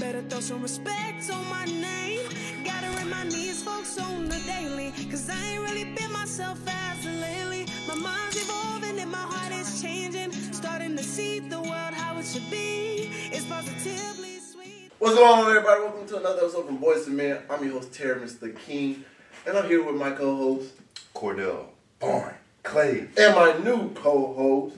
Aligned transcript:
better 0.00 0.22
throw 0.22 0.40
some 0.40 0.62
respect 0.62 1.30
on 1.30 1.46
my 1.50 1.66
name. 1.66 2.26
Gotta 2.64 2.88
remind 2.98 3.30
these 3.30 3.62
folks 3.62 3.98
on 3.98 4.30
the 4.30 4.38
daily. 4.46 4.92
Cause 5.10 5.28
I 5.28 5.38
ain't 5.52 5.62
really 5.62 5.84
been 5.84 6.10
myself 6.10 6.58
as 6.66 7.04
lately. 7.04 7.66
My 7.86 7.94
mind's 7.96 8.42
evolving 8.42 8.98
and 8.98 9.10
my 9.12 9.18
heart 9.18 9.52
is 9.52 9.82
changing. 9.82 10.32
Starting 10.32 10.96
to 10.96 11.02
see 11.02 11.40
the 11.40 11.60
world 11.60 11.92
how 11.92 12.18
it 12.18 12.24
should 12.24 12.50
be. 12.50 13.10
It's 13.30 13.44
positively 13.44 14.38
sweet. 14.40 14.90
What's 14.98 15.16
going 15.16 15.38
on, 15.40 15.48
everybody? 15.50 15.82
Welcome 15.82 16.08
to 16.08 16.16
another 16.16 16.40
episode 16.44 16.64
from 16.66 16.78
Boys 16.78 17.04
to 17.04 17.10
Men. 17.10 17.42
I'm 17.50 17.62
your 17.62 17.74
host, 17.74 17.92
Teremis 17.92 18.40
the 18.40 18.50
King, 18.50 19.04
and 19.46 19.58
I'm 19.58 19.68
here 19.68 19.84
with 19.84 19.96
my 19.96 20.12
co-host 20.12 20.72
Cordell, 21.14 21.66
Barn, 21.98 22.34
Clay. 22.62 23.06
and 23.18 23.34
my 23.34 23.52
new 23.62 23.90
co-host. 23.90 24.76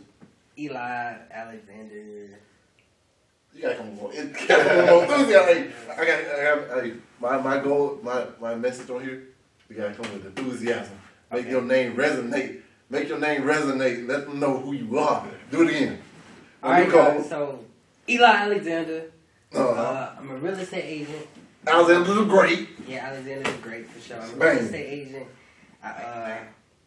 Eli 0.59 1.15
Alexander. 1.31 2.39
You 3.55 3.63
gotta 3.63 3.75
come 3.77 3.99
on, 4.01 4.11
it 4.13 4.33
gotta 4.49 4.87
come 4.87 5.03
enthusiasm. 5.11 5.73
I 5.91 6.05
got, 6.05 6.09
I 6.09 6.41
have, 6.85 6.93
my 7.21 7.37
my 7.39 7.59
goal, 7.63 7.99
my 8.03 8.25
my 8.41 8.55
message 8.55 8.89
on 8.91 9.03
here. 9.03 9.23
We 9.69 9.77
gotta 9.77 9.95
come 9.95 10.13
with 10.13 10.27
enthusiasm. 10.27 10.95
Make 11.31 11.41
Okay. 11.43 11.51
your 11.51 11.63
name 11.63 11.95
resonate. 11.97 12.61
Make 12.91 13.09
your 13.09 13.19
name 13.19 13.43
resonate. 13.43 14.07
Let 14.09 14.27
them 14.27 14.39
know 14.41 14.59
who 14.59 14.73
you 14.75 14.99
are. 14.99 15.27
Do 15.51 15.63
it 15.63 15.69
again. 15.71 15.99
All 16.63 16.71
right, 16.73 16.91
guys. 16.91 17.29
So 17.29 17.65
Eli 18.09 18.25
Alexander. 18.27 19.05
Uh, 19.55 19.59
Uh, 19.69 20.11
I'm 20.19 20.31
a 20.31 20.37
real 20.37 20.55
estate 20.55 20.85
agent. 20.85 21.27
Alexander 21.67 22.15
the 22.15 22.25
Great. 22.25 22.69
Yeah, 22.89 23.07
Alexander 23.07 23.49
is 23.49 23.57
great 23.59 23.89
for 23.89 24.01
sure. 24.01 24.21
I'm 24.21 24.31
a 24.31 24.45
real 24.45 24.59
estate 24.65 24.87
agent. 24.87 25.27
I 25.83 25.89
uh, 25.89 26.37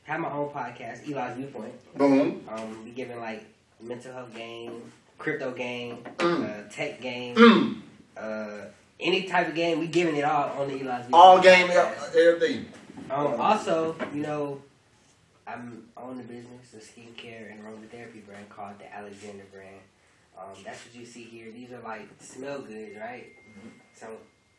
have 0.03 0.19
my 0.19 0.29
own 0.31 0.49
podcast, 0.49 1.07
Eli's 1.07 1.35
Viewpoint. 1.37 1.73
Boom. 1.97 2.43
Um, 2.49 2.83
we 2.83 2.91
giving 2.91 3.19
like 3.19 3.45
mental 3.81 4.13
health 4.13 4.33
game, 4.35 4.81
crypto 5.17 5.51
game, 5.51 5.97
Mm. 6.17 6.43
uh, 6.67 6.69
tech 6.71 7.01
game, 7.01 7.35
Mm. 7.35 7.81
uh, 8.17 8.65
any 8.99 9.23
type 9.23 9.47
of 9.49 9.55
game. 9.55 9.79
We 9.79 9.87
giving 9.87 10.15
it 10.15 10.23
all 10.23 10.61
on 10.61 10.67
the 10.67 10.75
Eli's. 10.81 11.05
All 11.13 11.39
game, 11.41 11.67
podcast. 11.67 12.15
everything. 12.15 12.65
Um, 13.09 13.39
also, 13.39 13.95
you 14.13 14.21
know, 14.21 14.61
I'm 15.47 15.87
on 15.95 16.17
the 16.17 16.23
business, 16.23 16.73
a 16.73 16.77
skincare 16.77 17.51
and 17.51 17.63
aromatherapy 17.63 18.25
brand 18.25 18.49
called 18.49 18.79
the 18.79 18.93
Alexander 18.93 19.43
brand. 19.53 19.79
Um, 20.37 20.49
that's 20.65 20.83
what 20.85 20.95
you 20.95 21.05
see 21.05 21.23
here. 21.23 21.51
These 21.51 21.71
are 21.71 21.79
like 21.81 22.07
smell 22.19 22.59
good, 22.59 22.97
right? 22.99 23.27
So 23.93 24.07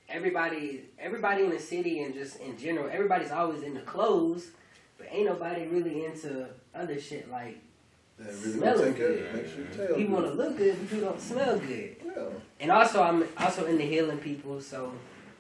everybody, 0.08 0.84
everybody 0.98 1.42
in 1.44 1.50
the 1.50 1.58
city 1.58 2.02
and 2.02 2.14
just 2.14 2.38
in 2.40 2.56
general, 2.56 2.88
everybody's 2.90 3.30
always 3.32 3.62
into 3.62 3.80
clothes, 3.80 4.48
but 4.96 5.08
ain't 5.10 5.26
nobody 5.26 5.66
really 5.66 6.04
into 6.06 6.46
other 6.74 6.98
shit 7.00 7.30
like 7.30 7.58
Yeah, 8.18 8.26
really 8.26 8.52
Smell 8.52 8.78
gonna 8.78 8.86
take 8.86 8.96
care 8.96 9.08
of 9.08 9.16
good. 9.16 9.34
Make 9.34 9.52
sure 9.52 9.60
you 9.60 9.88
tell 9.88 10.00
you 10.00 10.08
want 10.08 10.26
to 10.26 10.32
look 10.32 10.56
good, 10.56 10.76
but 10.80 10.96
you 10.96 11.02
don't 11.02 11.20
smell 11.20 11.58
good. 11.58 11.96
Yeah. 12.04 12.22
And 12.60 12.70
also, 12.70 13.02
I'm 13.02 13.24
also 13.38 13.66
into 13.66 13.84
healing 13.84 14.18
people, 14.18 14.60
so 14.60 14.92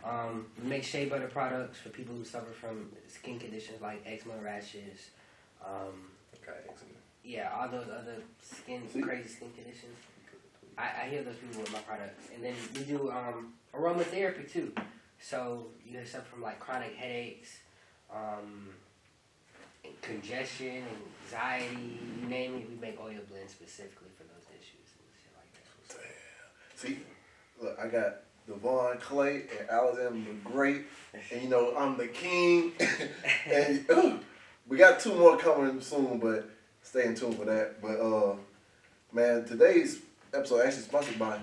um, 0.04 0.46
make 0.62 0.84
shea 0.84 1.06
butter 1.06 1.28
products 1.28 1.78
for 1.78 1.88
people 1.88 2.14
who 2.14 2.24
suffer 2.24 2.52
from 2.52 2.90
skin 3.08 3.38
conditions 3.38 3.80
like 3.80 4.02
eczema, 4.06 4.34
rashes, 4.42 5.10
um, 5.64 6.10
yeah, 7.26 7.50
all 7.58 7.68
those 7.68 7.88
other 7.88 8.22
skin 8.40 8.82
See? 8.88 9.00
crazy 9.00 9.28
skin 9.28 9.50
conditions. 9.54 9.96
I, 10.78 10.84
I 11.02 11.08
heal 11.08 11.24
those 11.24 11.36
people 11.36 11.62
with 11.62 11.72
my 11.72 11.80
products, 11.80 12.28
and 12.34 12.44
then 12.44 12.54
we 12.74 12.84
do 12.84 13.10
um, 13.10 13.54
aromatherapy 13.74 14.50
too. 14.50 14.72
So 15.18 15.68
you 15.84 15.98
suffer 16.04 16.24
from 16.26 16.42
like 16.42 16.60
chronic 16.60 16.94
headaches, 16.94 17.58
um, 18.14 18.68
congestion, 20.02 20.76
and 20.76 20.86
anxiety, 21.24 21.98
you 22.20 22.28
name 22.28 22.54
it. 22.54 22.68
We 22.68 22.76
make 22.80 22.98
oil 23.00 23.14
blends 23.30 23.52
specifically 23.52 24.08
for 24.16 24.24
those 24.24 24.46
issues 24.50 24.92
and 24.96 25.08
shit 25.20 25.32
like 25.36 25.98
that. 25.98 26.78
See, 26.78 26.98
look, 27.60 27.78
I 27.78 27.88
got 27.88 28.22
Devon 28.46 28.98
Clay 28.98 29.44
and 29.58 29.68
Alexander 29.68 30.30
the 30.30 30.48
Great, 30.48 30.82
and 31.32 31.42
you 31.42 31.48
know 31.48 31.76
I'm 31.76 31.96
the 31.96 32.08
king. 32.08 32.72
and 33.50 33.90
uh, 33.90 34.16
we 34.68 34.76
got 34.76 35.00
two 35.00 35.14
more 35.14 35.36
coming 35.36 35.80
soon, 35.80 36.18
but 36.18 36.48
stay 36.82 37.06
in 37.06 37.14
tune 37.14 37.32
for 37.32 37.44
that. 37.44 37.80
But 37.82 38.00
uh, 38.00 38.36
man, 39.12 39.44
today's 39.44 40.00
episode 40.32 40.66
actually 40.66 40.82
sponsored 40.82 41.18
by 41.18 41.40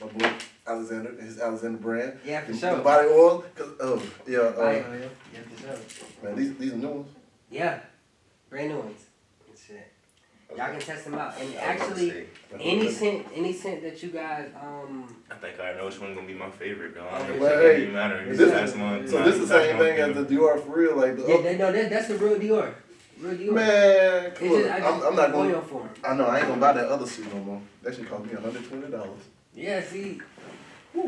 my 0.00 0.06
boy 0.06 0.32
Alexander, 0.66 1.14
his 1.20 1.38
Alexander 1.38 1.78
brand. 1.78 2.18
Yeah, 2.24 2.42
for 2.42 2.52
the, 2.52 2.58
sure. 2.58 2.76
The 2.76 2.82
body 2.82 3.08
oil, 3.08 3.44
cause 3.54 3.70
oh 3.80 4.02
yeah, 4.26 4.38
uh, 4.38 4.52
Body 4.52 4.78
oil. 4.78 5.10
Yeah, 5.32 5.40
for 5.42 5.60
sure. 5.60 6.06
man, 6.22 6.36
these 6.36 6.56
these 6.56 6.72
are 6.72 6.76
new 6.76 6.88
ones. 6.88 7.08
Yeah, 7.50 7.80
brand 8.48 8.68
new 8.70 8.78
ones. 8.78 9.00
And 9.48 9.56
shit. 9.58 9.92
Y'all 10.56 10.68
can 10.70 10.80
test 10.80 11.04
them 11.04 11.14
out. 11.14 11.34
And 11.40 11.54
actually, 11.56 12.26
any 12.58 12.90
scent, 12.90 13.26
any 13.34 13.52
scent 13.52 13.82
that 13.82 14.02
you 14.02 14.10
guys 14.10 14.48
um. 14.60 15.14
I 15.30 15.34
think 15.34 15.60
I 15.60 15.74
know 15.74 15.86
which 15.86 16.00
one's 16.00 16.16
gonna 16.16 16.26
be 16.26 16.34
my 16.34 16.50
favorite, 16.50 16.94
though. 16.94 17.06
I 17.06 17.18
Okay. 17.20 17.28
don't 17.28 17.40
Well, 17.40 17.58
think 17.60 17.78
it 17.78 17.86
hey, 17.86 17.92
matter. 17.92 18.24
This, 18.26 18.38
This 18.38 18.52
last 18.52 18.76
one. 18.76 19.06
so 19.08 19.22
this 19.24 19.36
is 19.36 19.48
the 19.48 19.54
same 19.58 19.78
thing 19.78 19.98
as 19.98 20.14
the 20.16 20.24
Dior 20.24 20.64
for 20.64 20.70
real, 20.76 20.96
like 20.96 21.16
the 21.16 21.26
Yeah, 21.28 21.40
that, 21.42 21.58
no, 21.58 21.72
that, 21.72 21.90
that's 21.90 22.08
the 22.08 22.16
real 22.16 22.36
Dior. 22.38 22.74
Real 23.20 23.34
Dior. 23.34 23.52
man. 23.52 24.24
It's 24.26 24.38
Come 24.38 24.48
just, 24.48 24.70
on, 24.70 24.82
I 24.82 24.88
I'm, 24.88 25.02
I'm 25.02 25.16
not 25.16 25.32
going. 25.32 25.54
oil 25.54 25.60
for 25.60 25.82
'em. 25.82 25.90
I 26.04 26.14
know 26.14 26.26
I 26.26 26.38
ain't 26.38 26.48
gonna 26.48 26.60
buy 26.60 26.72
that 26.72 26.86
other 26.88 27.06
suit 27.06 27.32
no 27.32 27.40
more. 27.42 27.62
That 27.82 27.94
shit 27.94 28.08
cost 28.08 28.24
me 28.24 28.32
hundred 28.34 28.64
twenty 28.68 28.90
dollars. 28.90 29.20
Yeah, 29.54 29.82
see, 29.82 30.20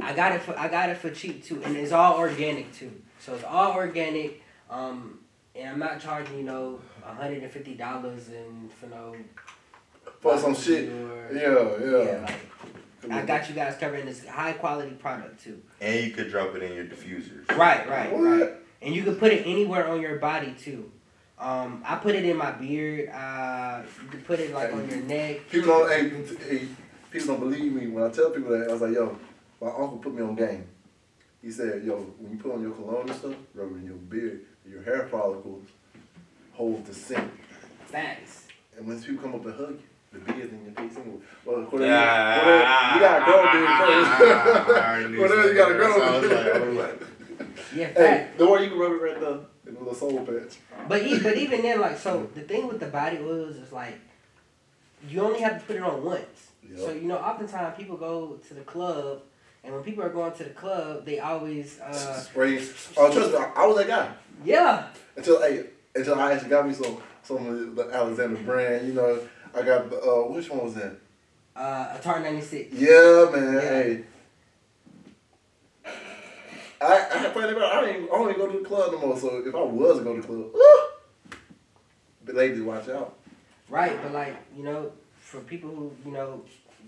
I 0.03 0.13
got 0.13 0.33
it 0.33 0.43
for 0.43 0.57
I 0.59 0.69
got 0.69 0.89
it 0.91 0.99
for 0.99 1.11
cheap 1.11 1.45
too, 1.45 1.63
and 1.65 1.77
it's 1.77 1.91
all 1.93 2.17
organic 2.19 2.73
too. 2.73 2.93
So 3.19 3.35
it's 3.35 3.45
all 3.45 3.73
organic. 3.73 4.41
Um, 4.71 5.19
and 5.55 5.69
I'm 5.71 5.79
not 5.79 6.01
charging 6.01 6.39
you 6.39 6.45
know 6.45 6.81
hundred 7.03 7.43
and 7.43 7.53
fifty 7.53 7.75
dollars 7.75 8.29
and 8.29 8.73
for 8.73 8.87
no 8.87 9.15
For 10.21 10.39
some 10.39 10.55
shit. 10.55 10.89
Dior. 10.91 11.35
Yeah, 11.35 11.91
yeah. 11.91 12.37
Yeah, 13.05 13.15
like 13.17 13.25
I 13.25 13.27
got 13.27 13.49
you 13.49 13.55
guys 13.55 13.77
covering 13.79 14.07
this 14.07 14.25
high 14.27 14.53
quality 14.53 14.93
product 14.93 15.43
too. 15.43 15.61
And 15.81 16.05
you 16.05 16.13
could 16.13 16.31
drop 16.31 16.55
it 16.55 16.63
in 16.63 16.75
your 16.75 16.85
diffusers. 16.85 17.49
Right, 17.57 17.89
right, 17.89 18.13
What? 18.13 18.21
right. 18.23 18.51
And 18.81 18.95
you 18.95 19.03
can 19.03 19.17
put 19.17 19.33
it 19.33 19.47
anywhere 19.47 19.89
on 19.89 20.01
your 20.01 20.17
body 20.17 20.55
too. 20.61 20.91
Um, 21.39 21.83
I 21.85 21.97
put 21.97 22.15
it 22.15 22.25
in 22.25 22.37
my 22.37 22.53
beard. 22.53 23.09
Uh, 23.11 23.83
you 24.05 24.09
can 24.09 24.21
put 24.23 24.39
it 24.39 24.55
like 24.55 24.73
on 24.73 24.89
your 24.89 24.99
neck. 25.01 25.49
People 25.51 25.69
don't. 25.69 25.91
Hey, 25.91 26.09
hey, 26.49 26.69
people 27.11 27.27
don't 27.29 27.41
believe 27.41 27.73
me 27.73 27.89
when 27.89 28.05
I 28.05 28.11
tell 28.11 28.31
people 28.31 28.51
that. 28.57 28.69
I 28.69 28.73
was 28.73 28.83
like, 28.83 28.93
yo, 28.93 29.17
my 29.61 29.69
uncle 29.69 29.99
put 29.99 30.15
me 30.15 30.23
on 30.23 30.37
game. 30.37 30.67
He 31.43 31.51
said, 31.51 31.83
yo, 31.85 31.97
when 32.19 32.33
you 32.33 32.39
put 32.39 32.53
on 32.55 32.63
your 32.63 32.71
cologne 32.71 33.09
and 33.09 33.19
stuff, 33.19 33.35
rub 33.55 33.73
it 33.73 33.79
in 33.79 33.87
your 33.87 33.95
beard, 33.97 34.43
your 34.73 34.83
hair 34.83 35.07
follicles 35.11 35.65
hold 36.53 36.85
the 36.87 36.95
scent. 36.95 37.31
Facts. 37.87 38.47
And 38.77 38.87
when 38.87 39.01
people 39.03 39.23
come 39.23 39.35
up 39.35 39.45
and 39.47 39.55
hug 39.55 39.71
you, 39.71 39.79
the 40.13 40.19
beard 40.33 40.51
in 40.53 40.65
your 40.65 40.73
face 40.75 40.97
anyway. 40.99 41.19
Well, 41.45 41.65
Cordell, 41.67 41.87
Yeah. 41.87 42.41
Cordell, 42.41 42.95
you 42.95 43.01
gotta 43.01 43.25
grow 43.25 43.41
a 43.41 43.53
beard 43.53 43.67
I 43.69 45.03
first. 45.03 45.11
knew 45.11 45.19
Cordell, 45.21 45.49
you 45.49 45.55
gotta 45.55 45.93
something. 45.93 46.31
So 46.31 46.37
I 46.37 46.59
was 46.59 46.77
like- 46.77 46.89
I 46.89 46.93
was 46.99 47.09
Yeah, 47.77 47.87
Hey, 47.87 47.95
facts. 47.95 48.39
don't 48.39 48.51
worry, 48.51 48.65
you 48.65 48.71
can 48.71 48.79
rub 48.79 48.93
it 48.93 48.95
right 48.97 49.21
there 49.21 49.39
in 49.67 49.77
a 49.77 49.79
little 49.79 49.95
soul 49.95 50.25
patch. 50.25 50.57
But 50.89 51.03
e- 51.07 51.19
but 51.23 51.37
even 51.37 51.63
then, 51.63 51.81
like, 51.81 51.99
so 51.99 52.29
the 52.35 52.43
thing 52.43 52.67
with 52.69 52.81
the 52.81 52.87
body 52.87 53.19
oils 53.19 53.57
is 53.57 53.73
like, 53.73 53.95
you 55.09 55.21
only 55.23 55.41
have 55.41 55.59
to 55.61 55.65
put 55.67 55.77
it 55.77 55.83
on 55.83 56.05
once. 56.05 56.49
So 56.77 56.91
you 56.93 57.03
know, 57.03 57.19
oftentimes 57.19 57.77
people 57.77 57.97
go 57.97 58.39
to 58.49 58.55
the 58.55 58.63
club, 58.63 59.23
and 59.65 59.75
when 59.75 59.83
people 59.83 60.03
are 60.05 60.09
going 60.11 60.33
to 60.33 60.45
the 60.45 60.51
club, 60.51 61.05
they 61.05 61.19
always, 61.21 61.81
uh, 61.81 61.93
Spray. 62.21 62.59
Oh, 62.97 63.13
trust 63.13 63.33
me, 63.33 63.39
I, 63.57 63.67
was 63.67 63.77
that 63.77 63.87
guy. 63.87 64.13
yeah, 64.45 64.89
Until 65.17 65.41
hey, 65.41 65.67
until 65.95 66.19
I 66.19 66.33
actually 66.33 66.51
got 66.51 66.67
me 66.67 66.75
some 66.75 66.99
some 67.23 67.47
of 67.47 67.77
the 67.77 67.91
Alexander 67.93 68.41
brand. 68.43 68.89
You 68.89 68.95
know, 68.95 69.21
I 69.55 69.63
got 69.63 69.93
uh, 69.93 70.23
which 70.33 70.51
one 70.51 70.65
was 70.65 70.75
that? 70.75 70.97
uh, 71.55 71.97
a 71.97 72.01
tar 72.03 72.21
ninety 72.21 72.41
six. 72.43 72.75
Yeah, 72.75 73.31
man. 73.33 73.55
Yeah. 73.55 73.61
Hey. 73.61 74.05
I 76.81 77.07
I 77.13 77.27
about 77.27 77.63
I 77.63 77.81
don't 77.81 78.05
I 78.05 78.07
don't 78.07 78.31
even 78.31 78.41
go 78.41 78.51
to 78.51 78.59
the 78.59 78.65
club 78.65 78.93
no 78.93 78.99
more. 78.99 79.19
So 79.19 79.43
if 79.47 79.55
I 79.55 79.63
was 79.63 79.99
to 79.99 80.05
go 80.05 80.15
to 80.17 80.21
the 80.21 80.27
club, 80.27 80.51
woo, 80.53 81.39
but 82.25 82.35
ladies, 82.35 82.61
watch 82.63 82.89
out. 82.89 83.17
Right, 83.69 84.03
but 84.03 84.13
like 84.13 84.37
you 84.57 84.65
know, 84.65 84.93
for 85.21 85.41
people 85.41 85.71
who 85.71 85.93
you 86.05 86.13
know 86.13 86.43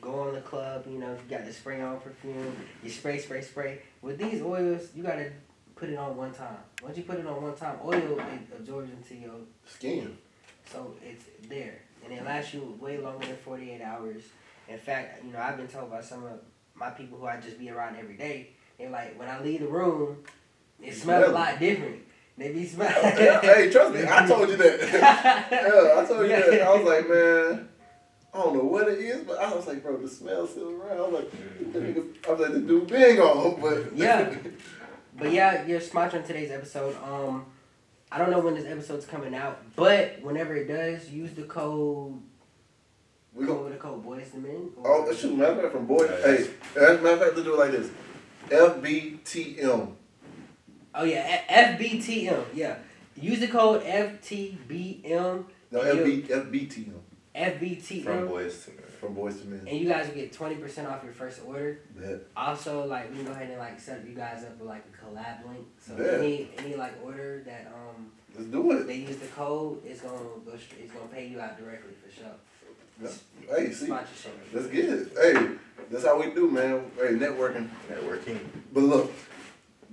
go 0.04 0.20
on 0.20 0.34
the 0.34 0.40
club, 0.40 0.84
you 0.88 0.98
know, 0.98 1.12
if 1.12 1.22
you 1.24 1.36
got 1.36 1.46
the 1.46 1.52
spray 1.52 1.80
on 1.80 1.98
perfume, 1.98 2.54
you 2.82 2.90
spray, 2.90 3.18
spray, 3.18 3.40
spray. 3.40 3.80
With 4.02 4.18
these 4.18 4.42
oils, 4.42 4.90
you 4.94 5.02
gotta 5.02 5.30
put 5.74 5.88
it 5.88 5.96
on 5.96 6.16
one 6.16 6.32
time. 6.32 6.58
Once 6.82 6.96
you 6.96 7.04
put 7.04 7.18
it 7.18 7.26
on 7.26 7.42
one 7.42 7.54
time, 7.56 7.78
oil 7.84 7.94
it 7.94 8.56
absorbs 8.56 8.90
into 8.90 9.14
your 9.14 9.34
Skin. 9.66 10.16
so 10.70 10.94
it's 11.02 11.24
there, 11.48 11.80
and 12.04 12.12
it 12.12 12.24
lasts 12.24 12.54
you 12.54 12.76
way 12.80 12.98
longer 12.98 13.26
than 13.26 13.36
forty 13.36 13.70
eight 13.70 13.82
hours. 13.82 14.22
In 14.68 14.78
fact, 14.78 15.24
you 15.24 15.32
know, 15.32 15.38
I've 15.38 15.56
been 15.56 15.68
told 15.68 15.90
by 15.90 16.00
some 16.00 16.24
of 16.24 16.40
my 16.74 16.90
people 16.90 17.18
who 17.18 17.26
I 17.26 17.38
just 17.40 17.58
be 17.58 17.70
around 17.70 17.96
every 17.96 18.16
day, 18.16 18.50
they're 18.78 18.90
like, 18.90 19.18
when 19.18 19.28
I 19.28 19.40
leave 19.40 19.60
the 19.60 19.68
room, 19.68 20.18
it 20.82 20.94
smells 20.94 21.28
a 21.28 21.32
lot 21.32 21.58
different. 21.58 22.02
They 22.36 22.50
be 22.52 22.66
smelling. 22.66 23.16
hey, 23.16 23.70
trust 23.70 23.94
me, 23.94 24.04
I 24.08 24.26
told 24.26 24.48
you 24.48 24.56
that. 24.56 24.80
yeah, 25.52 26.00
I 26.00 26.04
told 26.04 26.22
you 26.22 26.28
that. 26.28 26.62
I 26.62 26.74
was 26.74 26.84
like, 26.84 27.08
man, 27.08 27.68
I 28.34 28.38
don't 28.38 28.56
know 28.56 28.64
what 28.64 28.88
it 28.88 28.98
is, 28.98 29.22
but 29.24 29.38
I 29.38 29.54
was 29.54 29.66
like, 29.68 29.82
bro, 29.84 29.96
the 29.96 30.08
smell's 30.08 30.50
still 30.50 30.70
around. 30.72 30.98
I 30.98 31.00
was 31.02 31.12
like, 31.12 31.72
that 31.72 31.82
nigga, 31.82 32.26
I 32.28 32.32
was 32.32 32.40
like, 32.40 32.52
this 32.52 32.62
dude 32.62 32.86
big 32.88 33.18
on, 33.20 33.60
but 33.60 33.92
Yeah. 33.96 34.34
But 35.16 35.30
yeah, 35.30 35.64
you're 35.66 35.78
sponsoring 35.80 36.26
today's 36.26 36.50
episode. 36.50 36.96
Um, 37.04 37.46
I 38.10 38.18
don't 38.18 38.30
know 38.32 38.40
when 38.40 38.54
this 38.54 38.66
episode's 38.66 39.06
coming 39.06 39.34
out, 39.36 39.62
but 39.76 40.18
whenever 40.22 40.56
it 40.56 40.66
does, 40.66 41.08
use 41.10 41.32
the 41.34 41.44
code. 41.44 42.20
we 43.32 43.46
Go 43.46 43.54
go. 43.54 43.62
with 43.64 43.72
the 43.74 43.78
code 43.78 44.02
Boys 44.02 44.28
to 44.32 44.38
Men. 44.38 44.70
Oh, 44.84 45.12
shoot, 45.14 45.36
matter 45.36 45.52
of 45.52 45.60
fact, 45.60 45.72
from 45.72 45.86
boy. 45.86 46.08
Hey, 46.08 46.48
matter 46.74 46.92
of 46.94 47.00
fact, 47.20 47.36
let's 47.36 47.42
do 47.42 47.54
it 47.54 47.58
like 47.58 47.70
this. 47.70 47.90
FBTM. 48.48 49.92
Oh 50.96 51.04
yeah, 51.04 51.42
F- 51.48 51.78
FBTM. 51.78 52.44
Yeah, 52.52 52.76
use 53.16 53.38
the 53.38 53.48
code 53.48 53.82
FTBM. 53.84 55.44
No, 55.70 55.80
FB, 55.80 56.26
FBTM 56.28 56.92
FBTM. 57.34 58.04
From 58.04 58.28
boys 58.28 58.64
to 58.64 58.70
men. 58.70 58.78
from 59.00 59.14
Boys 59.14 59.40
to 59.40 59.46
Men. 59.48 59.66
and 59.68 59.78
you 59.78 59.88
guys 59.88 60.06
will 60.06 60.14
get 60.14 60.32
twenty 60.32 60.54
percent 60.56 60.86
off 60.86 61.02
your 61.02 61.12
first 61.12 61.40
order. 61.46 61.80
Bet. 61.96 62.20
Also, 62.36 62.86
like 62.86 63.10
we 63.10 63.16
can 63.16 63.26
go 63.26 63.32
ahead 63.32 63.50
and 63.50 63.58
like 63.58 63.78
set 63.80 64.06
you 64.06 64.14
guys 64.14 64.44
up 64.44 64.56
with 64.58 64.68
like 64.68 64.84
a 64.92 65.04
collab 65.04 65.46
link. 65.48 65.66
So 65.80 65.96
Yeah. 65.98 66.18
any 66.18 66.48
any 66.58 66.76
like 66.76 66.92
order 67.04 67.42
that 67.44 67.72
um 67.74 68.12
Let's 68.36 68.48
do 68.50 68.70
it. 68.72 68.86
they 68.86 68.96
use 68.96 69.16
the 69.16 69.26
code, 69.26 69.82
it's 69.84 70.00
gonna 70.00 70.16
go 70.46 70.52
it's 70.52 70.92
gonna 70.92 71.06
pay 71.12 71.26
you 71.26 71.40
out 71.40 71.58
directly 71.58 71.92
for 71.94 72.10
sure. 72.12 72.34
Hey, 73.50 73.72
see, 73.72 73.86
Sponsorship. 73.86 74.52
that's 74.52 74.66
good. 74.68 75.10
Hey, 75.20 75.48
that's 75.90 76.04
how 76.04 76.20
we 76.20 76.30
do, 76.32 76.48
man. 76.48 76.84
Hey, 76.96 77.14
networking. 77.14 77.68
Networking. 77.90 78.38
But 78.72 78.84
look, 78.84 79.12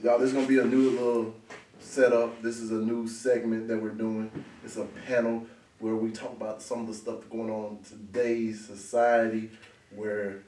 y'all, 0.04 0.20
this 0.20 0.30
is 0.30 0.34
gonna 0.36 0.46
be 0.48 0.60
a 0.60 0.66
new 0.66 0.92
little 0.92 1.36
setup. 1.80 2.40
This 2.44 2.60
is 2.60 2.70
a 2.70 2.76
new 2.76 3.08
segment 3.08 3.68
that 3.70 3.82
we're 3.82 3.90
doing. 3.90 4.30
It's 4.64 4.78
a 4.78 4.86
panel 5.08 5.48
where 5.82 5.96
we 5.96 6.12
talk 6.12 6.32
about 6.32 6.62
some 6.62 6.82
of 6.82 6.88
the 6.88 6.94
stuff 6.94 7.28
going 7.30 7.50
on 7.50 7.78
in 7.78 7.84
today's 7.84 8.66
society, 8.66 9.50
where 9.96 10.44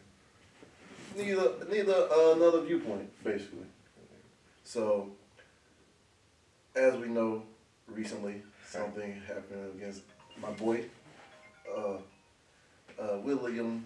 neither 1.18 1.52
neither 1.70 2.08
uh, 2.12 2.34
another 2.36 2.62
viewpoint, 2.62 3.12
basically. 3.24 3.66
So, 4.64 5.10
as 6.76 6.96
we 6.96 7.08
know, 7.08 7.44
recently 7.88 8.44
something 8.70 9.22
happened 9.28 9.76
against 9.76 10.04
my 10.40 10.52
boy, 10.52 10.86
uh, 11.76 11.98
uh, 13.00 13.18
William. 13.24 13.86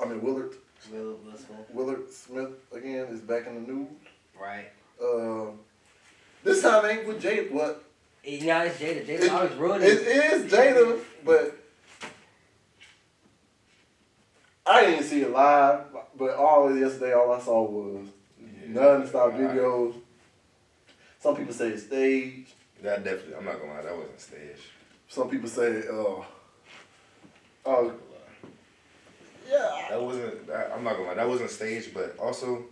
I 0.00 0.04
mean 0.04 0.22
Willard. 0.22 0.54
Will 0.90 1.18
Will. 1.24 1.66
Willard 1.72 2.12
Smith 2.12 2.50
again 2.72 3.06
is 3.06 3.20
back 3.20 3.46
in 3.46 3.54
the 3.54 3.72
news. 3.72 3.88
Right. 4.38 4.66
Uh, 5.02 5.52
this 6.42 6.62
time 6.62 6.84
ain't 6.84 7.06
with 7.06 7.22
Jada. 7.22 7.50
What? 7.50 7.84
You 8.24 8.46
know 8.46 8.62
it's 8.62 8.78
Jada. 8.78 9.04
Jada 9.04 9.08
It, 9.20 9.30
always 9.30 9.52
ruining. 9.54 9.88
it 9.88 9.98
is 9.98 10.52
Jada, 10.52 11.00
but 11.24 11.56
I 14.64 14.84
didn't 14.86 15.04
see 15.04 15.22
it 15.22 15.30
live. 15.30 15.80
But 16.16 16.36
all 16.36 16.68
of 16.68 16.78
yesterday, 16.78 17.14
all 17.14 17.32
I 17.32 17.40
saw 17.40 17.62
was 17.62 18.06
non-stop 18.66 19.32
videos. 19.32 19.94
Some 21.18 21.36
people 21.36 21.52
say 21.52 21.68
it's 21.68 21.84
staged. 21.84 22.52
That 22.82 23.02
definitely. 23.04 23.34
I'm 23.36 23.44
not 23.44 23.60
gonna 23.60 23.74
lie. 23.74 23.82
That 23.82 23.96
wasn't 23.96 24.20
staged. 24.20 24.60
Some 25.08 25.28
people 25.28 25.48
say, 25.48 25.82
uh, 25.88 26.22
oh, 27.66 27.92
yeah. 29.50 29.86
That 29.90 30.00
wasn't. 30.02 30.46
That, 30.46 30.72
I'm 30.74 30.84
not 30.84 30.94
gonna 30.96 31.08
lie. 31.08 31.14
That 31.14 31.28
wasn't 31.28 31.50
staged. 31.50 31.92
But 31.94 32.16
also, 32.18 32.64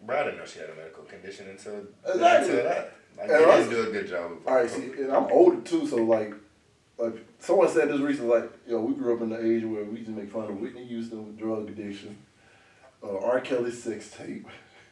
bro, 0.00 0.18
I 0.20 0.24
didn't 0.24 0.38
know 0.38 0.46
she 0.46 0.58
had 0.60 0.70
a 0.70 0.74
medical 0.74 1.04
condition 1.04 1.48
until 1.48 1.84
Exactly. 2.06 2.50
until 2.58 2.64
that. 2.64 2.94
Like, 3.18 3.30
And 3.30 3.40
they 3.40 3.44
didn't 3.44 3.70
do 3.70 3.82
a 3.88 3.92
good 3.92 4.08
job. 4.08 4.32
Of 4.32 4.46
All 4.46 4.54
right, 4.54 4.70
see, 4.70 4.84
and 4.84 5.12
I'm 5.12 5.24
older 5.24 5.60
too, 5.62 5.86
so 5.86 5.96
like, 5.96 6.32
like 6.98 7.14
someone 7.40 7.68
said 7.68 7.88
this 7.88 8.00
recently, 8.00 8.40
like, 8.40 8.50
yo, 8.66 8.80
we 8.80 8.94
grew 8.94 9.14
up 9.14 9.22
in 9.22 9.30
the 9.30 9.38
age 9.44 9.64
where 9.64 9.84
we 9.84 9.98
used 9.98 10.06
to 10.06 10.10
make 10.12 10.30
fun 10.30 10.44
of 10.44 10.60
Whitney 10.60 10.84
Houston 10.86 11.26
with 11.26 11.38
drug 11.38 11.68
addiction, 11.68 12.16
uh, 13.02 13.18
R. 13.18 13.40
Kelly 13.40 13.70
sex 13.72 14.10
tape, 14.10 14.46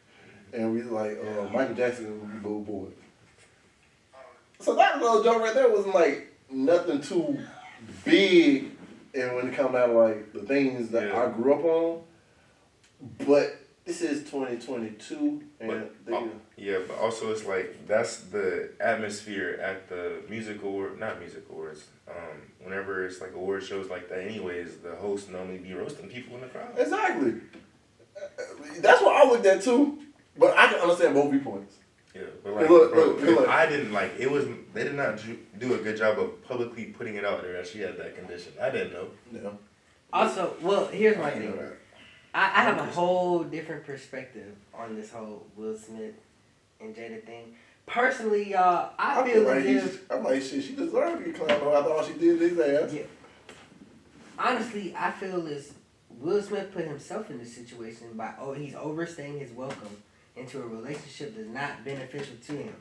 and 0.53 0.73
we 0.73 0.83
like 0.83 1.17
uh, 1.19 1.43
Michael 1.53 1.75
Jackson 1.75 2.39
Boy. 2.43 2.87
So 4.59 4.75
that 4.75 4.99
little 5.01 5.23
joke 5.23 5.41
right 5.41 5.53
there 5.53 5.69
wasn't 5.69 5.95
like 5.95 6.33
nothing 6.49 6.99
too 6.99 7.39
big, 8.03 8.71
and 9.13 9.35
when 9.35 9.47
it 9.49 9.55
comes 9.55 9.73
down 9.73 9.89
to 9.89 9.95
like 9.95 10.33
the 10.33 10.41
things 10.41 10.89
that 10.89 11.09
Yeah. 11.09 11.23
I 11.23 11.29
grew 11.29 11.53
up 11.53 11.63
on, 11.63 12.01
but 13.25 13.55
this 13.87 14.01
is 14.01 14.19
2022, 14.29 15.41
and 15.61 15.69
But, 15.69 16.05
they, 16.05 16.13
oh, 16.13 16.29
yeah, 16.57 16.79
but 16.85 16.97
also 16.97 17.31
it's 17.31 17.45
like 17.45 17.87
that's 17.87 18.17
the 18.17 18.71
atmosphere 18.81 19.57
at 19.63 19.87
the 19.87 20.21
music 20.29 20.61
award, 20.61 20.99
not 20.99 21.19
music 21.19 21.45
awards. 21.49 21.85
Um, 22.07 22.41
whenever 22.61 23.05
it's 23.05 23.21
like 23.21 23.33
award 23.33 23.63
shows 23.63 23.89
like 23.89 24.09
that, 24.09 24.19
anyways, 24.19 24.77
the 24.77 24.95
host 24.95 25.31
normally 25.31 25.57
be 25.59 25.73
roasting 25.73 26.09
people 26.09 26.35
in 26.35 26.41
the 26.41 26.47
crowd. 26.47 26.77
Exactly. 26.77 27.35
That's 28.79 29.01
what 29.01 29.15
I 29.15 29.29
looked 29.29 29.45
at 29.45 29.61
too. 29.63 29.99
But 30.37 30.57
I 30.57 30.67
can 30.67 30.79
understand 30.81 31.15
both 31.15 31.31
viewpoints. 31.31 31.75
Yeah, 32.13 32.23
but 32.43 32.53
like, 32.53 32.69
Look, 32.69 32.93
bro, 32.93 33.05
look, 33.05 33.21
look. 33.21 33.47
I 33.47 33.67
didn't 33.67 33.93
like 33.93 34.13
it 34.19 34.29
was. 34.29 34.45
They 34.73 34.83
did 34.83 34.95
not 34.95 35.19
do 35.59 35.73
a 35.75 35.77
good 35.77 35.95
job 35.97 36.19
of 36.19 36.43
publicly 36.43 36.85
putting 36.85 37.15
it 37.15 37.23
out 37.23 37.41
there 37.41 37.53
that 37.53 37.67
she 37.67 37.79
had 37.79 37.97
that 37.97 38.15
condition. 38.15 38.51
I 38.61 38.69
didn't 38.69 38.91
know. 38.91 39.07
No. 39.31 39.57
Also, 40.11 40.55
well, 40.61 40.87
here's 40.87 41.17
my 41.17 41.31
I 41.31 41.39
didn't 41.39 41.53
thing. 41.53 41.71
I, 42.37 42.43
I 42.59 42.63
have 42.65 42.77
a 42.77 42.83
whole 42.83 43.43
different 43.43 43.83
perspective 43.83 44.55
on 44.71 44.95
this 44.95 45.11
whole 45.11 45.47
Will 45.55 45.75
Smith 45.75 46.13
and 46.79 46.95
Jada 46.95 47.23
thing. 47.25 47.55
Personally, 47.87 48.51
y'all, 48.51 48.91
I, 48.99 49.21
I 49.21 49.25
feel 49.27 49.41
like 49.41 49.65
I'm 50.11 50.23
like 50.23 50.43
shit. 50.43 50.63
She 50.63 50.75
deserved 50.75 51.25
to 51.25 51.31
get 51.31 51.41
clowned 51.41 51.65
on 51.65 51.73
after 51.75 51.91
all 51.91 52.03
she 52.03 52.13
did 52.13 52.37
to 52.39 52.47
his 52.49 52.59
ass. 52.59 52.93
Yeah. 52.93 53.01
honestly, 54.37 54.93
I 54.95 55.09
feel 55.11 55.47
as 55.47 55.73
Will 56.19 56.41
Smith 56.43 56.71
put 56.73 56.85
himself 56.85 57.31
in 57.31 57.39
this 57.39 57.55
situation 57.55 58.09
by 58.13 58.33
oh 58.39 58.53
he's 58.53 58.75
overstaying 58.75 59.39
his 59.39 59.51
welcome 59.51 60.03
into 60.35 60.59
a 60.61 60.67
relationship 60.67 61.35
that's 61.35 61.47
not 61.49 61.83
beneficial 61.83 62.35
to 62.45 62.51
him. 62.51 62.75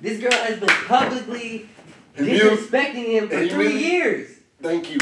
This 0.00 0.20
girl 0.20 0.32
has 0.32 0.58
been 0.58 0.68
publicly 0.86 1.68
And 2.16 2.26
you- 2.26 2.38
disrespecting 2.40 2.94
him 3.08 3.28
for 3.28 3.42
you 3.42 3.50
three 3.50 3.76
years. 3.76 4.30
Thank 4.62 4.90
you. 4.90 4.98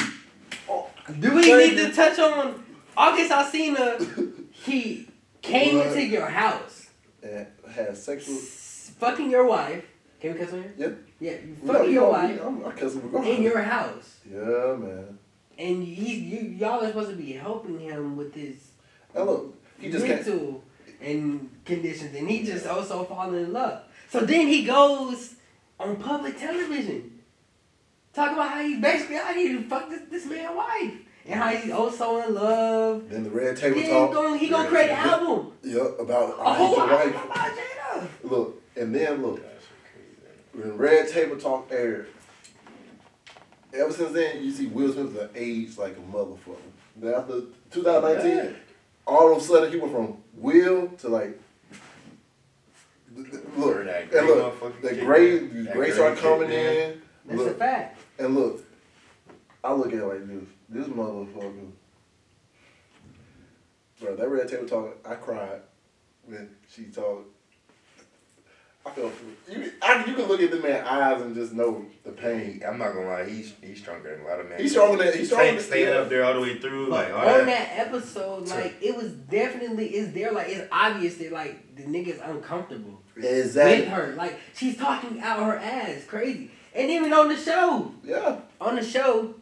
Oh, 0.68 0.88
Do 1.20 1.32
we 1.34 1.42
Thank 1.42 1.74
need 1.74 1.78
you. 1.80 1.88
to 1.88 1.94
touch 1.94 2.18
on 2.18 2.64
August 3.00 3.30
Alsina? 3.30 3.84
He 4.52 5.06
came 5.40 5.78
What? 5.78 5.86
into 5.86 6.02
your 6.06 6.26
house, 6.26 6.88
and 7.22 7.46
had 7.74 7.96
sexual. 7.96 8.36
s- 8.36 8.92
fucking 8.98 9.30
your 9.30 9.46
wife. 9.46 9.84
Can 10.20 10.34
we 10.34 10.38
cuss 10.40 10.52
on 10.52 10.62
here? 10.62 10.74
Yep. 10.76 10.98
Yeah, 11.18 11.30
you 11.32 11.56
No, 11.62 11.72
fucking 11.72 11.86
you 11.88 11.92
your 11.94 12.02
know, 12.02 12.10
wife 12.10 12.40
I'm, 12.46 12.66
I 12.66 12.70
cuss 12.72 12.94
him 12.94 13.16
in 13.24 13.42
your 13.42 13.62
house, 13.62 14.08
Yeah, 14.30 14.76
man. 14.84 15.18
and 15.58 15.82
he, 15.82 16.14
you, 16.30 16.40
y'all 16.60 16.82
are 16.84 16.88
supposed 16.88 17.10
to 17.10 17.16
be 17.16 17.32
helping 17.32 17.78
him 17.80 18.16
with 18.18 18.34
his 18.34 18.56
Now 19.14 19.22
look, 19.24 19.54
he 19.80 19.90
just 19.90 20.04
can't. 20.04 20.26
mental 20.26 20.62
and 21.00 21.48
conditions, 21.64 22.14
and 22.14 22.28
he 22.28 22.44
just 22.44 22.66
also 22.66 23.04
falling 23.04 23.40
in 23.44 23.52
love. 23.54 23.80
So 24.10 24.20
then 24.20 24.46
he 24.46 24.64
goes 24.64 25.36
on 25.78 25.96
public 25.96 26.38
television, 26.38 27.20
talking 28.12 28.34
about 28.34 28.50
how 28.50 28.62
he 28.62 28.78
basically 28.78 29.16
out 29.16 29.34
here 29.34 29.56
to 29.56 29.62
fuck 29.68 29.88
this, 29.88 30.02
this 30.10 30.26
man's 30.26 30.54
wife, 30.54 30.92
and 31.26 31.34
how 31.40 31.48
he's 31.50 31.70
oh 31.72 31.84
also 31.84 32.18
in 32.26 32.34
love. 32.34 33.08
Then 33.08 33.24
the 33.24 33.30
red 33.30 33.56
table 33.56 33.80
Then 33.80 33.90
talk. 33.90 34.12
going, 34.12 34.38
he 34.38 34.48
gonna 34.48 34.68
create 34.68 34.90
an 34.90 34.96
album. 34.98 35.52
Yeah, 35.62 35.80
about 35.98 36.38
A 36.38 36.42
I 36.42 36.54
whole 36.54 36.68
hate 36.68 36.76
your 36.76 36.90
album 36.92 37.12
wife. 37.14 37.24
about 37.24 37.50
Jada. 37.50 38.08
Look, 38.30 38.62
and 38.76 38.94
then 38.94 39.22
look, 39.22 39.36
That 39.42 39.60
crazy. 40.52 40.68
when 40.68 40.76
Red 40.76 41.08
Table 41.08 41.36
Talk 41.36 41.68
aired, 41.70 42.08
ever 43.74 43.92
since 43.92 44.12
then 44.12 44.42
you 44.42 44.50
see 44.52 44.66
Will 44.66 44.92
Smith 44.92 45.14
has 45.20 45.30
aged 45.34 45.78
like 45.78 45.96
a 45.96 46.00
motherfucker. 46.16 46.56
Then 46.96 47.14
after 47.14 47.42
2019, 47.70 48.36
Yeah. 48.36 48.50
all 49.06 49.32
of 49.32 49.38
a 49.38 49.40
sudden 49.40 49.70
he 49.72 49.78
went 49.78 49.92
from 49.92 50.16
Will 50.34 50.88
to 50.88 51.08
like. 51.08 51.38
th- 53.14 53.30
th- 53.30 53.42
Look, 53.56 53.76
Or 53.76 53.84
that 53.84 54.12
and 54.14 54.26
look, 54.26 54.60
motherfucker 54.60 54.82
the 54.82 54.88
kicked 54.90 55.04
gray, 55.04 55.38
in. 55.38 55.64
the 55.64 55.70
gray 55.72 55.72
gray 55.72 55.90
start 55.90 56.18
coming 56.18 56.50
in. 56.50 56.76
in. 56.92 57.02
That's 57.26 57.42
a 57.42 57.54
fact. 57.54 57.98
and 58.18 58.34
look, 58.34 58.64
I 59.62 59.72
look 59.72 59.88
at 59.88 59.94
it 59.98 60.04
like 60.04 60.26
this. 60.26 60.44
This 60.70 60.86
motherfucker, 60.86 61.70
bro. 64.00 64.16
That 64.16 64.28
red 64.28 64.48
table 64.48 64.66
talk, 64.68 64.96
I 65.04 65.14
cried 65.16 65.60
when 66.26 66.48
she 66.72 66.84
talked. 66.84 67.26
I 68.86 68.90
felt 68.92 69.12
you. 69.52 69.72
I, 69.82 70.04
you 70.06 70.14
can 70.14 70.26
look 70.26 70.40
at 70.40 70.50
the 70.50 70.56
man's 70.58 70.86
eyes 70.88 71.20
and 71.20 71.34
just 71.34 71.52
know 71.52 71.84
the 72.02 72.12
pain. 72.12 72.62
I'm 72.66 72.78
not 72.78 72.94
gonna 72.94 73.08
lie, 73.08 73.28
he's 73.28 73.52
he's 73.60 73.78
stronger 73.78 74.16
than 74.16 74.24
a 74.24 74.28
lot 74.28 74.40
of 74.40 74.48
men. 74.48 74.58
He's 74.60 74.70
stronger 74.70 75.04
than 75.04 75.12
he's 75.18 75.26
stronger 75.26 75.44
Staying, 75.44 75.56
than 75.56 75.64
staying 75.64 75.88
yeah. 75.88 75.94
up 76.00 76.08
there 76.08 76.24
all 76.24 76.34
the 76.34 76.40
way 76.40 76.58
through, 76.58 76.88
But 76.88 77.10
like 77.10 77.12
all 77.12 77.28
on 77.40 77.46
that. 77.46 77.46
that 77.46 77.86
episode, 77.88 78.48
like 78.48 78.76
it 78.80 78.96
was 78.96 79.10
definitely 79.12 79.88
it's 79.88 80.14
there. 80.14 80.32
Like 80.32 80.48
it's 80.48 80.66
obvious 80.72 81.16
that 81.16 81.30
like 81.32 81.76
the 81.76 81.82
nigga's 81.82 82.20
uncomfortable 82.22 83.02
Exactly. 83.16 83.80
with 83.80 83.88
her. 83.90 84.14
Like 84.16 84.38
she's 84.54 84.78
talking 84.78 85.20
out 85.20 85.40
her 85.44 85.56
ass, 85.58 86.04
crazy. 86.06 86.50
And 86.74 86.90
even 86.90 87.12
on 87.12 87.28
the 87.28 87.36
show, 87.36 87.92
Yeah. 88.02 88.38
on 88.60 88.76
the 88.76 88.84
show, 88.84 89.34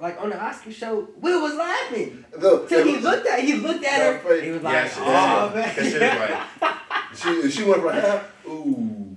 like 0.00 0.20
on 0.20 0.30
the 0.30 0.40
Oscar 0.40 0.70
show, 0.72 1.08
Will 1.20 1.42
was 1.42 1.54
laughing. 1.54 2.24
Look, 2.38 2.68
Till 2.68 2.84
he 2.86 2.94
was- 2.96 3.04
looked 3.04 3.26
at 3.26 3.40
he 3.40 3.54
looked 3.54 3.84
at 3.84 4.22
her. 4.22 4.40
He 4.40 4.50
was 4.50 4.62
like, 4.62 4.74
Yeah, 4.74 4.88
she, 4.88 5.00
oh 5.00 5.04
that 5.04 5.54
that 5.54 5.76
man. 5.76 5.90
shit 5.90 6.00
was 6.02 6.20
like, 6.60 7.44
she 7.44 7.50
she 7.50 7.64
went 7.64 7.82
from 7.82 7.92
half. 7.92 8.46
Ooh. 8.46 9.16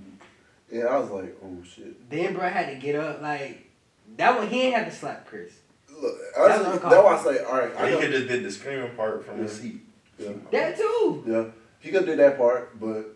Yeah, 0.70 0.84
I 0.86 0.98
was 0.98 1.10
like, 1.10 1.36
oh 1.44 1.62
shit. 1.62 2.08
then 2.10 2.32
bro 2.34 2.48
had 2.48 2.70
to 2.70 2.76
get 2.76 2.96
up 2.96 3.20
like 3.22 3.70
that 4.16 4.36
one. 4.38 4.48
He 4.48 4.62
ain't 4.62 4.74
had 4.76 4.86
to 4.86 4.92
slap 4.96 5.26
Chris. 5.26 5.52
Look, 5.90 6.14
That 6.34 6.40
was 6.48 6.66
honestly, 6.66 6.88
that's 6.90 7.04
why 7.04 7.14
I 7.16 7.22
say, 7.36 7.44
all 7.44 7.58
right. 7.58 7.76
I 7.76 7.90
he 7.90 7.96
could 7.98 8.10
just 8.10 8.28
did 8.28 8.44
the 8.44 8.50
screaming 8.50 8.90
part 8.96 9.24
from 9.24 9.36
Yeah. 9.38 9.42
the 9.44 9.48
seat. 9.50 9.80
Yeah. 10.18 10.30
That 10.50 10.76
too. 10.76 11.24
Yeah, 11.26 11.44
he 11.78 11.90
could 11.90 12.06
do 12.06 12.16
that 12.16 12.38
part, 12.38 12.80
but 12.80 13.14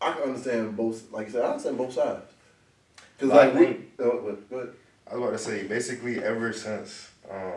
I 0.00 0.12
can 0.12 0.22
understand 0.24 0.76
both. 0.76 1.10
Like 1.12 1.28
I 1.28 1.30
said, 1.30 1.42
I 1.44 1.48
understand 1.48 1.78
both 1.78 1.92
sides. 1.92 2.32
Cause 3.18 3.30
But 3.30 3.32
I 3.38 3.46
like, 3.46 3.54
we, 3.54 3.64
think- 3.66 3.80
uh, 4.00 4.04
what, 4.04 4.50
what, 4.50 4.74
I 5.10 5.14
was 5.14 5.22
about 5.22 5.32
to 5.32 5.38
say, 5.38 5.66
basically, 5.66 6.22
ever 6.22 6.52
since 6.52 7.10
um, 7.30 7.52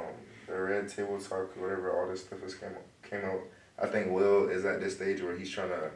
the 0.47 0.53
Red 0.59 0.87
Table 0.89 1.19
Talk, 1.19 1.55
or 1.57 1.61
whatever, 1.61 1.99
all 1.99 2.07
this 2.09 2.21
stuff 2.23 2.41
has 2.41 2.53
came 2.55 2.69
came 3.09 3.25
out. 3.25 3.39
I 3.81 3.87
think 3.87 4.11
Will 4.11 4.49
is 4.49 4.65
at 4.65 4.79
this 4.81 4.95
stage 4.95 5.21
where 5.21 5.35
he's 5.35 5.49
trying 5.49 5.69
to 5.69 5.89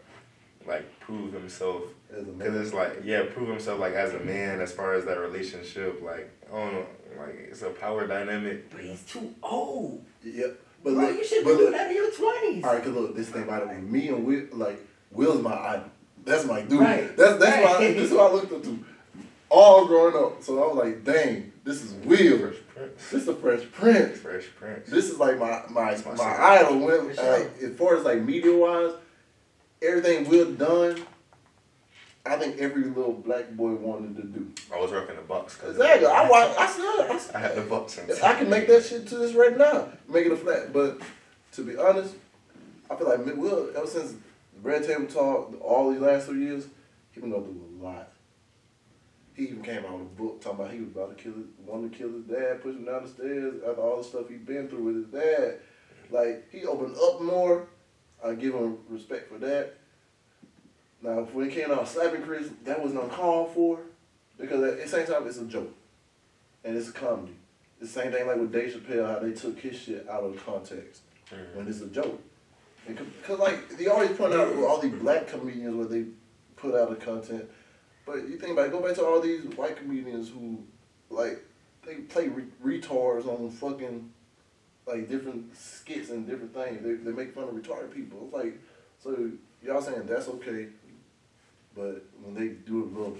like 0.65 0.99
prove 1.01 1.33
himself 1.33 1.83
because 2.09 2.55
it's 2.55 2.73
like 2.73 3.01
yeah, 3.03 3.23
prove 3.33 3.49
himself 3.49 3.79
like 3.79 3.93
as 3.93 4.13
a 4.13 4.19
man 4.19 4.61
as 4.61 4.71
far 4.71 4.93
as 4.95 5.05
that 5.05 5.19
relationship. 5.19 6.01
Like 6.01 6.31
I 6.51 6.57
don't 6.57 6.73
know, 6.73 6.85
like 7.19 7.35
it's 7.51 7.61
a 7.61 7.69
power 7.69 8.07
dynamic. 8.07 8.71
But 8.71 8.81
he's 8.81 9.03
too 9.03 9.33
old. 9.43 10.03
Yeah. 10.23 10.47
But 10.83 10.95
Bro, 10.95 11.03
look, 11.05 11.17
you 11.17 11.25
should 11.25 11.43
but 11.43 11.51
be 11.51 11.57
doing 11.57 11.71
look, 11.71 11.73
that 11.79 11.89
in 11.91 11.95
your 11.97 12.11
twenties. 12.11 12.63
All 12.63 12.73
right, 12.73 12.83
cause 12.83 12.93
look, 12.93 13.15
this 13.15 13.29
thing 13.29 13.43
about 13.43 13.63
it, 13.63 13.69
with 13.69 13.83
me 13.83 14.07
and 14.09 14.25
Will, 14.25 14.43
like 14.53 14.79
Will's 15.11 15.41
my 15.41 15.53
idol. 15.55 15.85
That's 16.25 16.45
my 16.45 16.61
dude. 16.61 16.79
Right. 16.79 17.15
That's 17.17 17.37
that's 17.39 17.57
Right. 17.57 17.79
why 17.79 17.93
this 17.93 18.03
is 18.03 18.11
what 18.11 18.31
I 18.31 18.33
looked 18.33 18.51
up 18.53 18.63
to 18.63 18.85
all 19.53 19.85
growing 19.85 20.15
up. 20.15 20.41
So 20.41 20.61
I 20.61 20.67
was 20.67 20.77
like, 20.77 21.03
dang, 21.03 21.51
this 21.63 21.83
is 21.83 21.93
Prince. 21.93 22.57
This 23.11 23.21
is 23.21 23.25
the 23.25 23.35
Fresh 23.35 23.71
Prince. 23.71 24.19
Fresh 24.19 24.45
Prince. 24.57 24.89
This 24.89 25.09
is 25.09 25.19
like 25.19 25.37
my 25.37 25.61
my 25.69 25.95
my 26.05 26.13
my, 26.15 26.43
idol. 26.43 26.79
When 26.79 27.07
like, 27.07 27.19
uh, 27.19 27.65
as 27.65 27.75
far 27.77 27.95
as 27.95 28.03
like 28.03 28.21
media 28.21 28.55
wise, 28.55 28.93
everything 29.81 30.27
Will 30.27 30.51
done, 30.53 31.05
I 32.25 32.35
think 32.37 32.57
every 32.57 32.83
little 32.83 33.13
black 33.13 33.51
boy 33.51 33.73
wanted 33.73 34.17
to 34.17 34.23
do. 34.23 34.51
I 34.73 34.79
was 34.79 34.91
rocking 34.91 35.15
the 35.15 35.21
box. 35.21 35.59
Exactly. 35.63 36.07
I 36.07 36.27
watch. 36.27 36.57
I 36.57 36.67
said. 37.17 37.35
I 37.35 37.39
had 37.39 37.55
the 37.55 37.61
bucks. 37.61 37.99
I 38.23 38.33
can 38.35 38.49
make 38.49 38.67
that 38.67 38.83
shit 38.83 39.07
to 39.07 39.17
this 39.17 39.35
right 39.35 39.57
now, 39.57 39.89
make 40.09 40.25
it 40.25 40.31
a 40.31 40.37
flat. 40.37 40.73
But 40.73 40.99
to 41.53 41.63
be 41.63 41.77
honest, 41.77 42.15
I 42.89 42.95
feel 42.95 43.07
like 43.07 43.25
Will 43.37 43.69
ever 43.77 43.87
since 43.87 44.13
the 44.13 44.19
Red 44.61 44.83
Table 44.83 45.05
Talk, 45.05 45.53
all 45.61 45.91
these 45.91 46.01
last 46.01 46.25
three 46.25 46.43
years, 46.43 46.65
he 47.11 47.21
been 47.21 47.29
going 47.29 47.43
through 47.43 47.79
a 47.79 47.83
lot. 47.83 48.12
He 49.35 49.43
even 49.45 49.63
came 49.63 49.83
out 49.85 49.93
with 49.93 50.01
a 50.01 50.21
book 50.21 50.41
talking 50.41 50.59
about 50.59 50.71
he 50.71 50.79
was 50.79 50.89
about 50.89 51.17
to 51.17 51.23
kill 51.23 51.33
his, 51.33 51.45
wanted 51.65 51.91
to 51.91 51.97
kill 51.97 52.11
his 52.13 52.23
dad, 52.25 52.61
push 52.61 52.75
him 52.75 52.85
down 52.85 53.03
the 53.03 53.09
stairs 53.09 53.55
after 53.67 53.81
all 53.81 53.97
the 53.97 54.03
stuff 54.03 54.29
he'd 54.29 54.45
been 54.45 54.67
through 54.67 54.83
with 54.83 54.95
his 54.95 55.05
dad. 55.07 55.59
Like 56.11 56.49
he 56.51 56.65
opened 56.65 56.95
up 56.97 57.21
more. 57.21 57.67
I 58.23 58.35
give 58.35 58.53
him 58.53 58.77
respect 58.89 59.29
for 59.31 59.37
that. 59.39 59.73
Now, 61.01 61.23
when 61.33 61.49
he 61.49 61.55
came 61.55 61.71
out 61.71 61.87
slapping 61.87 62.21
Chris, 62.21 62.47
that 62.63 62.81
wasn't 62.81 63.03
uncalled 63.03 63.53
for 63.53 63.79
because 64.39 64.63
at 64.63 64.81
the 64.81 64.87
same 64.87 65.05
time 65.05 65.27
it's 65.27 65.37
a 65.37 65.45
joke 65.45 65.73
and 66.63 66.77
it's 66.77 66.89
a 66.89 66.93
comedy. 66.93 67.33
The 67.81 67.87
same 67.87 68.11
thing 68.11 68.25
like 68.27 68.37
with 68.37 68.53
Dave 68.53 68.73
Chappelle, 68.73 69.07
how 69.07 69.19
they 69.19 69.33
took 69.33 69.59
his 69.59 69.75
shit 69.77 70.07
out 70.09 70.23
of 70.23 70.45
context 70.45 71.01
Mhm. 71.31 71.55
when 71.55 71.67
it's 71.67 71.81
a 71.81 71.87
joke. 71.87 72.21
Because 72.87 73.39
like 73.39 73.69
they 73.77 73.87
always 73.87 74.11
point 74.11 74.33
out 74.33 74.53
all 74.55 74.77
these 74.79 74.93
black 74.93 75.27
comedians 75.27 75.75
where 75.75 75.87
they 75.87 76.05
put 76.55 76.75
out 76.75 76.89
the 76.89 76.95
content, 76.95 77.49
but 78.05 78.27
you 78.27 78.37
think 78.37 78.53
about 78.53 78.67
it, 78.67 78.71
go 78.71 78.81
back 78.81 78.95
to 78.95 79.05
all 79.05 79.21
these 79.21 79.43
white 79.55 79.77
comedians 79.77 80.29
who 80.29 80.63
like 81.09 81.43
they 81.85 81.95
play 81.95 82.27
re- 82.27 82.79
retards 82.79 83.27
on 83.27 83.49
fucking 83.49 84.09
like 84.85 85.09
different 85.09 85.55
skits 85.55 86.09
and 86.09 86.27
different 86.27 86.53
things. 86.53 86.83
They 86.83 86.93
they 86.93 87.11
make 87.11 87.33
fun 87.33 87.45
of 87.45 87.51
retarded 87.51 87.93
people. 87.93 88.19
It's 88.25 88.33
like 88.33 88.59
so 89.01 89.31
y'all 89.63 89.81
saying 89.81 90.05
that's 90.05 90.27
okay, 90.27 90.67
but 91.75 92.03
when 92.21 92.35
they 92.35 92.49
do 92.49 92.83
it 92.83 92.87
real, 92.91 93.17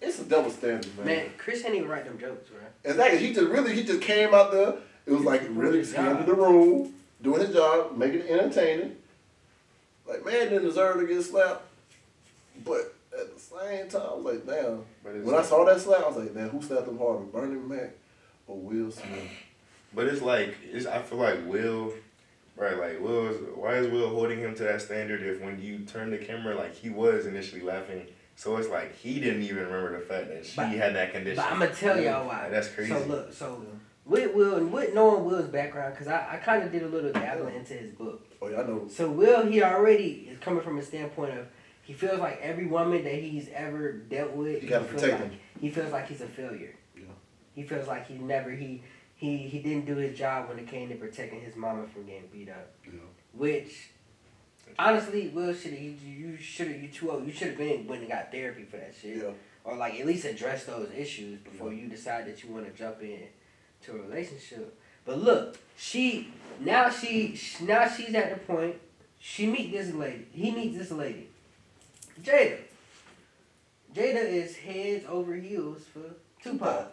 it's 0.00 0.18
a 0.18 0.24
double 0.24 0.50
standard, 0.50 0.96
man. 0.98 1.06
Man, 1.06 1.26
Chris 1.38 1.64
ain't 1.64 1.74
even 1.74 1.88
write 1.88 2.04
them 2.04 2.18
jokes, 2.18 2.50
right? 2.50 2.70
Exactly. 2.84 3.18
He 3.18 3.34
just 3.34 3.48
really 3.48 3.74
he 3.74 3.84
just 3.84 4.02
came 4.02 4.34
out 4.34 4.50
there. 4.52 4.74
It 5.06 5.12
was 5.12 5.22
like 5.22 5.42
really 5.50 5.78
his 5.78 5.90
scared 5.90 6.18
job. 6.18 6.20
of 6.20 6.26
the 6.26 6.34
room, 6.34 6.94
doing 7.22 7.40
his 7.40 7.54
job, 7.54 7.96
making 7.96 8.20
it 8.20 8.30
entertaining. 8.30 8.96
Like 10.08 10.24
man 10.24 10.48
didn't 10.48 10.64
deserve 10.64 11.00
to 11.00 11.06
get 11.06 11.22
slapped, 11.22 11.62
but 12.64 12.94
at 13.20 13.34
the 13.34 13.40
same 13.40 13.88
time, 13.88 14.02
I 14.02 14.14
was 14.14 14.24
like, 14.24 14.46
damn. 14.46 14.82
But 15.04 15.14
it's 15.16 15.26
When 15.26 15.34
I 15.34 15.42
saw 15.42 15.64
that 15.64 15.80
slap, 15.80 16.02
I 16.04 16.08
was 16.08 16.16
like, 16.16 16.34
damn, 16.34 16.48
who 16.48 16.62
slapped 16.62 16.88
him 16.88 16.98
harder, 16.98 17.24
Bernie 17.24 17.56
Mac 17.60 17.90
or 18.46 18.56
Will 18.56 18.90
Smith? 18.90 19.28
But 19.94 20.06
it's 20.06 20.22
like 20.22 20.54
it's. 20.62 20.86
I 20.86 21.02
feel 21.02 21.18
like 21.18 21.46
Will, 21.46 21.92
right? 22.56 22.78
Like 22.78 23.00
Will 23.00 23.26
is. 23.28 23.36
Why 23.54 23.74
is 23.74 23.88
Will 23.88 24.08
holding 24.08 24.38
him 24.38 24.54
to 24.56 24.62
that 24.64 24.80
standard? 24.82 25.22
If 25.22 25.40
when 25.40 25.60
you 25.60 25.80
turn 25.80 26.10
the 26.10 26.18
camera, 26.18 26.54
like 26.54 26.74
he 26.74 26.90
was 26.90 27.26
initially 27.26 27.62
laughing, 27.62 28.06
so 28.36 28.56
it's 28.56 28.68
like 28.68 28.94
he 28.96 29.18
didn't 29.18 29.42
even 29.42 29.64
remember 29.64 29.98
the 29.98 30.04
fact 30.06 30.28
that 30.28 30.46
she 30.46 30.56
But- 30.56 30.68
had 30.68 30.94
that 30.94 31.12
condition. 31.12 31.36
But 31.42 31.52
I'm 31.52 31.58
gonna 31.58 31.74
tell 31.74 32.00
y'all 32.00 32.26
why. 32.26 32.48
That's 32.50 32.68
crazy. 32.68 32.92
So 32.92 33.04
look, 33.06 33.32
so 33.32 33.66
with 34.06 34.32
Will 34.34 34.54
and 34.56 34.72
with 34.72 34.94
knowing 34.94 35.24
Will's 35.24 35.48
background, 35.48 35.94
because 35.94 36.06
I, 36.08 36.34
I 36.34 36.36
kind 36.36 36.62
of 36.62 36.70
did 36.70 36.82
a 36.84 36.88
little 36.88 37.12
dabbling 37.12 37.56
into 37.56 37.74
his 37.74 37.90
book. 37.90 38.24
Oh 38.40 38.48
yeah, 38.48 38.60
I 38.60 38.66
know. 38.66 38.86
So 38.88 39.10
Will, 39.10 39.44
he 39.46 39.60
already 39.62 40.28
is 40.30 40.38
coming 40.38 40.62
from 40.62 40.78
a 40.78 40.82
standpoint 40.82 41.36
of 41.36 41.46
he 41.90 41.96
feels 41.96 42.20
like 42.20 42.38
every 42.40 42.66
woman 42.66 43.02
that 43.02 43.14
he's 43.14 43.48
ever 43.52 43.90
dealt 43.90 44.30
with, 44.30 44.64
gotta 44.68 44.84
he 44.84 44.90
feels 44.90 45.02
like, 45.02 45.18
him. 45.18 45.30
He 45.60 45.70
feels 45.70 45.90
like 45.90 46.06
he's 46.06 46.20
a 46.20 46.26
failure. 46.26 46.76
Yeah. 46.96 47.02
He 47.52 47.64
feels 47.64 47.88
like 47.88 48.06
he 48.06 48.14
never 48.14 48.52
he 48.52 48.80
he 49.16 49.38
he 49.38 49.58
didn't 49.58 49.86
do 49.86 49.96
his 49.96 50.16
job 50.16 50.48
when 50.48 50.60
it 50.60 50.68
came 50.68 50.88
to 50.90 50.94
protecting 50.94 51.40
his 51.40 51.56
mama 51.56 51.88
from 51.92 52.06
getting 52.06 52.28
beat 52.32 52.48
up. 52.48 52.70
Yeah. 52.84 53.00
Which 53.32 53.90
honestly, 54.78 55.32
Will 55.34 55.52
should 55.52 55.72
you 55.72 55.96
you 56.06 56.36
should 56.36 56.68
have 56.68 56.80
you 56.80 56.90
too 56.90 57.10
old. 57.10 57.26
You 57.26 57.32
should 57.32 57.48
have 57.48 57.58
been 57.58 57.88
when 57.88 57.98
and 57.98 58.08
got 58.08 58.30
therapy 58.30 58.62
for 58.62 58.76
that 58.76 58.94
shit. 58.94 59.16
Yeah. 59.16 59.30
Or 59.64 59.76
like 59.76 59.98
at 59.98 60.06
least 60.06 60.24
address 60.26 60.66
those 60.66 60.90
issues 60.96 61.40
before 61.40 61.72
you 61.72 61.88
decide 61.88 62.24
that 62.28 62.44
you 62.44 62.52
want 62.52 62.66
to 62.66 62.72
jump 62.72 63.02
in 63.02 63.24
to 63.82 63.96
a 63.96 63.98
relationship. 64.02 64.78
But 65.04 65.18
look, 65.18 65.58
she 65.76 66.28
now 66.60 66.88
she 66.88 67.36
now 67.62 67.88
she's 67.88 68.14
at 68.14 68.32
the 68.32 68.38
point 68.46 68.76
she 69.18 69.48
meet 69.48 69.72
this 69.72 69.92
lady. 69.92 70.28
He 70.30 70.52
meets 70.52 70.78
this 70.78 70.92
lady, 70.92 71.29
Jada. 72.22 72.58
Jada 73.94 74.24
is 74.24 74.56
heads 74.56 75.04
over 75.08 75.34
heels 75.34 75.82
for 75.92 76.14
Tupac. 76.42 76.92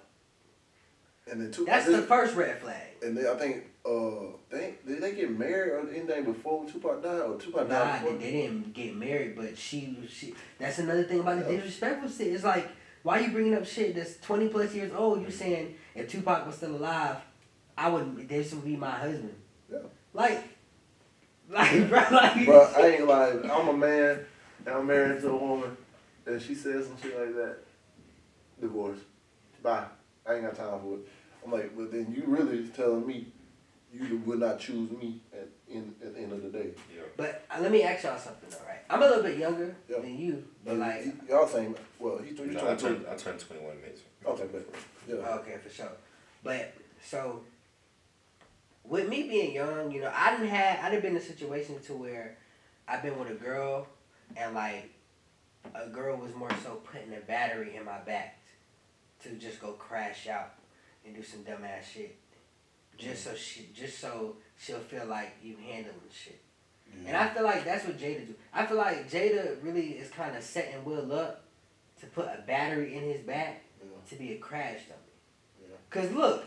And 1.29 1.41
then 1.41 1.51
Tupac. 1.51 1.67
That's 1.67 1.85
the 1.85 2.01
first 2.03 2.35
red 2.35 2.59
flag. 2.59 2.87
And 3.03 3.15
then 3.17 3.27
I 3.27 3.35
think 3.35 3.63
uh, 3.85 4.31
they 4.49 4.75
did 4.85 5.01
they 5.01 5.13
get 5.13 5.37
married 5.37 5.71
or 5.71 5.89
anything 5.89 6.23
before 6.23 6.65
Tupac 6.65 7.03
died 7.03 7.21
or 7.21 7.37
Tupac 7.37 7.67
Nah, 7.67 7.79
died 7.83 8.01
they, 8.01 8.05
before? 8.05 8.19
they 8.19 8.31
didn't 8.31 8.73
get 8.73 8.95
married, 8.95 9.35
but 9.35 9.57
she 9.57 9.97
she. 10.09 10.33
That's 10.57 10.79
another 10.79 11.03
thing 11.03 11.19
about 11.19 11.45
the 11.45 11.51
disrespectful 11.55 12.09
shit. 12.09 12.33
It's 12.33 12.43
like 12.43 12.67
why 13.03 13.19
you 13.19 13.31
bringing 13.31 13.53
up 13.55 13.65
shit 13.65 13.95
that's 13.95 14.17
twenty 14.17 14.47
plus 14.47 14.73
years 14.73 14.91
old? 14.93 15.21
You 15.21 15.29
saying 15.29 15.75
if 15.95 16.09
Tupac 16.09 16.45
was 16.45 16.55
still 16.55 16.75
alive, 16.75 17.17
I 17.77 17.89
would 17.89 18.27
this 18.27 18.53
would 18.53 18.65
be 18.65 18.75
my 18.75 18.91
husband. 18.91 19.35
Yeah. 19.71 19.79
Like, 20.13 20.43
like, 21.49 21.89
bro, 21.89 22.03
like. 22.11 22.45
Bro, 22.45 22.73
I 22.77 22.87
ain't 22.87 23.07
like 23.07 23.45
I'm 23.45 23.67
a 23.67 23.73
man 23.73 24.25
I'm 24.67 24.87
married 24.87 25.21
to 25.21 25.29
a 25.29 25.35
woman 25.35 25.77
and 26.25 26.41
she 26.41 26.55
says 26.55 26.87
some 26.87 26.97
shit 27.01 27.17
like 27.17 27.35
that. 27.35 27.57
Divorce. 28.59 28.99
Bye. 29.61 29.85
I 30.27 30.33
ain't 30.35 30.43
got 30.43 30.55
time 30.55 30.79
for 30.81 30.95
it. 30.95 30.99
I'm 31.45 31.51
like, 31.51 31.75
but 31.77 31.91
then 31.91 32.13
you 32.15 32.23
really 32.25 32.67
telling 32.69 33.05
me 33.07 33.27
you 33.93 34.21
would 34.25 34.39
not 34.39 34.59
choose 34.59 34.91
me 34.91 35.21
at 35.33 35.47
in 35.69 35.93
at 36.03 36.13
the 36.15 36.19
end 36.21 36.33
of 36.33 36.41
the 36.43 36.49
day. 36.49 36.69
Yeah. 36.93 37.03
But 37.15 37.45
uh, 37.49 37.59
let 37.61 37.71
me 37.71 37.83
ask 37.83 38.03
y'all 38.03 38.17
something, 38.17 38.49
though, 38.49 38.65
right? 38.67 38.79
I'm 38.89 39.01
a 39.01 39.05
little 39.05 39.23
bit 39.23 39.37
younger 39.37 39.75
Yeah. 39.89 39.99
than 39.99 40.17
you, 40.17 40.43
but 40.65 40.71
And 40.71 40.79
like, 40.79 41.05
y- 41.05 41.13
y'all 41.29 41.47
saying 41.47 41.75
well 41.99 42.17
he 42.19 42.31
you 42.35 42.45
No, 42.51 42.69
I 42.71 42.75
turned. 42.75 43.05
I 43.09 43.15
turned 43.15 43.39
21 43.39 43.75
May. 43.81 44.29
Okay, 44.29 44.45
but 44.51 44.67
yeah. 45.07 45.15
okay, 45.15 45.57
for 45.63 45.69
sure. 45.69 45.91
But 46.43 46.73
so, 47.03 47.41
with 48.83 49.07
me 49.07 49.23
being 49.29 49.53
young, 49.55 49.91
you 49.91 50.01
know, 50.01 50.11
I 50.13 50.31
didn't 50.31 50.49
have, 50.49 50.79
I 50.83 50.89
didn't 50.89 51.03
been 51.03 51.11
in 51.11 51.17
a 51.17 51.21
situation 51.25 51.79
to 51.83 51.93
where 51.93 52.37
I've 52.87 53.03
been 53.03 53.17
with 53.19 53.29
a 53.31 53.35
girl, 53.35 53.87
and 54.35 54.53
like, 54.53 54.89
a 55.75 55.87
girl 55.89 56.17
was 56.17 56.33
more 56.35 56.49
so 56.63 56.75
putting 56.91 57.13
a 57.13 57.19
battery 57.21 57.75
in 57.75 57.85
my 57.85 57.99
back 57.99 58.39
to 59.23 59.29
just 59.31 59.59
go 59.59 59.71
crash 59.73 60.27
out 60.27 60.53
and 61.05 61.15
do 61.15 61.23
some 61.23 61.41
dumbass 61.41 61.83
shit, 61.93 62.15
just 62.97 63.23
so 63.23 63.33
she, 63.35 63.69
just 63.73 63.99
so 63.99 64.35
she'll 64.57 64.79
feel 64.79 65.05
like 65.05 65.35
you 65.43 65.55
handling 65.57 65.93
shit. 66.11 66.39
And 67.05 67.15
I 67.17 67.27
feel 67.29 67.43
like 67.43 67.65
that's 67.65 67.85
what 67.85 67.97
Jada 67.99 68.25
do. 68.27 68.33
I 68.53 68.65
feel 68.65 68.77
like 68.77 69.09
Jada 69.11 69.61
really 69.61 69.91
is 69.91 70.09
kind 70.09 70.35
of 70.35 70.41
setting 70.43 70.83
Will 70.85 71.11
up 71.11 71.43
to 71.99 72.05
put 72.07 72.25
a 72.27 72.41
battery 72.47 72.95
in 72.95 73.03
his 73.03 73.21
back 73.21 73.61
Yeah. 73.81 73.87
to 74.09 74.15
be 74.15 74.33
a 74.33 74.37
crash 74.37 74.79
dummy. 74.87 75.69
Yeah. 75.69 75.75
Cause 75.89 76.11
look, 76.11 76.45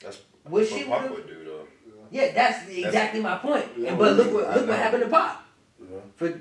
That's 0.00 0.18
what 0.44 0.52
what 0.52 0.66
she 0.68 0.84
Pop 0.84 1.02
would 1.02 1.10
would 1.12 1.26
do 1.26 1.44
though. 1.44 1.66
yeah, 2.10 2.32
that's 2.32 2.68
exactly 2.68 3.20
my 3.20 3.36
point. 3.38 3.66
Yeah. 3.76 3.90
And 3.90 3.98
but 3.98 4.16
look 4.16 4.32
what 4.32 4.54
look 4.56 4.68
what 4.68 4.78
happened 4.78 5.02
to 5.04 5.08
Pop 5.10 5.44
Yeah. 5.80 5.98
for 6.14 6.40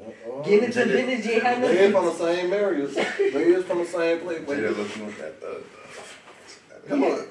Yeah. 0.00 0.06
Oh, 0.26 0.42
getting 0.42 0.64
into 0.64 0.78
Jada- 0.80 0.86
business. 0.86 1.26
You 1.26 1.32
ain't 1.32 1.42
had 1.42 1.62
They 1.62 1.78
is 1.86 1.92
from 1.92 2.04
the 2.06 2.12
same 2.14 2.52
areas. 2.52 2.94
They 2.94 3.02
is 3.54 3.64
from 3.64 3.78
the 3.78 3.84
same 3.86 4.20
place. 4.20 4.40
Wait, 4.46 4.58
Jada 4.58 4.76
looking 4.76 5.06
at 5.06 5.18
that 5.18 5.40
thug. 5.40 5.62
Come 6.88 7.04
on. 7.04 7.26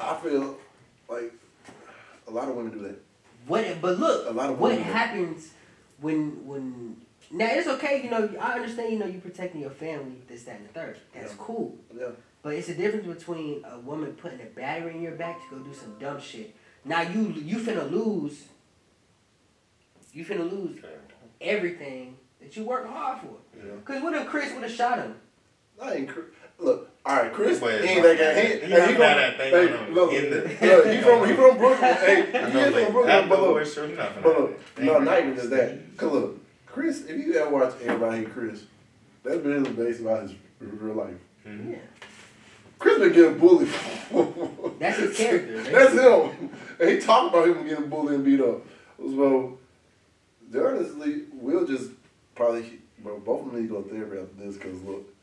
I 0.00 0.14
feel 0.16 0.58
like 1.08 1.32
a 2.28 2.30
lot 2.30 2.48
of 2.48 2.54
women 2.56 2.72
do 2.72 2.80
that. 2.86 2.96
What? 3.46 3.64
But 3.80 3.98
look, 3.98 4.28
A 4.28 4.32
lot 4.32 4.50
of 4.50 4.58
what 4.58 4.76
happens 4.78 5.52
when 6.00 6.46
when 6.46 6.96
now 7.30 7.46
it's 7.50 7.66
okay. 7.68 8.02
You 8.04 8.10
know, 8.10 8.28
I 8.40 8.54
understand. 8.54 8.92
You 8.92 8.98
know, 8.98 9.06
you 9.06 9.20
protecting 9.20 9.60
your 9.62 9.70
family, 9.70 10.20
this, 10.28 10.44
that, 10.44 10.56
and 10.58 10.68
the 10.68 10.72
third. 10.72 10.98
That's 11.14 11.32
Yeah. 11.32 11.38
cool. 11.38 11.76
Yeah. 11.98 12.08
But 12.42 12.54
it's 12.54 12.68
a 12.68 12.74
difference 12.74 13.06
between 13.06 13.64
a 13.64 13.78
woman 13.80 14.12
putting 14.12 14.40
a 14.40 14.44
battery 14.44 14.94
in 14.94 15.02
your 15.02 15.12
back 15.16 15.40
to 15.48 15.56
go 15.56 15.62
do 15.64 15.74
some 15.74 15.96
dumb 15.98 16.20
shit. 16.20 16.54
Now 16.84 17.00
you 17.02 17.32
you 17.36 17.56
finna 17.58 17.90
lose. 17.90 18.44
You 20.16 20.24
finna 20.24 20.50
lose 20.50 20.78
everything 21.42 22.16
that 22.40 22.56
you 22.56 22.64
worked 22.64 22.88
hard 22.88 23.20
for. 23.20 23.36
Yeah. 23.54 23.72
Cause 23.84 24.02
what 24.02 24.14
if 24.14 24.26
Chris 24.26 24.50
would 24.54 24.62
have 24.62 24.72
shot 24.72 24.96
him? 24.98 25.14
I 25.80 25.92
ain't 25.92 26.08
cr- 26.08 26.20
look. 26.58 26.90
All 27.04 27.16
right, 27.16 27.30
Chris, 27.30 27.60
But 27.60 27.84
he 27.84 27.90
ain't 27.90 28.02
that 28.02 28.18
guy. 28.18 28.40
He, 28.40 28.48
he 28.54 28.72
hey, 28.72 28.78
not 28.78 28.88
he 28.88 28.94
from, 28.94 29.02
at 29.02 29.36
thing 29.36 29.50
hey, 29.52 29.92
look, 29.92 30.10
the- 30.10 30.66
look, 30.66 30.86
he 30.86 31.00
from 31.02 31.28
he 31.28 31.34
from 31.34 31.58
Brooklyn. 31.58 31.94
Hey, 31.96 32.30
he 32.30 32.38
I 32.38 32.46
is 32.48 32.54
know, 32.74 32.84
from 32.84 32.92
Brooklyn, 32.94 33.10
after 33.14 33.28
but 33.28 33.40
look, 33.40 33.54
worst 33.56 33.74
show, 33.74 33.84
you 33.84 33.94
not 33.94 34.14
finna 34.16 34.22
but 34.22 34.32
have 34.32 34.40
look, 34.40 34.78
no, 34.78 34.98
not 35.00 35.18
even 35.20 35.34
just 35.36 35.50
that. 35.50 35.96
Cause 35.98 36.12
look, 36.12 36.40
Chris, 36.64 37.04
if 37.04 37.18
you 37.26 37.34
ever 37.34 37.50
watch 37.50 37.74
Everybody 37.84 38.16
Hate 38.20 38.32
Chris, 38.32 38.64
that's 39.22 39.36
really 39.44 39.70
base 39.70 40.00
about 40.00 40.22
his 40.22 40.32
real 40.60 40.94
life. 40.94 41.14
Mhm. 41.46 41.72
Yeah. 41.72 41.78
Chris 42.78 42.98
been 43.00 43.12
getting 43.12 43.38
bullied. 43.38 43.68
That's 44.78 44.96
his 44.98 45.14
character. 45.16 45.62
That's 45.70 45.92
him. 45.92 46.50
And 46.80 46.88
he 46.90 47.00
talked 47.00 47.34
about 47.34 47.48
him 47.48 47.66
getting 47.68 47.90
bullied 47.90 48.14
and 48.14 48.24
beat 48.24 48.40
up. 48.40 48.62
So, 48.98 49.55
honestly, 50.54 51.24
we'll 51.32 51.66
just 51.66 51.90
probably, 52.34 52.80
bro, 52.98 53.18
both 53.18 53.46
of 53.46 53.52
them 53.52 53.60
need 53.60 53.68
to 53.68 53.74
go 53.74 53.82
to 53.82 53.88
therapy 53.88 54.18
after 54.18 54.44
this 54.44 54.56
because, 54.56 54.82
look, 54.82 55.14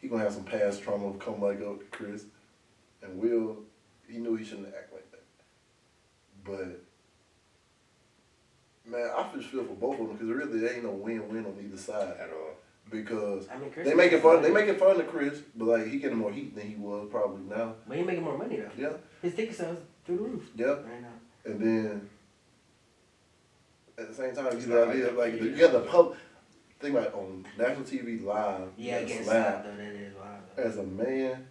he 0.00 0.08
going 0.08 0.20
to 0.20 0.24
have 0.24 0.34
some 0.34 0.44
past 0.44 0.82
trauma 0.82 1.12
come 1.18 1.40
back 1.40 1.60
up 1.62 1.78
to 1.78 1.84
Chris. 1.90 2.24
And 3.02 3.18
Will, 3.18 3.58
he 4.08 4.18
knew 4.18 4.36
he 4.36 4.44
shouldn't 4.44 4.68
act 4.68 4.92
like 4.92 5.10
that. 5.12 5.24
But, 6.44 6.82
man, 8.90 9.10
I 9.16 9.28
just 9.36 9.48
feel 9.48 9.64
for 9.64 9.74
both 9.74 10.00
of 10.00 10.08
them 10.08 10.16
because 10.16 10.28
really 10.28 10.58
there 10.58 10.74
ain't 10.74 10.84
no 10.84 10.90
win-win 10.90 11.46
on 11.46 11.56
either 11.62 11.76
side. 11.76 12.16
At 12.20 12.30
all. 12.30 12.54
Because 12.90 13.46
I 13.50 13.58
mean, 13.58 13.70
Chris 13.70 13.86
they 13.86 13.94
making 13.94 14.20
fun, 14.20 14.40
they 14.40 14.50
making 14.50 14.76
fun 14.76 14.98
of 14.98 15.06
Chris, 15.08 15.40
but 15.54 15.66
like 15.66 15.86
he 15.88 15.98
getting 15.98 16.16
more 16.16 16.32
heat 16.32 16.54
than 16.56 16.66
he 16.66 16.74
was 16.74 17.06
probably 17.10 17.42
now. 17.42 17.74
But 17.86 17.98
he 17.98 18.02
making 18.02 18.24
more 18.24 18.38
money 18.38 18.56
though. 18.56 18.70
Yeah, 18.78 18.92
His 19.20 19.34
ticket 19.34 19.54
sales 19.54 19.78
through 20.06 20.16
the 20.16 20.22
roof 20.22 20.50
yeah. 20.56 20.66
right 20.66 21.02
now. 21.02 21.08
And 21.44 21.60
then 21.60 22.08
at 23.98 24.08
the 24.08 24.14
same 24.14 24.34
time, 24.34 24.58
you 24.58 24.66
not 24.66 24.86
got 24.86 24.88
like 24.88 25.16
like, 25.16 25.16
like 25.32 25.42
you 25.42 25.56
got 25.56 25.72
the 25.72 25.80
pub. 25.80 26.14
Think 26.80 26.94
about 26.94 27.08
it, 27.08 27.14
on 27.14 27.44
national 27.58 27.84
TV 27.84 28.24
live. 28.24 28.68
Yeah, 28.76 29.00
that's 29.00 29.10
against 29.10 29.28
live. 29.28 29.64
though. 29.64 29.70
That 29.76 29.80
is 29.94 30.14
wild. 30.14 30.40
As 30.56 30.78
a 30.78 30.82
man, 30.84 31.46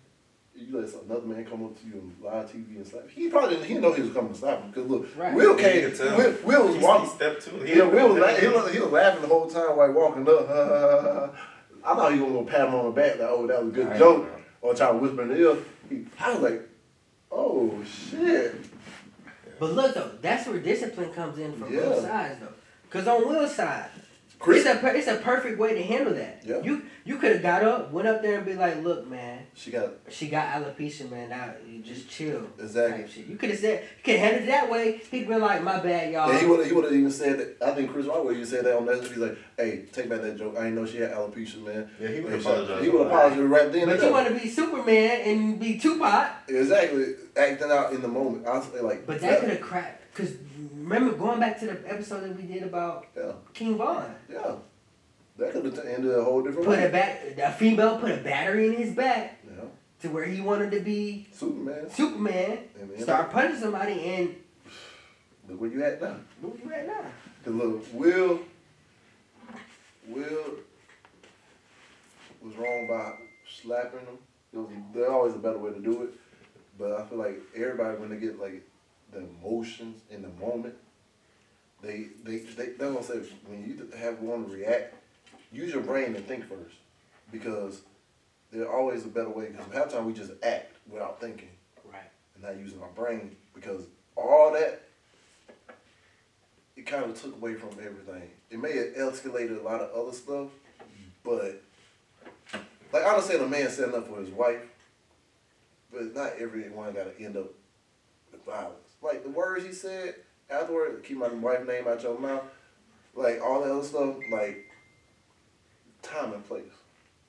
you 0.56 0.80
let 0.80 0.90
another 1.04 1.26
man 1.28 1.46
come 1.46 1.66
up 1.66 1.78
to 1.82 1.86
you 1.88 1.94
on 1.96 2.16
live 2.24 2.50
TV 2.50 2.78
and 2.78 2.88
slap. 2.88 3.10
He 3.10 3.28
probably 3.30 3.56
didn't. 3.56 3.66
He 3.68 3.74
didn't 3.74 3.84
know 3.84 3.94
he 3.94 4.02
was 4.04 4.12
coming 4.14 4.32
to 4.32 4.40
slap 4.40 4.62
him 4.62 4.70
because 4.72 4.90
look, 4.90 5.08
Right. 5.18 5.34
Will 5.34 5.60
Yeah, 5.60 5.72
came. 5.72 5.90
you 5.92 5.98
tell. 5.98 6.18
Will, 6.18 6.36
Will 6.46 6.68
was 6.68 6.76
He- 6.78 6.82
walking. 6.84 7.06
He 7.10 7.12
stepped 7.16 7.42
two. 7.46 7.58
Yeah, 7.66 7.84
Will 7.84 8.10
was, 8.14 8.22
la- 8.22 8.36
he, 8.36 8.48
was, 8.48 8.74
he 8.74 8.80
was 8.80 8.92
laughing 8.92 9.22
the 9.24 9.28
whole 9.28 9.50
time 9.50 9.76
while 9.76 9.88
he 9.88 9.94
walking 9.94 10.28
up. 10.30 11.36
I 11.84 11.96
thought 11.96 12.14
he 12.14 12.20
was 12.20 12.32
gonna 12.34 12.46
pat 12.46 12.68
him 12.70 12.76
on 12.76 12.86
the 12.86 12.92
back. 12.92 13.20
Like, 13.20 13.30
oh, 13.30 13.48
that 13.48 13.64
was 13.64 13.72
a 13.74 13.76
good 13.76 13.88
I 13.88 13.98
joke. 13.98 14.24
know. 14.24 14.30
Or 14.62 14.74
try 14.74 14.92
to 14.92 14.98
whisper 14.98 15.22
in 15.24 15.28
the 15.30 15.36
ear. 15.38 15.58
He, 15.90 16.06
I 16.20 16.34
was 16.34 16.42
like, 16.42 16.62
oh 17.32 17.84
shit. 17.84 18.57
But 19.60 19.74
look 19.74 19.94
though, 19.96 20.12
that's 20.22 20.48
where 20.48 20.60
discipline 20.60 21.12
comes 21.14 21.38
in 21.40 21.54
from 21.58 21.74
Yeah. 21.74 21.82
both 21.82 22.02
sides 22.04 22.40
though. 22.40 22.54
Cause 22.90 23.08
on 23.08 23.28
Will's 23.28 23.54
side, 23.56 23.90
it's 24.46 24.66
a 24.66 24.76
per- 24.76 24.96
it's 24.96 25.08
a 25.08 25.16
perfect 25.18 25.58
way 25.60 25.74
to 25.74 25.84
handle 25.84 26.14
that. 26.14 26.42
Yeah. 26.46 26.62
You 26.62 26.84
you 27.06 27.18
could 27.18 27.32
have 27.32 27.42
got 27.42 27.64
up, 27.64 27.92
went 27.92 28.08
up 28.08 28.22
there 28.22 28.36
and 28.38 28.46
be 28.46 28.54
like, 28.54 28.84
look, 28.84 29.08
man, 29.08 29.46
she 29.54 29.72
got 29.72 29.92
she 30.10 30.28
got 30.28 30.48
alopecia, 30.54 31.10
man. 31.10 31.30
Now 31.30 31.54
you 31.68 31.82
just 31.82 32.10
chill. 32.10 32.46
Exactly. 32.60 33.08
shit. 33.08 33.28
You 33.28 33.38
could 33.38 33.50
have 33.52 33.60
said, 33.60 33.84
you 33.84 34.04
could 34.04 34.16
have 34.20 34.32
handled 34.32 34.44
it 34.44 34.48
that 34.52 34.70
way. 34.70 35.02
He'd 35.10 35.28
been 35.28 35.40
like, 35.42 35.64
my 35.64 35.80
bad, 35.80 36.12
y'all. 36.12 36.32
Yeah, 36.32 36.40
he 36.40 36.46
would 36.46 36.66
he 36.68 36.74
would 36.74 36.84
have 36.86 36.94
even 36.94 37.12
said 37.12 37.40
that. 37.40 37.68
I 37.68 37.72
think 37.76 37.92
Chris 37.92 38.06
Rock 38.06 38.24
would 38.26 38.34
even 38.36 38.46
said 38.46 38.66
that 38.66 38.76
on 38.78 38.86
that. 38.88 39.02
He's 39.02 39.18
like, 39.18 39.38
"Hey, 39.58 39.86
take 39.92 40.10
back 40.10 40.22
that 40.22 40.38
joke. 40.38 40.56
I 40.58 40.64
didn't 40.64 40.76
know 40.76 40.86
she 40.86 40.98
had 40.98 41.12
alopecia, 41.12 41.64
man." 41.64 41.90
Yeah, 42.00 42.10
he 42.10 42.20
would 42.20 42.34
He 42.34 42.40
apologize. 42.40 42.84
He 42.84 42.90
would 42.90 43.08
apologize 43.08 43.40
right 43.40 43.72
then. 43.72 43.86
but 43.88 43.96
you 43.96 44.02
there. 44.02 44.12
want 44.12 44.28
to 44.28 44.34
be 44.34 44.48
Superman 44.50 45.22
and 45.22 45.60
be 45.60 45.80
Tupac. 45.80 46.28
exactly 46.50 47.16
acting 47.36 47.72
out 47.72 47.94
in 47.94 48.02
the 48.02 48.08
moment. 48.08 48.46
I 48.46 48.58
was 48.58 48.68
like, 48.82 49.06
But 49.08 49.22
that 49.22 49.40
could 49.40 49.50
have 49.50 49.62
cracked. 49.62 50.04
Cause 50.14 50.34
remember 50.88 51.16
going 51.18 51.40
back 51.40 51.60
to 51.60 51.66
the 51.66 51.92
episode 51.92 52.22
that 52.24 52.36
we 52.36 52.44
did 52.44 52.64
about 52.64 53.06
yeah, 53.16 53.32
King 53.54 53.78
Von. 53.78 54.14
yeah, 54.32 54.56
that 55.38 55.52
could 55.54 55.66
have 55.66 55.80
ended 55.86 56.16
a 56.16 56.24
whole 56.24 56.42
different 56.42 56.66
Put 56.68 56.80
a 56.80 56.84
way. 56.84 56.92
back, 56.92 57.24
a 57.38 57.52
female 57.52 58.00
put 58.00 58.12
a 58.12 58.18
battery 58.18 58.68
in 58.68 58.74
his 58.74 58.94
back 58.94 59.40
Yeah, 59.46 59.64
to 60.02 60.10
where 60.10 60.26
he 60.26 60.42
wanted 60.42 60.72
to 60.72 60.80
be 60.80 61.28
Superman. 61.32 61.90
Superman. 61.90 62.60
And 62.80 63.02
Start 63.02 63.32
punching 63.32 63.60
somebody 63.60 63.94
and 64.02 64.36
look 65.50 65.62
where 65.62 65.70
you 65.70 65.84
at 65.84 66.02
now. 66.02 66.16
look 66.42 66.64
where 66.66 66.76
you 66.76 66.80
at 66.82 66.88
now. 66.88 67.06
Cause 67.44 67.54
look, 67.54 67.94
Will, 67.94 68.40
Will 70.08 70.44
was 72.42 72.56
wrong 72.56 72.88
by 72.88 73.14
slapping 73.62 74.06
them. 74.06 74.18
There 74.54 74.62
was, 74.62 74.72
there's 74.94 75.10
always 75.10 75.36
a 75.36 75.40
better 75.40 75.58
way 75.58 75.72
to 75.74 75.80
do 75.80 76.04
it, 76.04 76.10
but 76.80 76.94
I 76.94 77.06
feel 77.06 77.18
like 77.18 77.40
everybody 77.56 77.98
when 77.98 78.10
they 78.10 78.18
get 78.18 78.40
like 78.40 78.64
the 79.12 79.20
emotions 79.20 80.02
in 80.10 80.22
the 80.22 80.30
moment, 80.30 80.76
they 81.82 82.08
they 82.24 82.38
they 82.40 82.68
they're 82.70 82.92
gonna 82.92 83.04
say 83.04 83.20
when 83.48 83.64
you 83.64 83.90
have 83.98 84.20
one 84.20 84.46
to 84.46 84.52
react, 84.56 84.96
use 85.52 85.72
your 85.74 85.82
brain 85.84 86.16
and 86.16 86.26
think 86.28 86.48
first, 86.48 86.76
because 87.32 87.82
there's 88.52 88.68
always 88.68 89.06
a 89.06 89.08
better 89.08 89.30
way. 89.30 89.48
Because 89.50 89.74
half 89.74 89.90
the 89.90 89.98
time 89.98 90.06
we 90.06 90.14
just 90.14 90.32
act 90.44 90.76
without 90.90 91.20
thinking 91.20 91.50
Right. 91.86 92.02
and 92.36 92.44
not 92.44 92.58
using 92.58 92.82
our 92.82 92.90
brain 92.90 93.36
because 93.54 93.84
all 94.16 94.54
that 94.54 94.82
it 96.76 96.86
kind 96.86 97.06
of 97.06 97.20
took 97.20 97.36
away 97.36 97.56
from 97.56 97.70
everything. 97.72 98.30
It 98.52 98.60
may 98.60 98.76
have 98.78 98.94
escalated 98.96 99.60
a 99.60 99.64
lot 99.64 99.82
of 99.82 99.92
other 99.96 100.16
stuff, 100.16 100.50
but 101.24 101.62
like 102.94 103.04
I 103.04 103.10
understand 103.10 103.42
a 103.42 103.48
man 103.48 103.70
setting 103.70 103.96
up 103.96 104.08
for 104.08 104.20
his 104.20 104.30
wife, 104.30 104.62
but 105.92 106.14
not 106.16 106.34
everyone 106.40 106.94
got 106.94 107.18
to 107.18 107.24
end 107.24 107.36
up 107.36 107.52
with 108.32 108.46
violence. 108.46 108.87
Like 109.02 109.24
the 109.24 109.30
words 109.30 109.66
he 109.66 109.72
said 109.74 110.16
afterward, 110.50 111.04
keep 111.04 111.18
my 111.18 111.28
wife's 111.28 111.68
name 111.68 111.88
out 111.88 112.02
your 112.04 112.18
mouth, 112.20 112.44
like 113.16 113.42
all 113.42 113.62
that 113.62 113.72
other 113.72 113.84
stuff, 113.84 114.16
like 114.32 114.70
time 116.02 116.34
and 116.34 116.48
place. 116.48 116.64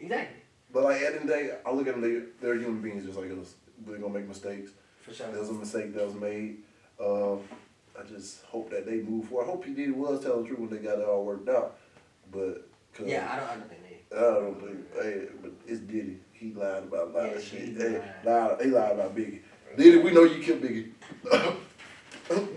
Exactly. 0.01 0.37
But 0.73 0.85
like 0.85 0.97
at 0.97 1.01
the 1.01 1.07
end 1.07 1.17
of 1.17 1.23
the 1.23 1.35
day, 1.35 1.51
I 1.67 1.73
look 1.73 1.87
at 1.87 1.95
them, 1.95 2.03
they, 2.03 2.23
they're 2.41 2.55
human 2.55 2.81
beings 2.81 3.05
just 3.05 3.19
like 3.19 3.31
us. 3.31 3.55
They're 3.87 3.99
gonna 3.99 4.13
make 4.15 4.29
mistakes. 4.29 4.71
For 5.03 5.13
sure. 5.15 5.31
There 5.31 5.41
was 5.41 5.51
a 5.51 5.55
mistake 5.55 5.95
that 5.95 6.05
was 6.05 6.15
made. 6.15 6.59
Um, 7.01 7.41
I 7.99 8.05
just 8.05 8.45
hope 8.45 8.71
that 8.71 8.87
they 8.87 8.97
move 8.97 9.27
forward. 9.27 9.45
I 9.45 9.47
hope 9.47 9.65
P 9.65 9.73
Diddy 9.73 9.91
was 9.93 10.23
telling 10.23 10.43
the 10.43 10.49
truth 10.49 10.61
when 10.61 10.71
they 10.71 10.77
got 10.79 10.99
it 10.99 11.05
all 11.09 11.25
worked 11.25 11.49
out. 11.49 11.79
But 12.31 12.69
cause 12.93 13.07
Yeah, 13.07 13.29
I 13.31 13.37
don't, 13.37 13.49
I 13.49 13.55
don't 13.55 13.69
think 13.69 13.83
they. 13.83 14.17
I 14.17 14.21
don't 14.21 14.61
think, 14.61 14.95
hey, 15.03 15.27
but 15.43 15.53
it's 15.67 15.81
Diddy. 15.81 16.19
He 16.33 16.53
lied 16.53 16.85
about 16.85 17.09
a 17.09 17.11
lot 17.11 17.25
Yeah, 17.27 17.37
of 17.37 17.45
shit. 17.45 17.77
Hey, 17.77 18.03
lied. 18.25 18.61
He 18.63 18.69
lied 18.69 18.93
about 18.93 19.17
Biggie. 19.17 19.41
Diddy, 19.77 19.99
we 19.99 20.11
know 20.13 20.25
you 20.25 20.43
killed 20.43 20.63
Biggie. 20.63 20.93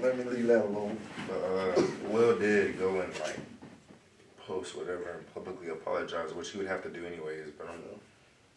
Let 0.01 0.17
me 0.17 0.23
leave 0.25 0.47
that 0.47 0.65
alone. 0.65 0.97
But 1.27 1.43
uh, 1.43 1.81
Will 2.09 2.37
did 2.37 2.77
go 2.79 2.99
and 3.01 3.13
like 3.19 3.39
post 4.45 4.75
whatever 4.75 5.11
and 5.11 5.33
publicly 5.33 5.69
apologize, 5.69 6.33
which 6.33 6.49
he 6.51 6.57
would 6.57 6.67
have 6.67 6.83
to 6.83 6.89
do 6.89 7.05
anyways. 7.05 7.49
But 7.57 7.69
I'm, 7.69 7.81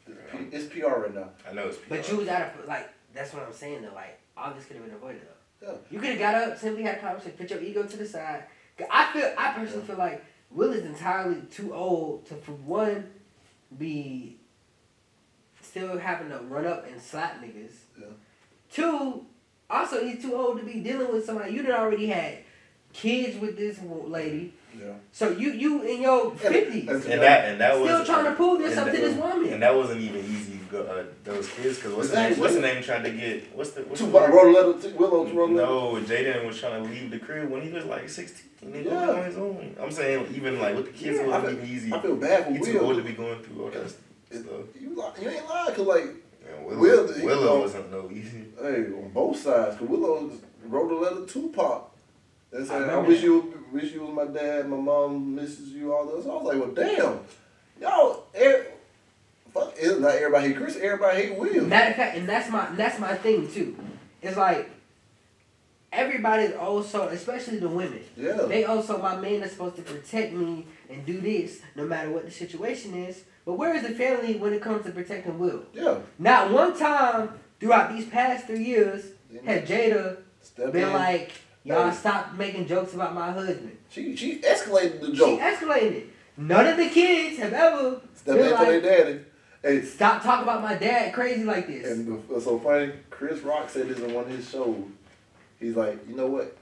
It's 0.06 0.32
P- 0.32 0.56
It's 0.56 0.66
PR 0.74 1.00
right 1.00 1.14
now. 1.14 1.28
I 1.48 1.52
know 1.52 1.68
it's. 1.68 1.78
PR. 1.78 1.88
But 1.90 2.10
you 2.10 2.16
was 2.18 2.28
out 2.28 2.54
of 2.58 2.66
like. 2.66 2.88
That's 3.14 3.32
what 3.32 3.44
I'm 3.44 3.52
saying 3.52 3.82
though. 3.82 3.94
Like 3.94 4.18
all 4.36 4.52
this 4.54 4.64
could 4.64 4.76
have 4.76 4.84
been 4.84 4.94
avoided 4.94 5.22
though. 5.60 5.68
Yeah. 5.68 5.76
You 5.90 6.00
could 6.00 6.10
have 6.10 6.18
got 6.18 6.34
up, 6.34 6.58
simply 6.58 6.82
had 6.82 6.96
a 6.96 7.00
conversation, 7.00 7.36
put 7.38 7.50
your 7.50 7.60
ego 7.60 7.84
to 7.84 7.96
the 7.96 8.06
side. 8.06 8.44
I 8.90 9.12
feel, 9.12 9.32
I 9.38 9.52
personally 9.52 9.86
feel 9.86 9.96
like 9.96 10.24
Will 10.50 10.72
is 10.72 10.84
entirely 10.84 11.42
too 11.50 11.72
old 11.72 12.26
to, 12.26 12.34
for 12.34 12.52
one, 12.52 13.08
be 13.78 14.36
still 15.62 15.96
having 15.98 16.28
to 16.30 16.38
run 16.38 16.66
up 16.66 16.86
and 16.90 17.00
slap 17.00 17.40
niggas. 17.40 17.72
Yeah. 17.98 18.06
Two, 18.70 19.26
also 19.70 20.04
he's 20.04 20.20
too 20.22 20.34
old 20.34 20.58
to 20.58 20.64
be 20.64 20.80
dealing 20.80 21.12
with 21.12 21.24
somebody. 21.24 21.52
You 21.52 21.62
done 21.62 21.72
already 21.80 22.06
had 22.06 22.38
kids 22.92 23.38
with 23.38 23.56
this 23.56 23.78
lady, 23.82 24.52
Yeah. 24.78 24.92
so 25.12 25.30
you 25.30 25.52
you 25.52 25.82
in 25.82 26.02
your 26.02 26.30
fifties, 26.36 26.88
And- 26.88 27.04
and 27.04 27.22
that 27.22 27.44
and 27.50 27.60
that 27.60 27.78
was 27.78 27.88
still 27.90 28.04
trying 28.04 28.24
to 28.26 28.32
prove 28.32 28.60
yourself 28.60 28.88
and 28.88 28.96
to 28.96 29.02
that- 29.02 29.08
this 29.08 29.18
woman. 29.18 29.52
And 29.52 29.62
that 29.62 29.74
wasn't 29.74 30.00
even 30.00 30.20
easy. 30.24 30.52
Go, 30.70 30.82
uh, 30.82 31.04
those 31.24 31.48
kids, 31.50 31.76
because 31.76 31.92
what's 31.92 32.08
the 32.10 32.16
name? 32.16 32.24
Exactly. 32.32 32.40
What's 32.42 32.54
the 32.54 32.60
name? 32.60 32.82
Trying 32.82 33.04
to 33.04 33.10
get 33.10 33.56
what's 33.56 33.70
the 33.70 33.82
what's 33.82 34.00
the 34.00 34.06
Tupac 34.06 34.22
word? 34.32 34.34
wrote 34.54 34.54
letter 34.76 34.88
to 34.90 34.96
Willow 34.96 35.24
wrote 35.26 35.50
a. 35.50 35.52
No, 35.52 35.92
Jaden 36.02 36.46
was 36.46 36.58
trying 36.58 36.82
to 36.84 36.90
leave 36.90 37.10
the 37.10 37.18
crib 37.18 37.48
when 37.50 37.62
he 37.62 37.70
was 37.70 37.84
like 37.84 38.08
16. 38.08 38.48
And 38.62 38.74
he 38.74 38.82
Yeah. 38.82 39.06
was 39.06 39.16
on 39.16 39.24
his 39.24 39.36
own. 39.36 39.76
I'm 39.80 39.90
saying 39.90 40.26
even 40.34 40.58
like 40.60 40.74
with 40.76 40.86
the 40.86 40.92
kids, 40.92 41.18
Yeah, 41.18 41.24
it 41.24 41.28
I 41.30 41.38
wasn't 41.38 41.44
feel- 41.58 41.64
even 41.64 41.76
easy. 41.76 41.92
I 41.92 42.00
feel 42.00 42.16
bad 42.16 42.44
for 42.46 42.52
He 42.52 42.58
too 42.72 42.80
old 42.80 42.96
to 42.96 43.02
be 43.02 43.12
going 43.12 43.42
through 43.42 43.62
all 43.64 43.70
that 43.70 43.82
It- 43.84 43.90
stuff. 43.90 44.46
You, 44.80 45.04
you 45.22 45.28
ain't 45.30 45.48
lying, 45.48 45.74
cause 45.74 45.78
like 45.86 46.02
And 46.04 46.16
Willow, 46.64 46.78
Will, 46.80 47.12
he- 47.12 47.24
Willow 47.24 47.60
wasn't 47.60 47.90
no 47.90 48.10
easy. 48.10 48.44
Hey, 48.60 48.86
on 48.86 49.10
both 49.12 49.38
sides. 49.38 49.76
Cause 49.76 49.88
Willow 49.88 50.30
wrote 50.66 50.90
a 50.92 50.96
letter 50.96 51.26
to 51.26 51.48
Pop. 51.50 51.96
And 52.52 52.66
said, 52.66 52.76
I, 52.76 52.80
remember 52.80 53.08
wish 53.08 53.22
you 53.22 53.64
wish 53.72 53.92
you 53.92 54.02
was 54.02 54.14
my 54.14 54.32
dad, 54.32 54.68
my 54.68 54.76
mom 54.76 55.34
misses 55.34 55.70
you, 55.70 55.92
all 55.92 56.06
this. 56.06 56.24
I 56.24 56.28
was 56.28 56.44
like, 56.44 56.58
well 56.58 56.70
damn. 56.70 57.20
Y'all 57.80 58.24
er, 58.40 58.66
fuck 59.52 59.74
it's 59.76 59.98
not 59.98 60.14
everybody 60.14 60.48
hate 60.48 60.56
Chris, 60.56 60.76
everybody 60.76 61.22
hate 61.22 61.38
Will. 61.38 61.64
Matter 61.64 61.90
of 61.90 61.96
fact, 61.96 62.16
and 62.16 62.28
that's 62.28 62.50
my 62.50 62.70
that's 62.76 62.98
my 63.00 63.14
thing 63.16 63.50
too. 63.52 63.76
It's 64.22 64.36
like 64.36 64.70
everybody's 65.92 66.52
also, 66.52 67.08
especially 67.08 67.58
the 67.58 67.68
women. 67.68 68.00
yeah. 68.16 68.42
They 68.48 68.64
also 68.64 68.98
my 69.00 69.16
man 69.16 69.42
is 69.42 69.52
supposed 69.52 69.76
to 69.76 69.82
protect 69.82 70.32
me 70.32 70.66
and 70.88 71.04
do 71.04 71.20
this 71.20 71.60
no 71.74 71.84
matter 71.86 72.10
what 72.10 72.24
the 72.24 72.30
situation 72.30 72.94
is. 72.94 73.24
But 73.44 73.54
where 73.54 73.74
is 73.74 73.82
the 73.82 73.90
family 73.94 74.36
when 74.36 74.52
it 74.54 74.62
comes 74.62 74.84
to 74.86 74.92
protecting 74.92 75.38
Will? 75.38 75.62
yeah. 75.72 75.98
Not 76.18 76.50
one 76.50 76.76
time 76.78 77.30
throughout 77.60 77.92
these 77.94 78.06
past 78.06 78.46
three 78.46 78.64
years 78.64 79.04
have 79.44 79.64
Jada 79.64 80.18
Step 80.42 80.72
been 80.72 80.88
in. 80.88 80.92
like, 80.92 81.32
y'all 81.64 81.90
Hey. 81.90 81.96
stop 81.96 82.34
making 82.34 82.66
jokes 82.66 82.94
about 82.94 83.14
my 83.14 83.30
husband. 83.32 83.76
she 83.90 84.16
she 84.16 84.40
escalated 84.40 85.00
the 85.00 85.12
joke. 85.12 85.38
She 85.38 85.44
escalated. 85.44 86.06
None 86.36 86.66
of 86.66 86.76
the 86.76 86.88
kids 86.88 87.38
have 87.38 87.52
ever 87.52 88.00
Step 88.14 88.36
been 88.36 88.46
in 88.46 88.56
for 88.56 88.64
their 88.64 88.74
like, 88.74 88.82
daddy. 88.82 89.20
Hey, 89.62 89.82
Stop 89.82 90.22
talking 90.22 90.42
about 90.42 90.60
my 90.62 90.74
dad 90.74 91.14
crazy 91.14 91.44
like 91.44 91.66
this. 91.66 91.90
And 91.90 92.28
what's 92.28 92.44
so 92.44 92.58
funny, 92.58 92.92
Chris 93.08 93.40
Rock 93.40 93.70
said 93.70 93.88
this 93.88 93.98
in 93.98 94.12
one 94.12 94.24
of 94.24 94.30
his 94.30 94.48
shows. 94.50 94.76
He's 95.58 95.74
like, 95.74 95.98
you 96.08 96.14
know 96.16 96.26
what? 96.26 96.54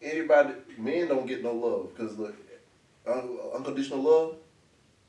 Anybody, 0.00 0.54
men 0.78 1.08
don't 1.08 1.26
get 1.26 1.42
no 1.42 1.52
love 1.52 1.88
because 1.94 2.16
look, 2.18 2.34
unconditional 3.54 4.00
love, 4.02 4.36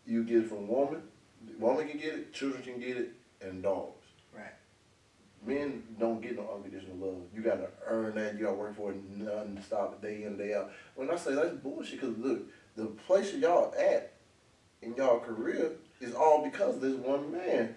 you 0.08 0.24
get 0.24 0.44
it 0.44 0.50
from 0.50 0.68
woman. 0.68 1.02
Woman 1.60 1.88
can 1.88 2.00
get 2.00 2.14
it, 2.14 2.34
children 2.34 2.64
can 2.64 2.80
get 2.80 2.98
it, 2.98 3.12
and 3.42 3.62
dogs. 3.62 4.06
Right. 4.36 4.54
Men 5.46 5.84
don't 6.00 6.22
get 6.22 6.36
no 6.36 6.50
unconditional 6.56 6.98
love. 6.98 7.22
You 7.36 7.42
gotta 7.42 7.68
earn 7.86 8.16
that. 8.16 8.36
You 8.36 8.46
gotta 8.46 8.56
work 8.56 8.76
for 8.76 8.92
it 8.92 8.98
non-stop, 9.18 10.02
day 10.02 10.24
in 10.24 10.38
day 10.38 10.54
out. 10.54 10.72
When 10.96 11.12
I 11.12 11.16
say 11.16 11.36
that's 11.36 11.56
bullshit, 11.56 12.02
because 12.02 12.18
look, 12.18 12.48
the 12.76 12.86
place 12.86 13.34
y'all 13.34 13.74
at 13.78 14.14
in 14.82 14.96
y'all 14.96 15.20
career 15.20 15.72
is 16.00 16.14
all 16.14 16.44
because 16.44 16.76
of 16.76 16.82
this 16.82 16.96
one 16.96 17.32
man. 17.32 17.76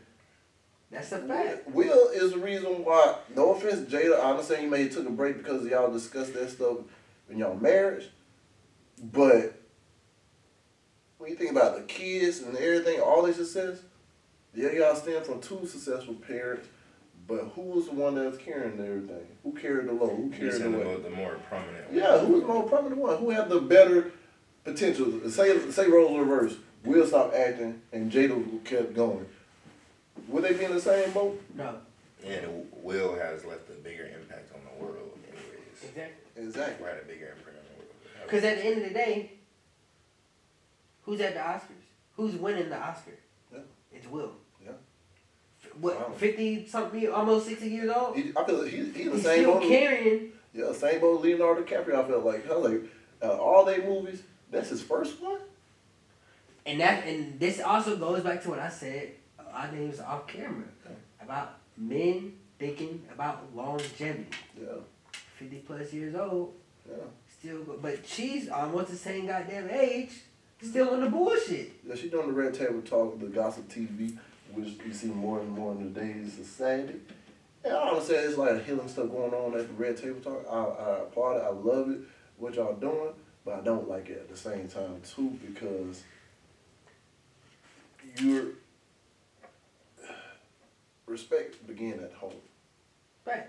That's 0.90 1.12
a 1.12 1.18
fact. 1.18 1.68
Will 1.70 2.08
is 2.08 2.32
the 2.32 2.38
reason 2.38 2.84
why. 2.84 3.16
No 3.36 3.54
offense, 3.54 3.90
Jada. 3.90 4.18
I 4.18 4.30
understand 4.30 4.64
you 4.64 4.70
may 4.70 4.84
have 4.84 4.92
took 4.92 5.06
a 5.06 5.10
break 5.10 5.38
because 5.38 5.64
y'all 5.66 5.92
discussed 5.92 6.34
that 6.34 6.50
stuff 6.50 6.78
in 7.30 7.38
y'all 7.38 7.54
marriage, 7.56 8.08
but 9.00 9.59
when 11.20 11.30
you 11.30 11.36
think 11.36 11.50
about 11.50 11.76
the 11.76 11.82
kids 11.82 12.40
and 12.40 12.56
everything, 12.56 12.98
all 12.98 13.22
their 13.22 13.34
success, 13.34 13.78
yeah, 14.54 14.72
y'all 14.72 14.96
stand 14.96 15.24
from 15.24 15.40
two 15.40 15.66
successful 15.66 16.14
parents. 16.14 16.66
But 17.28 17.52
who 17.54 17.60
was 17.60 17.86
the 17.86 17.92
one 17.92 18.14
that 18.16 18.30
was 18.30 18.38
carrying 18.38 18.72
everything? 18.80 19.26
Who 19.44 19.52
carried 19.52 19.86
the 19.86 19.92
load? 19.92 20.16
Who 20.16 20.30
carried 20.30 20.54
the 20.54 20.58
the, 20.60 20.70
weight? 20.70 20.86
more, 20.86 20.96
the 20.98 21.10
more 21.10 21.36
prominent. 21.48 21.88
one. 21.88 21.96
Yeah, 21.96 22.18
who 22.18 22.32
was 22.32 22.40
the 22.40 22.48
more 22.48 22.62
prominent 22.68 23.00
one? 23.00 23.18
Who 23.18 23.30
had 23.30 23.48
the 23.50 23.60
better 23.60 24.12
potential? 24.64 25.30
Say 25.30 25.70
say 25.70 25.86
roles 25.86 26.18
reverse. 26.18 26.56
Will 26.84 27.06
stopped 27.06 27.34
acting 27.34 27.82
and 27.92 28.10
Jada 28.10 28.64
kept 28.64 28.94
going. 28.94 29.26
Would 30.28 30.42
they 30.42 30.54
be 30.54 30.64
in 30.64 30.72
the 30.72 30.80
same 30.80 31.12
boat? 31.12 31.40
No. 31.54 31.76
And 32.26 32.66
Will 32.82 33.14
has 33.14 33.44
left 33.44 33.68
a 33.68 33.74
bigger 33.74 34.06
impact 34.06 34.52
on 34.54 34.60
the 34.64 34.82
world, 34.82 35.10
anyways. 35.28 35.84
Exactly. 35.84 36.42
Exactly. 36.42 36.88
Had 36.88 36.98
a 36.98 37.04
bigger 37.04 37.36
imprint 37.36 37.58
on 37.58 37.64
the 37.64 37.76
world. 37.76 38.26
Because 38.26 38.44
at 38.44 38.56
the 38.58 38.64
end 38.64 38.82
of 38.82 38.88
the 38.88 38.94
day, 38.94 39.32
who's 41.02 41.20
at 41.20 41.34
the 41.34 41.40
Oscars? 41.40 41.84
Who's 42.16 42.34
winning 42.36 42.68
the 42.68 42.76
Oscar? 42.78 43.12
Yeah. 43.52 43.60
It's 43.92 44.06
Will. 44.08 44.32
Yeah. 44.64 44.72
What, 45.80 45.96
Wow. 46.10 46.14
50 46.16 46.66
something, 46.66 47.10
almost 47.10 47.46
60 47.46 47.68
years 47.68 47.90
old? 47.90 48.16
He, 48.16 48.32
I 48.36 48.44
feel 48.44 48.62
like 48.62 48.70
he, 48.70 48.76
he 48.76 48.82
in 49.02 49.08
the 49.10 49.14
He's 49.14 49.22
same 49.22 49.42
still 49.44 49.54
boat. 49.60 49.62
carrying. 49.68 50.32
Yeah, 50.52 50.72
same 50.72 51.00
boat. 51.00 51.20
Leonardo 51.22 51.62
DiCaprio. 51.62 51.94
I 52.04 52.06
feel 52.08 52.20
like 52.20 52.50
I 52.50 52.54
like 52.54 52.82
uh, 53.22 53.36
all 53.38 53.64
they 53.64 53.78
movies. 53.78 54.22
That's 54.50 54.68
his 54.70 54.82
first 54.82 55.20
one. 55.22 55.38
And 56.66 56.80
that 56.80 57.06
and 57.06 57.38
this 57.40 57.60
also 57.60 57.96
goes 57.96 58.22
back 58.22 58.42
to 58.42 58.50
what 58.50 58.58
I 58.58 58.68
said, 58.68 59.12
I 59.52 59.66
think 59.68 59.82
it 59.82 59.88
was 59.90 60.00
off 60.00 60.26
camera, 60.26 60.64
about 61.22 61.58
men 61.76 62.34
thinking 62.58 63.02
about 63.12 63.44
longevity. 63.54 64.26
Yeah, 64.60 64.74
50 65.38 65.56
plus 65.66 65.92
years 65.92 66.14
old, 66.14 66.52
yeah. 66.88 66.96
still 67.38 67.60
but 67.80 68.06
she's 68.06 68.48
almost 68.50 68.90
the 68.90 68.96
same 68.96 69.26
goddamn 69.26 69.70
age, 69.70 70.10
still 70.62 70.90
on 70.90 71.00
the 71.00 71.08
bullshit. 71.10 71.72
Yeah, 71.86 71.94
she 71.94 72.08
doing 72.08 72.28
the 72.28 72.32
red 72.32 72.54
table 72.54 72.82
talk, 72.82 73.18
the 73.18 73.26
gossip 73.26 73.68
TV, 73.68 74.16
which 74.52 74.68
you 74.84 74.92
see 74.92 75.08
more 75.08 75.40
and 75.40 75.50
more 75.50 75.72
in 75.72 75.92
the 75.92 76.00
days 76.00 76.14
today's 76.34 76.34
society. 76.34 76.94
And 77.64 77.74
I 77.74 77.90
honestly, 77.90 78.16
it's 78.16 78.38
like 78.38 78.64
healing 78.64 78.88
stuff 78.88 79.10
going 79.10 79.32
on 79.34 79.58
at 79.58 79.66
the 79.68 79.74
red 79.74 79.96
table 79.96 80.20
talk. 80.20 80.44
I, 80.50 80.56
I 80.92 80.98
applaud 81.00 81.36
it. 81.36 81.42
I 81.44 81.50
love 81.50 81.90
it. 81.90 82.00
What 82.38 82.54
y'all 82.54 82.74
doing, 82.74 83.12
but 83.44 83.54
I 83.54 83.60
don't 83.60 83.86
like 83.88 84.08
it 84.08 84.16
at 84.18 84.30
the 84.30 84.36
same 84.36 84.66
time 84.66 85.02
too 85.04 85.38
because 85.46 86.02
your 88.18 88.44
respect 91.06 91.66
begin 91.66 92.00
at 92.00 92.12
home, 92.14 92.32
Right. 93.26 93.46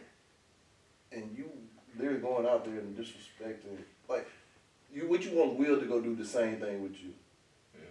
and 1.11 1.33
you 1.37 1.49
they're 1.97 2.15
going 2.15 2.45
out 2.45 2.65
there 2.65 2.79
and 2.79 2.97
disrespecting 2.97 3.77
like 4.09 4.27
you. 4.93 5.07
What 5.07 5.23
you 5.23 5.31
want 5.37 5.53
Will 5.57 5.79
to 5.79 5.85
go 5.85 6.01
do 6.01 6.15
the 6.15 6.25
same 6.25 6.57
thing 6.57 6.81
with 6.83 7.01
you? 7.01 7.13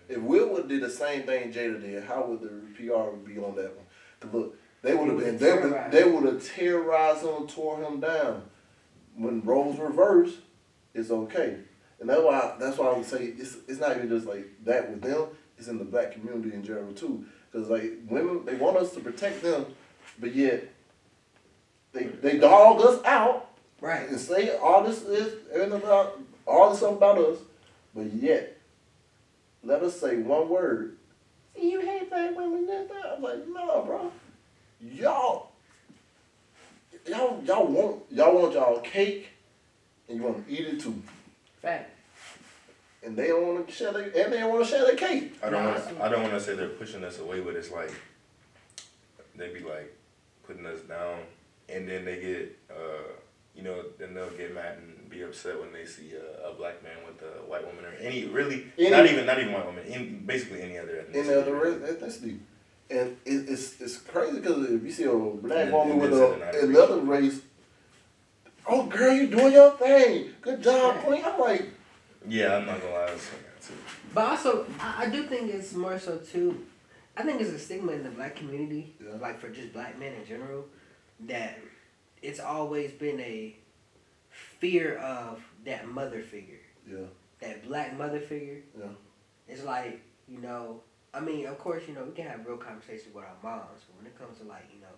If 0.09 0.19
Will 0.19 0.49
would 0.51 0.69
did 0.69 0.83
the 0.83 0.91
same 0.91 1.23
thing 1.23 1.53
Jada 1.53 1.81
did, 1.81 2.05
how 2.05 2.25
would 2.25 2.41
the 2.41 2.49
PR 2.75 3.17
be 3.25 3.39
on 3.39 3.55
that 3.57 3.77
one? 3.77 3.87
'Cause 4.19 4.33
look, 4.33 4.59
they 4.83 4.95
would 4.95 5.09
have 5.09 5.19
been 5.19 5.39
they 5.39 5.53
would 5.55 5.93
they 5.93 6.05
would 6.05 6.25
have 6.25 6.45
terrorized 6.55 7.25
him, 7.25 7.47
tore 7.47 7.83
him 7.83 8.01
down. 8.01 8.43
When 9.17 9.43
roles 9.43 9.79
reverse, 9.79 10.39
it's 10.95 11.11
okay, 11.11 11.59
and 12.01 12.09
that's 12.09 12.23
why 12.23 12.57
that's 12.59 12.79
why 12.79 12.87
I 12.89 12.97
would 12.97 13.07
say 13.07 13.25
it's 13.39 13.57
it's 13.69 13.79
not 13.81 13.97
even 13.97 14.09
just 14.09 14.27
like 14.27 14.47
that 14.65 14.91
with 14.91 15.03
them. 15.03 15.29
It's 15.59 15.69
in 15.69 15.79
the 15.79 15.85
black 15.85 16.13
community 16.13 16.55
in 16.55 16.65
general 16.65 16.93
too, 16.93 17.25
because 17.51 17.69
like 17.69 17.93
women 18.09 18.45
they 18.45 18.55
want 18.57 18.77
us 18.79 18.93
to 18.95 19.01
protect 19.01 19.43
them, 19.43 19.67
but 20.19 20.35
yet 20.35 20.65
they 21.93 22.05
they 22.05 22.39
dog 22.39 22.81
us 22.81 23.03
out 23.05 23.47
Right. 23.81 24.09
and 24.09 24.19
say 24.21 24.57
all 24.57 24.83
this 24.85 25.03
is 25.03 25.35
and 25.55 25.73
about 25.73 26.21
all 26.51 26.71
this 26.71 26.79
stuff 26.79 26.93
about 26.97 27.19
us, 27.19 27.39
but 27.95 28.13
yet 28.13 28.59
let 29.63 29.83
us 29.83 30.01
say 30.01 30.17
one 30.17 30.49
word. 30.49 30.97
You 31.59 31.81
hate 31.81 32.09
black 32.09 32.37
women 32.37 32.67
that 32.67 32.89
that. 32.89 33.15
I'm 33.17 33.23
like, 33.23 33.47
no, 33.49 33.83
bro. 33.85 34.13
Y'all, 34.81 35.51
y'all, 37.07 37.43
y'all 37.45 37.67
want 37.67 38.03
y'all 38.11 38.35
want 38.35 38.55
y'all 38.55 38.81
cake, 38.81 39.29
and 40.09 40.19
you 40.19 40.25
want 40.25 40.47
to 40.47 40.53
eat 40.53 40.67
it 40.67 40.81
too. 40.81 41.03
Fact. 41.61 41.91
And 43.03 43.17
they 43.17 43.29
don't 43.29 43.47
want 43.47 43.67
to 43.67 43.73
share 43.75 43.93
their, 43.93 44.05
and 44.05 44.33
they 44.33 44.41
don't 44.41 44.51
want 44.51 44.65
to 44.65 44.71
share 44.71 44.85
their 44.85 44.97
cake. 44.97 45.35
I 45.43 45.51
don't 45.51 45.65
want 45.65 45.77
I 45.77 45.81
see. 45.81 45.95
to. 45.95 46.05
I 46.05 46.09
don't 46.09 46.23
want 46.23 46.35
to 46.35 46.41
say 46.41 46.55
they're 46.55 46.69
pushing 46.69 47.05
us 47.05 47.19
away, 47.19 47.41
but 47.41 47.57
it's 47.57 47.71
like 47.71 47.93
they 49.37 49.53
be 49.53 49.61
like 49.61 49.95
putting 50.47 50.67
us 50.67 50.81
down, 50.81 51.19
and 51.69 51.89
then 51.89 52.05
they 52.05 52.21
get, 52.21 52.59
uh, 52.71 53.13
you 53.55 53.63
know, 53.63 53.83
then 53.99 54.15
they'll 54.15 54.31
get 54.31 54.55
mad 54.55 54.79
and 54.79 55.09
be 55.11 55.23
upset 55.23 55.59
when 55.61 55.73
they 55.73 55.85
see 55.85 56.13
a, 56.15 56.49
a 56.51 56.55
black 56.55 56.83
man 56.83 56.97
with 57.07 57.21
a 57.23 57.43
white 57.51 57.67
woman 57.67 57.85
or 57.85 57.93
any 58.01 58.25
really 58.27 58.67
Any- 58.79 58.91
not 58.91 59.07
even 59.07 59.27
not 59.27 59.39
even 59.41 59.53
white 59.53 59.67
woman, 59.67 59.85
in, 59.87 60.23
basically 60.25 60.63
any 60.63 60.79
other 60.79 61.05
ethnicity. 61.05 61.15
In 61.17 61.27
the 61.27 61.41
other 61.41 61.53
ethnicity. 61.95 62.39
And 62.91 63.17
it, 63.25 63.49
it's 63.49 63.81
it's 63.81 63.99
crazy 63.99 64.41
because 64.41 64.69
if 64.71 64.83
you 64.83 64.91
see 64.93 65.05
a 65.05 65.13
black 65.15 65.65
And- 65.67 65.73
woman 65.73 65.93
and 65.93 66.01
with 66.01 66.11
they 66.11 66.17
said 66.17 66.53
they're 66.53 66.61
a, 66.63 66.69
another 66.69 67.01
race, 67.01 67.41
oh 68.67 68.87
girl, 68.87 69.13
you're 69.15 69.27
doing 69.27 69.53
your 69.53 69.73
thing. 69.77 70.31
Good 70.41 70.63
job, 70.63 70.95
Yeah. 70.97 71.03
queen. 71.03 71.23
I'm 71.25 71.41
like, 71.41 71.69
Yeah, 72.29 72.57
I'm 72.57 72.67
not 72.67 72.81
gonna 72.81 72.93
lie. 72.95 73.01
I 73.07 73.13
was 73.13 73.23
saying 73.23 73.43
that 73.45 73.67
too. 73.67 73.75
But 74.15 74.25
also, 74.31 74.67
I, 74.81 75.05
I 75.05 75.09
do 75.09 75.25
think 75.25 75.53
it's 75.53 75.75
more 75.75 75.99
so 75.99 76.19
too. 76.19 76.67
I 77.17 77.23
think 77.25 77.41
it's 77.41 77.51
a 77.51 77.59
stigma 77.59 77.93
in 77.93 78.03
the 78.05 78.11
black 78.11 78.37
community, 78.37 78.95
Yeah. 79.05 79.17
like 79.21 79.41
for 79.41 79.49
just 79.51 79.73
black 79.73 79.99
men 79.99 80.13
in 80.15 80.25
general, 80.27 80.65
that 81.27 81.59
it's 82.23 82.41
always 82.41 82.91
been 82.93 83.21
a 83.21 83.57
fear 84.59 84.97
of 84.99 85.43
that 85.65 85.89
mother 85.89 86.21
figure, 86.23 86.61
yeah, 86.89 86.99
that 87.41 87.67
black 87.67 87.97
mother 87.97 88.21
figure. 88.21 88.61
yeah. 88.79 88.87
It's 89.49 89.65
like 89.65 90.01
you 90.29 90.39
know, 90.41 90.81
I 91.13 91.21
mean, 91.21 91.47
of 91.47 91.59
course, 91.59 91.83
you 91.89 91.95
know, 91.95 92.05
we 92.05 92.13
can 92.13 92.27
have 92.27 92.47
real 92.47 92.57
conversations 92.57 93.15
with 93.15 93.25
our 93.25 93.35
moms, 93.43 93.83
but 93.89 93.97
when 93.99 94.07
it 94.07 94.17
comes 94.19 94.39
to 94.39 94.45
like 94.45 94.65
you 94.73 94.81
know, 94.81 94.95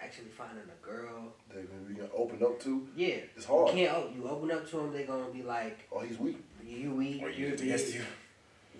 actually 0.00 0.28
finding 0.28 0.62
a 0.64 0.86
girl, 0.86 1.32
That 1.48 1.64
we 1.88 1.94
can 1.94 2.08
open 2.16 2.42
up 2.42 2.60
to. 2.60 2.86
yeah, 2.96 3.16
It's 3.36 3.48
you 3.48 3.54
hard. 3.54 3.74
can't. 3.74 3.96
op- 3.96 4.14
You 4.14 4.28
open 4.28 4.50
up 4.52 4.68
to 4.70 4.76
them, 4.76 4.92
they're 4.92 5.06
gonna 5.06 5.30
be 5.32 5.42
like, 5.42 5.88
Oh, 5.92 6.00
he's 6.00 6.18
weak. 6.18 6.38
you 6.64 6.94
weak, 6.94 7.22
Or 7.22 7.30
you're 7.30 7.50
used 7.50 7.62
against 7.64 7.94
you. 7.94 8.02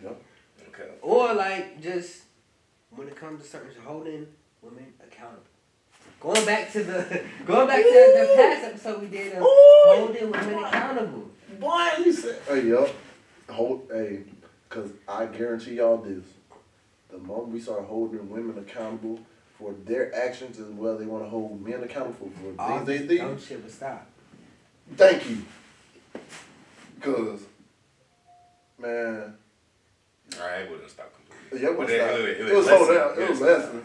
Yeah. 0.02 0.10
Okay. 0.68 0.88
Or 1.02 1.34
like 1.34 1.80
just 1.82 2.22
when 2.90 3.08
it 3.08 3.16
comes 3.16 3.42
to 3.42 3.48
certain 3.48 3.70
holding 3.82 4.26
women 4.62 4.86
accountable. 5.02 5.42
Going 6.20 6.44
back 6.44 6.70
to 6.72 6.84
the 6.84 7.22
going 7.46 7.66
back 7.66 7.82
to 7.82 8.14
the 8.18 8.32
past 8.36 8.64
episode 8.64 9.00
we 9.00 9.06
did 9.08 9.32
of 9.34 9.42
Ooh. 9.42 9.46
holding 9.86 10.30
women 10.30 10.64
accountable. 10.64 11.30
Why 11.58 11.96
you 12.04 12.12
say? 12.12 12.36
Hey, 12.46 12.66
yo, 12.68 12.88
hold, 13.48 13.88
hey, 13.92 14.20
cause 14.68 14.90
I 15.08 15.26
guarantee 15.26 15.76
y'all 15.76 15.96
this: 15.98 16.24
the 17.10 17.18
moment 17.18 17.48
we 17.48 17.60
start 17.60 17.84
holding 17.84 18.28
women 18.28 18.58
accountable 18.58 19.18
for 19.58 19.74
their 19.86 20.14
actions 20.14 20.58
as 20.58 20.68
well, 20.68 20.98
they 20.98 21.06
want 21.06 21.24
to 21.24 21.28
hold 21.30 21.64
men 21.66 21.82
accountable 21.82 22.30
for 22.40 22.62
All 22.62 22.76
things 22.84 22.86
they 22.86 22.98
this 22.98 23.08
did. 23.08 23.18
dumb 23.18 23.40
shit 23.40 23.62
would 23.62 23.72
stop. 23.72 24.06
Thank 24.96 25.28
you. 25.30 25.38
Cause, 27.00 27.40
man, 28.78 29.34
I 30.40 30.66
wouldn't 30.70 30.90
stop 30.90 31.12
completely. 31.14 31.66
Yeah, 31.66 31.72
it 31.72 31.76
But 31.78 31.86
wouldn't 31.88 32.02
stop. 32.02 32.18
It, 32.18 32.40
It 32.40 32.54
was 32.54 32.66
lessen- 32.66 32.86
hold 32.86 33.16
down. 33.16 33.22
It 33.22 33.30
was 33.30 33.38
slow 33.38 33.82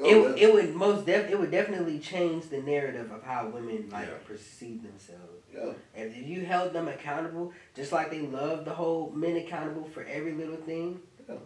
oh, 0.00 0.04
It, 0.04 0.22
that's- 0.22 0.40
it 0.42 0.52
would 0.54 0.74
most 0.74 1.06
def 1.06 1.30
it 1.30 1.38
would 1.38 1.50
definitely 1.50 1.98
change 1.98 2.48
the 2.48 2.60
narrative 2.62 3.10
of 3.10 3.22
how 3.22 3.48
women 3.48 3.88
like 3.90 4.06
Yeah. 4.08 4.14
perceive 4.26 4.82
themselves. 4.82 5.44
yeah, 5.52 5.72
And 5.94 6.10
if 6.14 6.26
you 6.26 6.44
held 6.44 6.72
them 6.72 6.88
accountable, 6.88 7.52
just 7.74 7.92
like 7.92 8.10
they 8.10 8.20
love 8.20 8.64
to 8.66 8.70
hold 8.72 9.16
men 9.16 9.36
accountable 9.36 9.84
for 9.84 10.04
every 10.04 10.32
little 10.32 10.56
thing, 10.56 11.00
Yeah. 11.28 11.36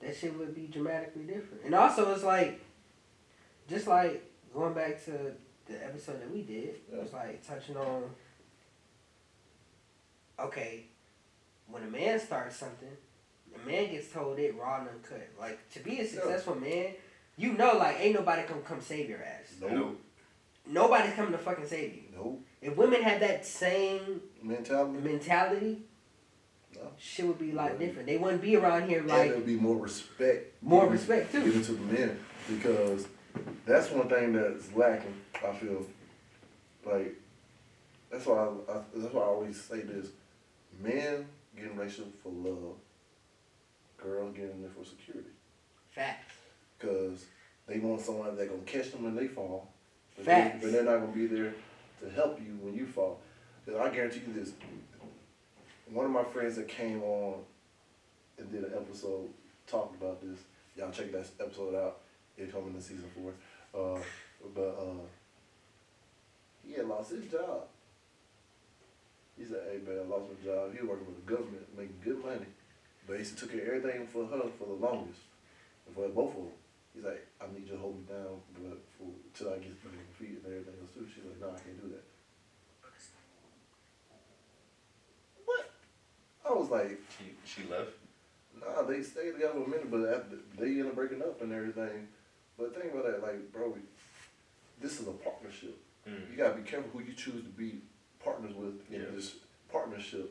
that 0.00 0.16
shit 0.16 0.36
would 0.38 0.54
be 0.54 0.66
dramatically 0.66 1.24
different. 1.24 1.64
And 1.64 1.74
also, 1.74 2.12
it's 2.12 2.22
like, 2.24 2.60
just 3.68 3.86
like 3.86 4.22
going 4.54 4.74
back 4.74 5.02
to 5.06 5.34
the 5.66 5.84
episode 5.84 6.20
that 6.20 6.30
we 6.30 6.42
did, 6.42 6.80
Yeah. 6.92 6.98
was 7.00 7.12
like 7.12 7.46
touching 7.46 7.76
on, 7.76 8.10
okay, 10.38 10.84
when 11.68 11.82
a 11.82 11.86
man 11.86 12.18
starts 12.18 12.56
something, 12.56 12.96
a 13.54 13.66
man 13.66 13.90
gets 13.90 14.10
told 14.10 14.38
it 14.38 14.54
raw 14.56 14.80
and 14.80 14.88
uncut. 14.88 15.28
Like 15.38 15.68
to 15.70 15.80
be 15.80 16.00
a 16.00 16.06
successful 16.06 16.54
man, 16.54 16.94
you 17.40 17.54
know, 17.54 17.76
like 17.78 17.96
ain't 18.00 18.14
nobody 18.14 18.42
come 18.42 18.62
come 18.62 18.80
save 18.80 19.08
your 19.08 19.22
ass. 19.22 19.54
Nope. 19.60 19.98
Nobody's 20.66 21.14
coming 21.14 21.32
to 21.32 21.38
fucking 21.38 21.66
save 21.66 21.94
you. 21.94 22.02
Nope. 22.14 22.44
If 22.60 22.76
women 22.76 23.02
had 23.02 23.20
that 23.22 23.46
same 23.46 24.20
Mentality. 24.42 24.98
mentality, 25.00 25.82
No. 26.74 26.92
shit 26.98 27.26
would 27.26 27.38
be 27.38 27.52
a 27.52 27.54
lot 27.54 27.72
Yeah. 27.72 27.78
different. 27.86 28.06
They 28.06 28.18
wouldn't 28.18 28.42
be 28.42 28.56
around 28.56 28.88
here 28.88 28.98
and 29.00 29.08
like 29.08 29.30
there'd 29.30 29.46
be 29.46 29.56
more 29.56 29.76
respect. 29.76 30.62
more 30.62 30.82
given- 30.82 30.98
respect 30.98 31.32
too. 31.32 31.44
given 31.44 31.62
to 31.62 31.72
the 31.72 31.92
men 31.98 32.24
because 32.48 33.06
that's 33.64 33.90
one 33.90 34.08
thing 34.08 34.34
that's 34.34 34.72
lacking. 34.74 35.14
I 35.36 35.52
feel 35.54 35.86
like 36.84 37.14
that's 38.10 38.26
why 38.26 38.36
I, 38.36 38.72
I, 38.72 38.82
that's 38.94 39.14
why 39.14 39.22
I 39.22 39.24
always 39.24 39.60
say 39.60 39.80
this: 39.80 40.08
men 40.82 41.26
getting 41.56 41.70
in 41.72 41.78
relationship 41.78 42.22
for 42.22 42.28
love, 42.30 42.76
girls 43.96 44.34
getting 44.36 44.50
in 44.52 44.60
there 44.62 44.70
for 44.70 44.84
security 44.84 45.30
Facts. 45.90 46.29
Because 46.80 47.26
they 47.66 47.78
want 47.78 48.00
someone 48.00 48.36
that 48.36 48.48
gonna 48.48 48.62
catch 48.62 48.92
them 48.92 49.04
when 49.04 49.14
they 49.14 49.28
fall, 49.28 49.68
but, 50.16 50.24
Facts. 50.24 50.60
They, 50.60 50.66
but 50.66 50.72
they're 50.72 50.84
not 50.84 51.00
gonna 51.00 51.12
be 51.12 51.26
there 51.26 51.54
to 52.00 52.10
help 52.10 52.40
you 52.40 52.58
when 52.60 52.74
you 52.74 52.86
fall. 52.86 53.20
Because 53.64 53.80
I 53.80 53.94
guarantee 53.94 54.22
you 54.26 54.32
this: 54.32 54.52
one 55.90 56.06
of 56.06 56.12
my 56.12 56.24
friends 56.24 56.56
that 56.56 56.68
came 56.68 57.02
on 57.02 57.40
and 58.38 58.50
did 58.50 58.64
an 58.64 58.72
episode 58.74 59.28
talking 59.66 59.96
about 60.00 60.20
this. 60.20 60.38
Y'all 60.76 60.90
check 60.90 61.12
that 61.12 61.26
episode 61.38 61.74
out. 61.74 61.98
It 62.36 62.52
coming 62.52 62.74
in 62.74 62.80
season 62.80 63.10
four. 63.14 63.32
Uh, 63.72 64.00
but 64.54 64.78
uh, 64.80 65.04
he 66.66 66.74
had 66.74 66.86
lost 66.86 67.10
his 67.10 67.30
job. 67.30 67.62
He 69.38 69.44
said, 69.44 69.62
"Hey 69.70 69.78
man, 69.86 70.04
I 70.04 70.08
lost 70.08 70.24
my 70.30 70.44
job. 70.44 70.72
He 70.72 70.80
was 70.80 70.88
working 70.88 71.06
for 71.06 71.12
the 71.12 71.36
government, 71.36 71.66
making 71.76 72.00
good 72.02 72.24
money, 72.24 72.46
but 73.06 73.18
he 73.18 73.24
took 73.24 73.52
care 73.52 73.60
of 73.60 73.84
everything 73.84 74.06
for 74.06 74.26
her 74.26 74.42
for 74.58 74.66
the 74.66 74.86
longest, 74.86 75.20
for 75.94 76.08
both 76.08 76.30
of 76.30 76.36
them. 76.36 76.52
He's 76.94 77.04
like, 77.04 77.26
I 77.40 77.46
need 77.54 77.66
you 77.66 77.74
to 77.74 77.78
hold 77.78 77.96
me 77.98 78.04
down, 78.12 78.40
but 78.58 78.78
for 78.98 79.06
till 79.34 79.48
I 79.54 79.58
get 79.58 79.72
my 79.84 79.90
feet 80.18 80.42
and 80.42 80.46
everything 80.46 80.74
else 80.80 80.90
too. 80.94 81.06
She's 81.12 81.24
like, 81.24 81.40
No, 81.40 81.48
I 81.48 81.58
can't 81.60 81.80
do 81.80 81.88
that. 81.94 82.04
What? 85.44 85.70
I 86.48 86.52
was 86.52 86.68
like, 86.70 87.00
She 87.18 87.24
she 87.44 87.68
left. 87.68 87.92
Nah, 88.60 88.82
they 88.82 89.02
stayed 89.02 89.32
together 89.32 89.54
for 89.54 89.64
a 89.64 89.68
minute, 89.68 89.90
but 89.90 90.04
after, 90.12 90.36
they 90.58 90.66
ended 90.66 90.86
up 90.88 90.94
breaking 90.94 91.22
up 91.22 91.40
and 91.40 91.52
everything. 91.52 92.08
But 92.58 92.74
think 92.74 92.92
about 92.92 93.06
that, 93.06 93.22
like, 93.22 93.52
bro, 93.52 93.74
this 94.82 95.00
is 95.00 95.06
a 95.08 95.12
partnership. 95.12 95.78
Mm. 96.06 96.30
You 96.30 96.36
gotta 96.36 96.56
be 96.56 96.62
careful 96.68 96.90
who 96.92 97.00
you 97.04 97.14
choose 97.14 97.42
to 97.42 97.48
be 97.50 97.78
partners 98.22 98.52
with 98.54 98.82
in 98.92 99.00
Yeah. 99.00 99.06
this 99.14 99.36
partnership, 99.72 100.30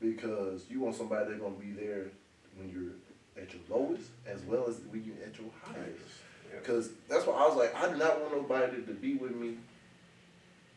because 0.00 0.66
you 0.68 0.80
want 0.80 0.96
somebody 0.96 1.30
that's 1.30 1.40
gonna 1.40 1.54
be 1.54 1.70
there 1.70 2.10
when 2.56 2.68
you're 2.70 2.92
at 3.40 3.52
your 3.52 3.62
lowest 3.68 4.10
as 4.26 4.42
well 4.42 4.66
as 4.68 4.76
when 4.90 5.04
you're 5.04 5.16
at 5.26 5.38
your 5.38 5.48
highest. 5.62 6.00
Yeah. 6.50 6.58
Because 6.60 6.90
that's 7.08 7.26
why 7.26 7.34
I 7.34 7.46
was 7.48 7.56
like, 7.56 7.74
I 7.74 7.88
do 7.90 7.96
not 7.96 8.20
want 8.20 8.34
nobody 8.36 8.82
to 8.82 8.92
be 8.94 9.14
with 9.14 9.34
me 9.34 9.56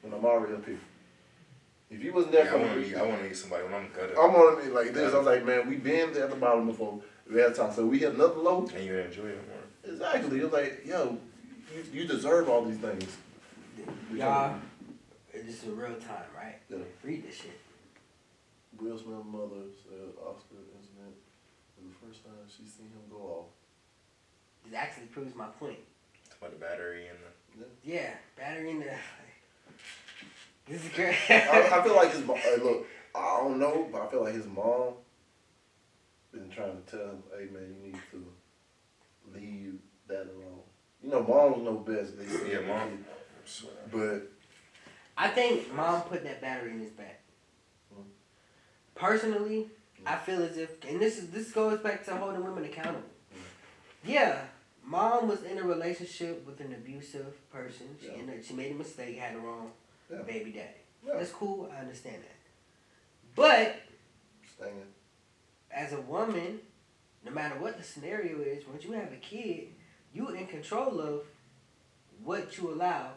when 0.01 0.13
I'm 0.13 0.25
already 0.25 0.53
up 0.53 0.65
here. 0.65 0.79
If 1.89 2.03
you 2.03 2.13
wasn't 2.13 2.33
there 2.33 2.45
Yeah, 2.45 2.49
I 2.51 2.53
for 2.53 2.59
want 2.59 2.73
to 2.73 2.79
me, 2.79 2.85
meet. 2.87 2.95
I 2.95 3.01
want 3.03 3.17
to 3.19 3.23
meet 3.27 3.37
somebody 3.37 3.63
when 3.63 3.73
I'm 3.73 3.89
gutted. 3.95 4.15
I'm 4.17 4.35
on 4.35 4.61
it 4.61 4.73
like 4.73 4.93
this. 4.93 5.13
I 5.13 5.17
was 5.17 5.25
like, 5.25 5.45
man, 5.45 5.67
we 5.67 5.77
been 5.77 6.09
at 6.15 6.29
the 6.29 6.35
bottom 6.35 6.67
before. 6.67 6.99
We 7.31 7.39
had 7.39 7.55
time, 7.55 7.73
so 7.73 7.85
we 7.85 7.99
hit 7.99 8.13
another 8.13 8.35
low. 8.35 8.67
and 8.75 8.85
you 8.85 8.97
enjoy 8.97 9.27
it 9.27 9.47
more. 9.47 9.93
Exactly. 9.93 10.39
It 10.39 10.43
was 10.43 10.53
like, 10.53 10.85
yo, 10.85 11.17
you, 11.75 12.01
you 12.01 12.07
deserve 12.07 12.49
all 12.49 12.63
these 12.65 12.77
things. 12.77 13.17
Y'all, 14.13 14.55
this 15.33 15.63
is 15.63 15.69
a 15.69 15.71
real 15.71 15.95
time, 15.95 16.25
right? 16.35 16.57
Yeah. 16.69 16.77
Read 17.03 17.25
this 17.27 17.35
shit. 17.37 17.59
Will 18.79 18.97
Smith's 18.97 19.25
mother 19.25 19.65
said 19.83 20.09
Oscar 20.21 20.55
incident 20.77 21.15
was 21.83 21.93
the 21.93 22.07
first 22.07 22.23
time 22.23 22.33
she 22.47 22.63
seen 22.65 22.87
him 22.87 23.01
go 23.09 23.17
off. 23.17 23.45
This 24.65 24.73
actually 24.75 25.07
proves 25.07 25.35
my 25.35 25.47
point. 25.47 25.79
It's 26.25 26.35
about 26.37 26.51
the 26.51 26.57
battery 26.63 27.07
and 27.07 27.17
the, 27.57 27.65
Yeah, 27.83 28.11
battery 28.37 28.71
in 28.71 28.79
the. 28.79 28.93
This 30.67 30.85
is 30.85 30.91
great. 30.91 31.15
I, 31.29 31.79
I 31.79 31.83
feel 31.83 31.95
like 31.95 32.11
his 32.11 32.23
mom. 32.25 32.37
Hey, 32.37 32.57
look, 32.61 32.85
I 33.15 33.37
don't 33.41 33.59
know, 33.59 33.87
but 33.91 34.01
I 34.03 34.07
feel 34.07 34.23
like 34.23 34.33
his 34.35 34.45
mom 34.45 34.93
been 36.31 36.49
trying 36.49 36.81
to 36.83 36.91
tell 36.91 37.07
him, 37.07 37.23
"Hey, 37.35 37.45
man, 37.51 37.75
you 37.75 37.91
need 37.91 37.99
to 38.11 38.25
leave 39.33 39.79
that 40.07 40.23
alone." 40.23 40.59
You 41.03 41.09
know, 41.09 41.23
moms 41.23 41.63
know 41.63 41.75
best. 41.75 42.17
They 42.17 42.25
say, 42.25 42.51
Yeah, 42.51 42.67
mom. 42.67 43.05
But 43.91 44.31
I 45.17 45.29
think 45.29 45.73
mom 45.73 46.01
put 46.03 46.23
that 46.23 46.41
battery 46.41 46.71
in 46.71 46.79
his 46.79 46.91
back. 46.91 47.21
Mm. 47.93 48.03
Personally, 48.95 49.67
I 50.05 50.15
feel 50.17 50.41
as 50.43 50.57
if, 50.57 50.83
and 50.85 50.99
this 50.99 51.17
is 51.17 51.29
this 51.29 51.51
goes 51.51 51.79
back 51.79 52.05
to 52.05 52.15
holding 52.15 52.43
women 52.43 52.63
accountable. 52.65 52.99
Mm-hmm. 53.33 54.12
Yeah, 54.12 54.41
mom 54.83 55.27
was 55.27 55.43
in 55.43 55.57
a 55.57 55.63
relationship 55.63 56.45
with 56.45 56.59
an 56.62 56.73
abusive 56.73 57.33
person. 57.51 57.88
She 58.01 58.07
Yeah. 58.07 58.13
ended, 58.13 58.43
she 58.45 58.53
made 58.53 58.71
a 58.71 58.75
mistake, 58.75 59.17
had 59.17 59.35
the 59.35 59.39
wrong 59.39 59.71
Yeah. 60.09 60.21
baby 60.23 60.51
daddy. 60.51 60.73
yeah, 61.05 61.15
That's 61.17 61.31
cool. 61.31 61.69
I 61.73 61.77
understand 61.81 62.23
that. 62.23 62.38
But 63.35 63.81
staying. 64.55 64.93
as 65.71 65.93
a 65.93 66.01
woman, 66.01 66.59
no 67.23 67.31
matter 67.31 67.59
what 67.59 67.77
the 67.77 67.83
scenario 67.83 68.39
is, 68.41 68.65
once 68.67 68.83
you 68.83 68.91
have 68.93 69.12
a 69.12 69.17
kid, 69.17 69.67
you 70.13 70.29
in 70.29 70.47
control 70.47 70.99
of 70.99 71.23
what 72.23 72.57
you 72.57 72.73
allow 72.73 73.12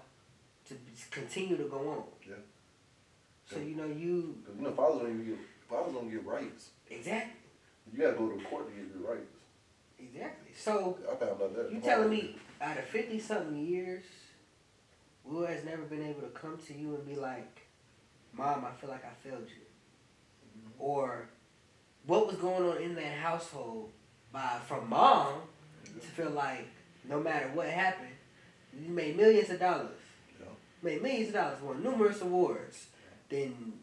to 0.69 0.75
continue 1.11 1.57
to 1.57 1.65
go 1.65 1.79
on. 1.91 2.05
Yeah. 2.29 2.35
So 3.47 3.59
you 3.59 3.75
know 3.77 3.87
you 3.87 4.39
you 4.57 4.63
know, 4.63 4.73
fathers 4.73 5.03
don't 5.03 5.11
even 5.11 5.27
get 5.27 5.39
fathers 5.73 5.95
gonna 5.95 6.11
get 6.11 6.25
rights. 6.27 6.71
exactly 6.91 7.41
You 7.93 7.99
gotta 8.03 8.17
go 8.17 8.29
to 8.29 8.45
court 8.45 8.69
to 8.69 8.75
get 8.75 8.91
your 8.95 9.11
rights. 9.11 9.33
exactly. 9.99 10.53
So 10.57 10.99
I 11.11 11.15
found 11.17 11.43
out 11.43 11.57
that. 11.57 11.73
you 11.73 11.81
telling 11.81 12.11
me 12.11 12.37
out 12.61 12.77
of 12.79 12.85
fifty 12.85 13.19
something 13.19 13.57
years, 13.57 14.05
Will 15.25 15.47
has 15.47 15.65
never 15.65 15.83
been 15.83 16.03
able 16.03 16.23
to 16.23 16.29
come 16.29 16.59
to 16.67 16.75
you 16.75 16.95
and 16.97 17.07
be 17.07 17.15
like, 17.15 17.63
"Mom, 18.33 18.65
I 18.65 18.73
feel 18.81 18.91
like 18.91 19.05
I 19.05 19.15
failed 19.29 19.47
you," 19.49 19.63
mm-hmm. 20.61 20.71
or 20.83 21.29
what 22.07 22.27
was 22.27 22.37
going 22.37 22.69
on 22.69 22.83
in 22.83 22.95
that 22.97 23.19
household 23.19 23.91
by 24.33 24.59
from 24.67 24.89
mom 24.89 25.35
to 25.85 26.07
feel 26.09 26.31
like 26.31 26.67
no 27.09 27.21
matter 27.21 27.49
what 27.55 27.69
happened, 27.69 28.09
you 28.79 28.89
made 28.91 29.17
millions 29.17 29.51
of 29.51 29.61
dollars, 29.61 29.91
Yeah. 30.41 30.47
made 30.83 31.03
millions 31.03 31.29
of 31.29 31.35
dollars, 31.35 31.61
won 31.63 31.83
numerous 31.83 32.21
awards, 32.21 32.87
then 33.29 33.75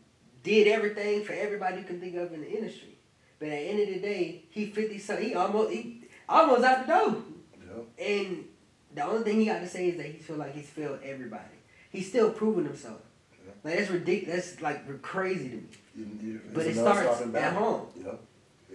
did 0.43 0.67
everything 0.67 1.23
for 1.23 1.33
everybody 1.33 1.77
you 1.77 1.83
can 1.83 1.99
think 1.99 2.15
of 2.15 2.33
in 2.33 2.41
the 2.41 2.49
industry. 2.49 2.95
But 3.39 3.49
at 3.49 3.51
the 3.51 3.57
end 3.57 3.79
of 3.79 3.87
the 3.87 3.99
day, 3.99 4.43
he 4.49 4.67
fifty 4.67 4.99
something, 4.99 5.29
he 5.29 5.35
almost 5.35 5.71
he 5.71 6.01
almost 6.27 6.63
out 6.63 6.85
the 6.85 6.93
door. 6.93 7.17
Yeah. 7.57 8.05
And 8.05 8.45
the 8.93 9.05
only 9.05 9.23
thing 9.23 9.39
he 9.39 9.45
got 9.45 9.59
to 9.59 9.67
say 9.67 9.89
is 9.89 9.97
that 9.97 10.07
he 10.07 10.17
feel 10.17 10.37
like 10.37 10.53
he's 10.53 10.69
failed 10.69 10.99
everybody. 11.03 11.43
He's 11.91 12.07
still 12.07 12.31
proving 12.31 12.65
himself. 12.65 13.01
Yeah. 13.45 13.53
Like 13.63 13.77
that's 13.77 13.91
ridiculous. 13.91 14.51
That's 14.51 14.61
like 14.61 15.01
crazy 15.01 15.49
to 15.49 15.55
me. 15.55 16.39
But 16.53 16.65
it 16.65 16.75
starts 16.75 17.21
at 17.21 17.53
home. 17.53 17.87
Yeah. 17.97 18.11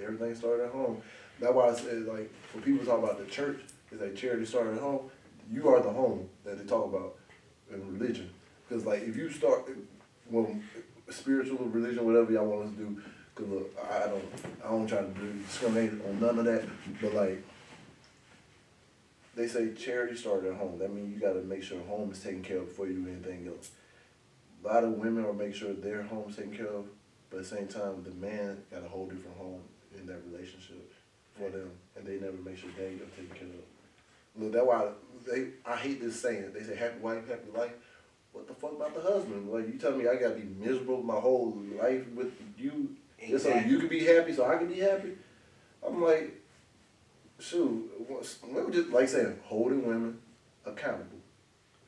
Everything 0.02 0.34
started 0.34 0.64
at 0.64 0.72
home. 0.72 1.00
That's 1.40 1.52
why 1.52 1.68
I 1.68 1.74
said 1.74 2.06
like 2.06 2.32
when 2.52 2.62
people 2.62 2.86
talk 2.86 3.02
about 3.02 3.18
the 3.18 3.26
church, 3.26 3.60
it's 3.90 4.00
like 4.00 4.16
charity 4.16 4.46
started 4.46 4.74
at 4.74 4.80
home. 4.80 5.10
You 5.50 5.68
are 5.68 5.82
the 5.82 5.90
home 5.90 6.28
that 6.44 6.58
they 6.58 6.64
talk 6.64 6.86
about 6.86 7.16
in 7.70 7.98
religion. 7.98 8.30
Because 8.66 8.86
like 8.86 9.02
if 9.02 9.16
you 9.16 9.30
start 9.30 9.68
well 10.30 10.54
spiritual 11.10 11.66
religion, 11.66 12.04
whatever 12.04 12.32
y'all 12.32 12.46
want 12.46 12.66
us 12.66 12.72
to 12.72 12.78
do. 12.78 13.02
Cause 13.34 13.46
look, 13.48 13.76
I 13.90 14.06
don't, 14.06 14.24
I 14.64 14.68
don't 14.68 14.86
try 14.86 14.98
to 14.98 15.08
do- 15.08 15.32
discriminate 15.46 15.92
on 16.06 16.20
none 16.20 16.38
of 16.38 16.44
that. 16.44 16.64
But 17.00 17.14
like, 17.14 17.44
they 19.34 19.48
say 19.48 19.72
charity 19.74 20.16
started 20.16 20.52
at 20.52 20.58
home. 20.58 20.78
That 20.78 20.92
means 20.94 21.12
you 21.12 21.20
got 21.20 21.32
to 21.32 21.42
make 21.42 21.62
sure 21.62 21.80
home 21.82 22.12
is 22.12 22.20
taken 22.20 22.42
care 22.42 22.58
of 22.58 22.68
before 22.68 22.86
you 22.86 22.94
do 22.94 23.08
anything 23.10 23.48
else. 23.48 23.72
A 24.64 24.68
lot 24.68 24.84
of 24.84 24.92
women 24.92 25.24
will 25.24 25.34
make 25.34 25.54
sure 25.54 25.72
their 25.72 26.02
home's 26.02 26.36
taken 26.36 26.56
care 26.56 26.68
of, 26.68 26.86
but 27.30 27.38
at 27.38 27.42
the 27.42 27.56
same 27.56 27.66
time, 27.66 28.04
the 28.04 28.12
man 28.12 28.62
got 28.70 28.84
a 28.84 28.88
whole 28.88 29.06
different 29.06 29.36
home 29.36 29.60
in 29.98 30.06
that 30.06 30.20
relationship 30.30 30.92
for 31.36 31.50
them, 31.50 31.70
and 31.96 32.06
they 32.06 32.14
never 32.14 32.36
make 32.44 32.56
sure 32.56 32.70
they 32.76 32.84
are 32.84 33.10
taken 33.16 33.34
care 33.34 33.48
of. 33.48 34.42
Look, 34.42 34.52
that's 34.52 34.66
why 34.66 34.88
they. 35.26 35.48
I 35.66 35.76
hate 35.76 36.00
this 36.00 36.20
saying. 36.20 36.52
They 36.52 36.62
say 36.62 36.76
happy 36.76 36.98
wife, 37.00 37.28
happy 37.28 37.50
life. 37.56 37.74
What 38.34 38.48
the 38.48 38.54
fuck 38.54 38.72
about 38.72 38.94
the 38.94 39.00
husband? 39.00 39.50
Like 39.50 39.68
you 39.68 39.78
telling 39.78 39.98
me 39.98 40.08
I 40.08 40.16
gotta 40.16 40.34
be 40.34 40.42
miserable 40.42 41.02
my 41.02 41.14
whole 41.14 41.56
life 41.80 42.06
with 42.14 42.32
you 42.58 42.90
just 43.30 43.44
so 43.44 43.54
you 43.54 43.78
can 43.78 43.88
be 43.88 44.04
happy, 44.04 44.34
so 44.34 44.44
I 44.44 44.56
can 44.56 44.66
be 44.66 44.80
happy. 44.80 45.12
I'm 45.86 46.02
like, 46.02 46.42
shoot, 47.38 47.90
were 48.08 48.70
just 48.70 48.90
like 48.90 49.08
saying 49.08 49.38
holding 49.44 49.86
women 49.86 50.18
accountable 50.66 51.18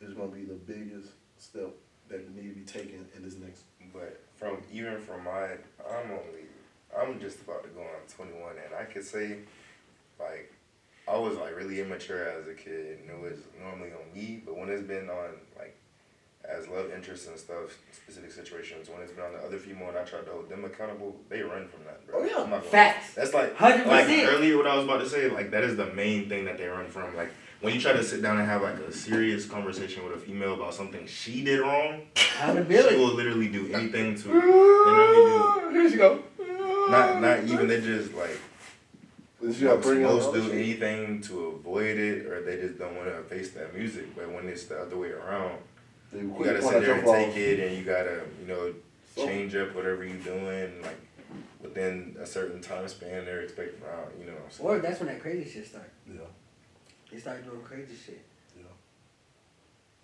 is 0.01 0.15
gonna 0.15 0.29
be 0.29 0.45
the 0.45 0.55
biggest 0.55 1.11
step 1.37 1.71
that 2.09 2.35
need 2.35 2.55
to 2.55 2.61
be 2.61 2.65
taken 2.65 3.07
in 3.17 3.23
this 3.25 3.35
next. 3.37 3.63
But 3.93 4.23
from 4.37 4.59
even 4.73 5.01
from 5.01 5.25
my, 5.25 5.49
I'm 5.91 6.11
only, 6.11 6.47
I'm 6.97 7.21
just 7.21 7.41
about 7.41 7.65
to 7.65 7.71
go 7.71 7.81
on 7.81 8.07
21, 8.15 8.53
and 8.65 8.75
I 8.75 8.85
could 8.85 9.05
say, 9.05 9.39
like, 10.21 10.53
I 11.09 11.17
was 11.19 11.37
like 11.37 11.57
really 11.57 11.81
immature 11.81 12.29
as 12.29 12.47
a 12.47 12.55
kid, 12.55 12.99
and 13.01 13.11
it 13.11 13.21
was 13.21 13.41
normally 13.61 13.91
on 13.91 14.15
me. 14.15 14.43
But 14.45 14.57
when 14.57 14.69
it's 14.69 14.83
been 14.83 15.09
on 15.11 15.31
like, 15.59 15.77
as 16.49 16.69
love 16.69 16.91
interests 16.95 17.27
and 17.29 17.39
stuff, 17.39 17.77
specific 17.93 18.33
situations. 18.33 18.89
When 18.89 19.01
it's 19.03 19.13
been 19.13 19.25
on 19.25 19.33
the 19.33 19.39
other 19.41 19.59
female 19.59 19.89
and 19.89 19.99
I 19.99 20.05
tried 20.05 20.27
to 20.27 20.33
hold 20.33 20.49
them 20.49 20.65
accountable, 20.65 21.17
they 21.29 21.43
run 21.43 21.69
from 21.69 21.85
that, 21.85 22.07
bro. 22.07 22.21
Oh, 22.21 22.25
yeah. 22.25 22.55
I'm 22.55 22.63
Facts. 22.63 23.15
That's 23.15 23.35
like 23.35 23.57
100%. 23.57 23.87
like 23.87 24.09
earlier 24.09 24.57
what 24.57 24.67
I 24.67 24.77
was 24.77 24.85
about 24.85 24.99
to 24.99 25.09
say. 25.09 25.29
Like 25.29 25.51
that 25.51 25.65
is 25.65 25.77
the 25.77 25.87
main 25.95 26.29
thing 26.29 26.45
that 26.45 26.59
they 26.59 26.67
run 26.69 26.89
from. 26.89 27.17
Like 27.17 27.31
when 27.61 27.75
you 27.75 27.81
try 27.81 27.93
to 27.93 28.05
sit 28.05 28.23
down 28.23 28.39
and 28.39 28.47
have 28.49 28.63
like 28.63 28.77
a 28.79 28.93
serious 28.93 29.47
conversation 29.47 30.05
with 30.05 30.15
a 30.15 30.19
female 30.19 30.55
about 30.55 30.75
something 30.75 31.07
she 31.07 31.43
did 31.45 31.61
wrong, 31.61 32.03
she 32.15 32.29
Accountability. 32.39 32.97
will 32.97 33.15
literally 33.15 33.49
do 33.49 33.73
anything 33.73 34.15
to. 34.17 34.29
You 34.29 34.35
know 34.35 35.71
Here 35.73 35.91
she 35.91 35.97
go. 35.97 36.23
Not 36.91 37.21
not 37.21 37.45
even 37.45 37.67
they 37.67 37.81
just 37.81 38.15
like 38.15 38.39
But 39.41 39.55
you 39.57 39.67
gotta 39.69 39.81
bring 39.81 40.05
up 40.05 40.13
most 40.13 40.33
do 40.35 40.53
anything 40.53 41.21
to 41.23 41.47
avoid 41.59 41.97
it, 41.99 42.27
or 42.27 42.43
they 42.43 42.57
just 42.61 42.79
don't 42.79 42.95
want 42.95 43.09
to 43.09 43.23
face 43.25 43.51
that 43.53 43.75
music. 43.75 44.15
But 44.15 44.31
when 44.31 44.47
it's 44.49 44.65
the 44.65 44.79
other 44.81 44.97
way 44.97 45.11
around, 45.11 45.59
They 46.17 46.23
you 46.23 46.45
gotta 46.45 46.63
sit 46.63 46.81
there 46.81 46.95
and 46.95 47.05
jump 47.05 47.35
take 47.35 47.37
it, 47.37 47.61
and 47.61 47.77
you 47.77 47.85
gotta 47.85 48.23
you 48.41 48.49
know 48.49 48.73
oh. 49.19 49.27
change 49.27 49.55
up 49.55 49.75
whatever 49.75 50.05
you're 50.05 50.17
doing. 50.17 50.81
Like 50.83 50.99
within 51.61 52.17
a 52.19 52.27
certain 52.27 52.63
time 52.63 52.89
span, 52.89 53.27
they're 53.27 53.43
expecting 53.43 53.83
out. 53.85 54.13
You 54.19 54.27
know. 54.27 54.33
What 54.33 54.45
I'm 54.45 54.51
saying? 54.51 54.69
Or 54.71 54.79
that's 54.79 55.01
when 55.01 55.09
that 55.09 55.21
crazy 55.21 55.51
shit 55.51 55.67
start. 55.67 55.93
Yeah, 56.09 56.21
They 57.13 57.19
start 57.19 57.45
doing 57.45 57.61
crazy 57.63 57.95
shit. 57.95 58.25
yeah. 58.57 58.65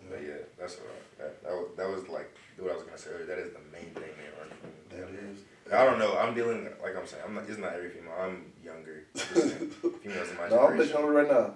But 0.07 0.21
yeah, 0.21 0.45
that's 0.59 0.75
what 0.75 0.89
I, 0.89 1.23
that, 1.23 1.43
that 1.43 1.51
was 1.51 1.67
that 1.77 1.89
was 1.89 2.07
like 2.09 2.35
what 2.59 2.71
I 2.71 2.75
was 2.75 2.83
gonna 2.83 2.97
say 2.97 3.09
earlier. 3.09 3.25
That 3.25 3.39
is 3.39 3.53
the 3.53 3.65
main 3.71 3.89
thing 3.93 4.13
they 4.13 4.29
run 4.37 4.49
from. 4.61 4.69
That 4.89 5.09
is. 5.09 5.39
I 5.73 5.85
don't 5.85 5.97
know. 5.97 6.15
I'm 6.17 6.35
dealing 6.35 6.65
like 6.83 6.95
I'm 6.95 7.07
saying. 7.07 7.23
I'm 7.25 7.33
not. 7.33 7.45
It's 7.49 7.57
not 7.57 7.73
every 7.73 7.89
female. 7.89 8.13
I'm 8.21 8.45
younger. 8.63 9.05
Females 9.15 10.29
in 10.29 10.37
my 10.37 10.49
No, 10.49 10.67
I'm 10.67 10.77
generation. 10.77 10.77
thinking 10.77 10.95
on 10.95 11.03
it 11.05 11.17
right 11.17 11.31
now. 11.31 11.53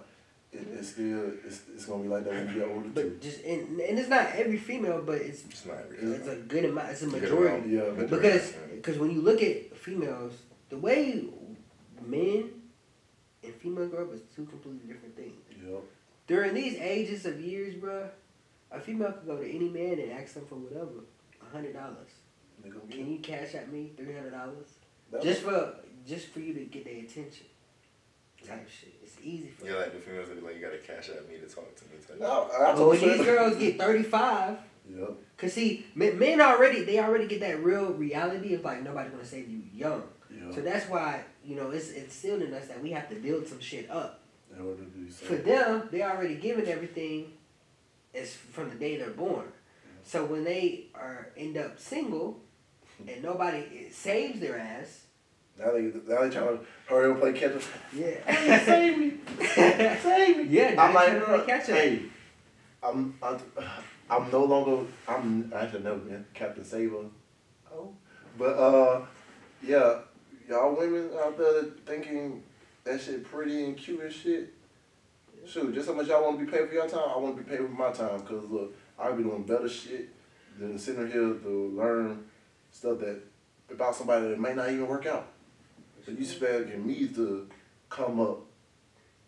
It, 0.54 0.66
it's 0.74 0.90
still 0.90 1.32
it's, 1.46 1.62
it's 1.74 1.86
gonna 1.86 2.04
be 2.04 2.10
like 2.10 2.24
that 2.24 2.34
when 2.34 2.48
you 2.48 2.54
get 2.62 2.68
older 2.70 2.84
too. 2.88 2.92
But 2.94 3.22
just 3.22 3.44
and, 3.44 3.80
and 3.80 4.00
it's 4.00 4.10
not 4.10 4.28
every 4.34 4.58
female, 4.58 5.02
but 5.06 5.16
it's 5.22 5.44
It's 5.46 5.66
not 5.66 5.78
every 5.80 5.98
female. 5.98 6.14
it's 6.16 6.28
a 6.28 6.36
good 6.36 6.66
amount. 6.66 6.90
It's 6.92 7.02
a 7.04 7.08
majority. 7.08 7.70
Yeah, 7.72 7.90
but- 7.96 8.10
Because 8.10 8.54
because 8.76 8.98
when 8.98 9.12
you 9.12 9.22
look 9.22 9.42
at 9.42 9.76
females, 9.78 10.34
the 10.70 10.78
way 10.78 11.26
men 12.06 12.50
and 13.44 13.54
female 13.56 13.88
grow 13.88 14.04
up 14.06 14.14
is 14.14 14.22
two 14.36 14.46
completely 14.46 14.88
different 14.92 15.16
things. 15.16 15.34
Yep. 15.66 15.82
During 16.28 16.54
these 16.54 16.76
ages 16.80 17.26
of 17.26 17.40
years, 17.40 17.76
bruh, 17.76 18.10
a 18.72 18.80
female 18.80 19.12
could 19.14 19.26
go 19.28 19.38
to 19.38 19.50
any 19.50 19.70
man 19.70 20.00
and 20.00 20.12
ask 20.12 20.34
them 20.34 20.46
for 20.46 20.56
whatever, 20.56 21.04
a 21.42 21.54
hundred 21.54 21.74
dollars. 21.74 22.12
They 22.64 22.70
gonna 22.70 22.86
get 22.88 22.98
Can 22.98 23.12
you 23.12 23.20
cash 23.20 23.54
at 23.56 23.72
me 23.72 23.92
three 23.98 24.14
hundred 24.14 24.32
dollars 24.32 24.68
just 25.22 25.42
for 25.42 25.76
just 26.08 26.28
for 26.28 26.40
you 26.40 26.54
to 26.54 26.62
get 26.66 26.86
their 26.86 27.00
attention? 27.00 27.46
Type 28.48 28.70
shit. 28.70 28.94
It's 29.04 29.18
easy 29.22 29.50
for 29.50 29.66
Yeah, 29.66 29.76
like 29.76 29.94
the 29.94 30.00
females 30.00 30.30
that 30.30 30.40
be 30.40 30.46
like, 30.46 30.56
you 30.56 30.62
gotta 30.62 30.78
cash 30.78 31.10
at 31.10 31.28
me 31.30 31.38
to 31.38 31.48
talk 31.48 31.76
to 31.76 31.84
me. 31.86 31.92
Type. 32.08 32.20
No, 32.20 32.50
I 32.54 32.58
But 32.60 32.76
told 32.76 32.80
oh, 32.80 32.90
when 32.90 33.00
these 33.18 33.26
girls 33.26 33.56
get 33.58 33.78
thirty 33.80 34.04
five, 34.04 34.58
Yep. 34.90 35.12
cause 35.38 35.54
see, 35.54 35.86
men, 35.96 36.18
men 36.18 36.40
already 36.40 36.84
they 36.84 37.00
already 37.00 37.28
get 37.28 37.42
that 37.42 37.62
real 37.62 37.92
reality 37.94 38.54
of 38.54 38.64
like 38.64 38.84
nobody's 38.84 39.12
gonna 39.12 39.26
save 39.26 39.50
you 39.50 39.62
young. 39.74 40.04
Yeah. 40.30 40.54
So 40.54 40.62
that's 40.62 40.90
why 40.90 41.24
you 41.44 41.56
know 41.56 41.72
it's 41.72 41.92
instilled 41.92 42.42
in 42.42 42.54
us 42.54 42.68
that 42.68 42.82
we 42.82 42.92
have 42.92 43.10
to 43.10 43.16
build 43.16 43.48
some 43.48 43.60
shit 43.60 43.90
up. 43.90 44.22
In 44.56 44.62
order 44.66 44.84
to 44.84 44.90
do 44.90 45.12
so. 45.12 45.26
For 45.26 45.36
them, 45.36 45.90
they 45.92 46.02
already 46.04 46.36
given 46.36 46.68
everything 46.68 47.34
as 48.16 48.34
from 48.34 48.70
the 48.70 48.76
day 48.76 48.98
they're 48.98 49.10
born. 49.10 49.48
So 50.04 50.24
when 50.24 50.46
they 50.46 50.86
are 50.96 51.30
end 51.36 51.58
up 51.58 51.80
single 51.80 52.40
and 53.06 53.22
nobody 53.22 53.90
saves 53.92 54.40
their 54.40 54.58
ass, 54.58 55.07
Now 55.60 55.72
they 55.72 55.82
now 55.82 56.22
they 56.24 56.30
trying 56.30 56.32
to 56.32 56.60
hurry 56.88 57.06
up 57.06 57.12
and 57.12 57.20
play 57.22 57.34
catch 57.34 57.56
up. 57.56 57.62
yeah, 57.93 58.65
Save 58.65 58.98
me. 58.98 59.13
Save 59.56 60.38
me. 60.38 60.43
yeah, 60.50 60.76
I'm 60.78 60.89
they 60.89 60.93
like, 60.93 61.08
trying 61.08 61.20
to 61.20 61.26
play 61.26 61.46
catch 61.46 61.70
up. 61.70 61.76
hey, 61.78 62.02
I'm, 62.84 63.17
I'm, 63.24 63.39
I'm 64.10 64.32
no 64.32 64.43
longer, 64.46 64.86
I'm 65.08 65.52
actually 65.56 65.84
never 65.84 65.98
been 65.98 66.26
Captain 66.34 66.63
Saber. 66.63 67.06
Oh, 67.74 67.89
but 68.38 68.58
uh, 68.58 69.02
yeah, 69.65 70.00
y'all 70.48 70.76
women 70.76 71.10
out 71.20 71.38
there 71.38 71.63
thinking 71.86 72.43
that 72.84 73.02
shit 73.02 73.24
pretty 73.26 73.63
and 73.65 73.76
cute 73.78 74.02
and 74.02 74.13
shit. 74.13 74.54
Shoot, 75.46 75.74
just 75.74 75.88
how 75.88 75.93
much 75.96 76.08
y'all 76.08 76.24
want 76.24 76.39
to 76.39 76.46
be 76.46 76.52
paid 76.52 76.67
for 76.67 76.74
your 76.74 76.88
time, 76.89 77.10
I 77.13 77.17
want 77.17 77.38
to 77.38 77.43
be 77.43 77.50
paid 77.50 77.60
for 77.60 77.70
my 77.70 77.91
time. 77.91 78.20
Cause 78.22 78.43
look, 78.50 78.74
I'll 79.00 79.15
be 79.15 79.24
doing 79.24 79.43
better 79.43 79.70
shit 79.70 80.10
than 80.60 80.78
sitting 80.78 81.08
here 81.10 81.34
to 81.34 81.74
learn 81.74 82.26
stuff 82.72 83.00
that 83.00 83.22
about 83.72 83.96
somebody 83.96 84.28
that 84.28 84.39
may 84.39 84.54
not 84.54 84.70
even 84.70 84.88
work 84.88 85.06
out. 85.06 85.28
So 86.08 86.13
you 86.13 86.20
expecting 86.20 86.88
me 86.88 87.06
to 87.10 87.50
come 87.89 88.22
up 88.22 88.39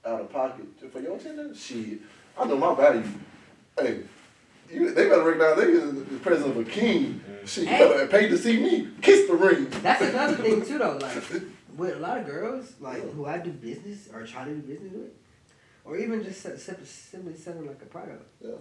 out 0.05 0.21
of 0.21 0.31
pocket 0.31 0.65
for 0.89 1.01
your 1.01 1.17
attention? 1.17 1.53
Shit, 1.53 1.99
I 2.37 2.45
know 2.45 2.55
my 2.55 2.73
value. 2.73 3.03
Hey, 3.77 3.99
you, 4.71 4.93
they 4.93 5.09
better 5.09 5.23
recognize 5.25 5.57
they 5.57 5.71
is 5.73 5.93
the 6.05 6.19
president 6.19 6.55
of 6.57 6.65
a 6.65 6.69
king. 6.71 7.15
Mm-hmm. 7.15 7.45
Shit, 7.45 7.63
you 7.65 7.69
Hey. 7.69 7.79
better 7.89 8.07
pay 8.07 8.29
to 8.29 8.37
see 8.37 8.63
me. 8.63 8.87
Kiss 9.01 9.27
the 9.27 9.35
ring. 9.35 9.67
That's 9.81 10.01
another 10.03 10.37
thing 10.37 10.65
too, 10.65 10.77
though. 10.77 10.97
Like 11.01 11.15
with 11.75 11.97
a 11.97 11.99
lot 11.99 12.17
of 12.19 12.25
girls, 12.25 12.71
like 12.79 13.01
who 13.11 13.25
I 13.25 13.39
do 13.39 13.51
business 13.51 14.07
or 14.13 14.25
try 14.25 14.45
to 14.45 14.55
do 14.55 14.61
business 14.61 14.93
with, 14.93 15.11
or 15.83 15.97
even 15.97 16.23
just 16.23 16.39
sim- 16.41 16.57
sim- 16.57 16.85
simply 16.85 17.35
selling 17.35 17.67
like 17.67 17.81
a 17.81 17.87
product. 17.87 18.23
Yeah. 18.39 18.51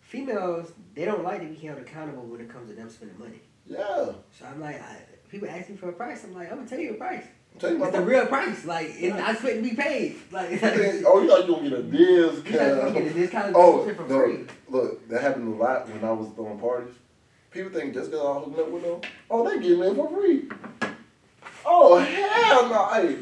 Females, 0.00 0.72
they 0.96 1.04
don't 1.04 1.22
like 1.22 1.40
to 1.42 1.46
be 1.46 1.54
held 1.54 1.78
accountable 1.78 2.24
when 2.24 2.40
it 2.40 2.48
comes 2.48 2.68
to 2.70 2.74
them 2.74 2.90
spending 2.90 3.16
money. 3.16 3.42
Yeah. 3.64 4.10
So 4.36 4.44
I'm 4.44 4.60
like, 4.60 4.82
I, 4.82 4.96
people 5.28 5.48
ask 5.48 5.70
me 5.70 5.76
for 5.76 5.90
a 5.90 5.92
price. 5.92 6.24
I'm 6.24 6.34
like, 6.34 6.50
I'm 6.50 6.56
gonna 6.56 6.68
tell 6.68 6.80
you 6.80 6.94
a 6.94 6.94
price. 6.94 7.26
You 7.62 7.84
It's 7.84 7.92
the 7.92 8.02
real 8.02 8.26
price. 8.26 8.64
Like, 8.64 8.86
it's 8.98 9.16
not 9.16 9.30
expecting 9.32 9.62
to 9.64 9.70
be 9.70 9.76
paid. 9.76 10.16
Like, 10.30 10.50
You 10.50 10.58
oh, 11.06 11.22
you 11.22 11.28
thought 11.28 11.46
you 11.48 11.54
gonna 11.54 11.68
get 11.68 11.78
a 11.78 11.82
not 12.76 12.94
gonna 12.94 13.00
get 13.04 13.14
discount? 13.14 13.32
kind 13.44 13.56
of 13.56 13.56
Oh, 13.56 13.86
shit 13.86 13.96
for 13.96 14.02
no. 14.08 14.24
free. 14.24 14.46
Look, 14.68 15.08
that 15.08 15.20
happened 15.22 15.54
a 15.54 15.56
lot 15.56 15.88
when 15.88 16.04
I 16.04 16.12
was 16.12 16.28
throwing 16.34 16.58
parties. 16.58 16.94
People 17.50 17.70
think 17.72 17.92
just 17.94 18.10
because 18.10 18.24
I 18.24 18.38
hooking 18.40 18.60
up 18.60 18.70
with 18.70 18.82
them, 18.82 19.00
oh, 19.30 19.48
they 19.48 19.60
get 19.60 19.78
me 19.78 19.94
for 19.94 20.08
free. 20.08 20.48
Oh, 21.66 21.98
hell 21.98 22.68
no. 22.68 22.86
Hey, 22.94 23.16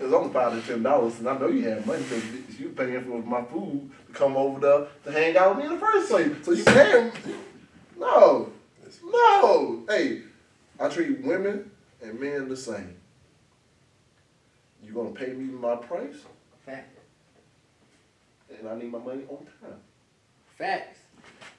it's 0.00 0.12
only 0.12 0.32
five 0.32 0.52
to 0.60 0.66
ten 0.66 0.82
dollars, 0.82 1.18
and 1.18 1.28
I 1.28 1.38
know 1.38 1.48
you 1.48 1.68
had 1.68 1.86
money 1.86 2.02
because 2.02 2.58
you 2.58 2.70
paying 2.70 3.04
for 3.04 3.22
my 3.22 3.42
food 3.44 3.90
to 4.08 4.12
come 4.12 4.36
over 4.36 4.58
there 4.58 4.86
to 5.04 5.12
hang 5.12 5.36
out 5.36 5.54
with 5.56 5.64
me 5.66 5.70
in 5.70 5.78
the 5.78 5.86
first 5.86 6.08
place. 6.10 6.32
So 6.42 6.52
you 6.52 6.64
paying? 6.64 7.12
No, 7.98 8.50
no. 9.04 9.84
Hey, 9.88 10.22
I 10.80 10.88
treat 10.88 11.20
women 11.22 11.70
and 12.04 12.20
men 12.20 12.48
the 12.48 12.56
same. 12.56 12.96
You 14.82 14.92
gonna 14.92 15.10
pay 15.10 15.32
me 15.32 15.44
my 15.44 15.76
price, 15.76 16.16
Fact. 16.66 16.98
and 18.50 18.68
I 18.68 18.74
need 18.76 18.92
my 18.92 18.98
money 18.98 19.22
on 19.28 19.38
time. 19.60 19.80
Facts. 20.58 20.98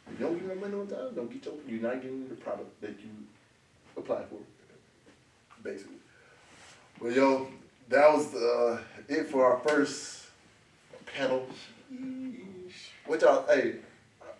If 0.08 0.19
you 0.19 0.25
don't 0.27 0.38
get 0.38 0.47
me 0.47 0.62
money 0.62 0.75
on 0.75 0.88
time, 0.88 1.15
don't 1.15 1.31
get 1.31 1.43
your 1.45 1.55
you're 1.67 1.81
not 1.81 2.01
getting 2.01 2.27
the 2.29 2.36
product 2.36 2.79
that 2.81 2.91
you 2.99 3.10
applied 3.97 4.25
for. 4.29 4.38
Basically. 5.63 5.95
Well 7.01 7.12
yo, 7.12 7.47
that 7.89 8.13
was 8.13 8.34
uh, 8.36 8.79
it 9.10 9.27
for 9.27 9.45
our 9.45 9.60
first 9.67 10.27
panel. 11.15 11.47
What 13.08 13.21
y'all 13.21 13.45
hey 13.47 13.75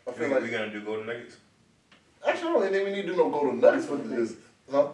I 0.08 0.12
We, 0.12 0.14
feel 0.18 0.28
we 0.30 0.36
like 0.36 0.52
gonna 0.52 0.72
do 0.72 0.82
golden 0.82 1.08
nuggets. 1.08 1.38
actually 2.28 2.50
I 2.50 2.54
don't 2.54 2.72
think 2.72 2.86
we 2.86 2.92
need 2.92 3.02
to 3.04 3.08
do 3.10 3.16
no 3.18 3.30
golden 3.30 3.60
nuggets 3.60 3.86
for 3.88 3.98
this. 3.98 4.36
Huh? 4.72 4.88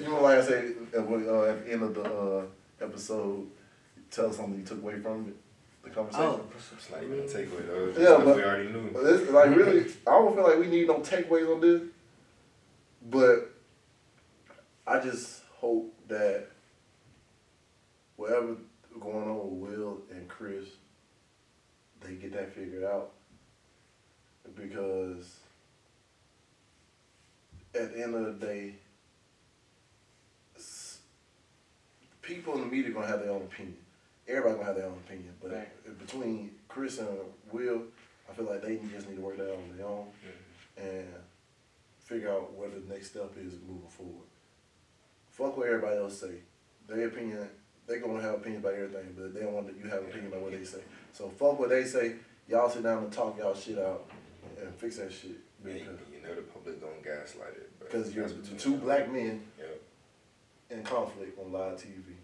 You 0.00 0.08
know 0.08 0.22
like 0.22 0.38
I 0.38 0.42
say 0.42 0.72
at, 0.92 0.98
uh, 0.98 1.42
at 1.44 1.64
the 1.64 1.72
end 1.72 1.82
of 1.82 1.94
the 1.94 2.02
uh, 2.02 2.42
episode, 2.80 3.46
tell 4.10 4.26
us 4.30 4.36
something 4.36 4.58
you 4.58 4.64
took 4.66 4.82
away 4.82 4.98
from 4.98 5.28
it. 5.28 5.36
The 5.84 5.90
conversation. 5.90 6.26
Oh, 6.26 6.40
It's 6.76 6.90
not 6.90 7.02
even 7.02 7.20
a 7.20 7.22
takeaway 7.22 7.66
though. 7.66 7.86
It's 7.90 7.98
Yeah, 7.98 8.16
but- 8.24 8.36
we 8.36 8.42
already 8.42 8.68
knew. 8.70 8.90
But 8.92 9.04
This, 9.04 9.30
like 9.30 9.54
really, 9.54 9.80
I 10.06 10.10
don't 10.10 10.34
feel 10.34 10.44
like 10.44 10.58
we 10.58 10.66
need 10.66 10.88
no 10.88 10.98
takeaways 10.98 11.52
on 11.54 11.60
this. 11.60 11.82
But 13.08 13.52
I 14.86 14.98
just 15.00 15.42
hope 15.54 15.94
that 16.08 16.48
whatever 18.16 18.56
going 18.98 19.28
on 19.28 19.60
with 19.60 19.78
Will 19.78 19.98
and 20.10 20.26
Chris, 20.28 20.64
they 22.00 22.14
get 22.14 22.32
that 22.32 22.52
figured 22.52 22.82
out. 22.82 23.12
Because 24.56 25.36
at 27.74 27.92
the 27.94 28.02
end 28.02 28.14
of 28.14 28.24
the 28.40 28.46
day, 28.46 28.74
s- 30.56 30.98
people 32.26 32.54
in 32.54 32.60
the 32.60 32.66
media 32.66 32.90
gonna 32.90 33.06
have 33.06 33.20
their 33.20 33.30
own 33.30 33.42
opinion. 33.42 33.76
Everybody 34.28 34.54
gonna 34.54 34.66
have 34.66 34.76
their 34.76 34.86
own 34.86 34.98
opinion, 35.06 35.34
but 35.40 35.52
Right. 35.52 35.98
between 35.98 36.56
Chris 36.68 36.98
and 36.98 37.08
uh, 37.08 37.12
Will, 37.52 37.82
I 38.28 38.32
feel 38.34 38.44
like 38.46 38.62
they 38.62 38.76
just 38.76 39.08
need 39.08 39.16
to 39.16 39.22
work 39.22 39.36
that 39.36 39.50
out 39.52 39.58
on 39.58 39.76
their 39.76 39.86
own 39.86 40.08
and 40.76 41.06
figure 42.00 42.30
out 42.30 42.52
what 42.52 42.72
the 42.74 42.92
next 42.92 43.10
step 43.10 43.32
is 43.38 43.54
moving 43.66 43.88
forward. 43.88 44.26
Fuck 45.30 45.56
what 45.56 45.68
everybody 45.68 45.96
else 45.98 46.18
say. 46.20 46.40
Their 46.88 47.06
opinion, 47.08 47.48
they 47.86 47.98
gonna 48.00 48.20
have 48.22 48.34
opinion 48.34 48.60
about 48.62 48.74
everything, 48.74 49.14
but 49.16 49.32
they 49.34 49.40
don't 49.40 49.52
want 49.52 49.68
you 49.76 49.82
to 49.84 49.88
have 49.90 50.02
opinion 50.02 50.26
about 50.28 50.42
what 50.42 50.52
they 50.52 50.64
say. 50.64 50.80
So 51.12 51.28
fuck 51.28 51.58
what 51.58 51.68
they 51.68 51.84
say. 51.84 52.16
Y'all 52.48 52.68
sit 52.70 52.82
down 52.82 53.04
and 53.04 53.12
talk 53.12 53.38
y'all 53.38 53.54
shit 53.54 53.78
out 53.78 54.08
and 54.60 54.74
fix 54.74 54.96
that 54.98 55.12
shit. 55.12 55.32
Yeah, 55.64 55.72
you 55.74 56.20
know 56.22 56.34
the 56.34 56.42
public 56.42 56.80
gonna 56.80 56.92
gaslight 57.02 57.54
it. 57.56 57.70
because 57.80 58.14
you're 58.14 58.28
two 58.58 58.76
black 58.76 59.10
men 59.10 59.42
Yep. 59.58 59.80
in 60.70 60.82
conflict 60.84 61.38
on 61.38 61.52
live 61.52 61.76
TV. 61.78 62.15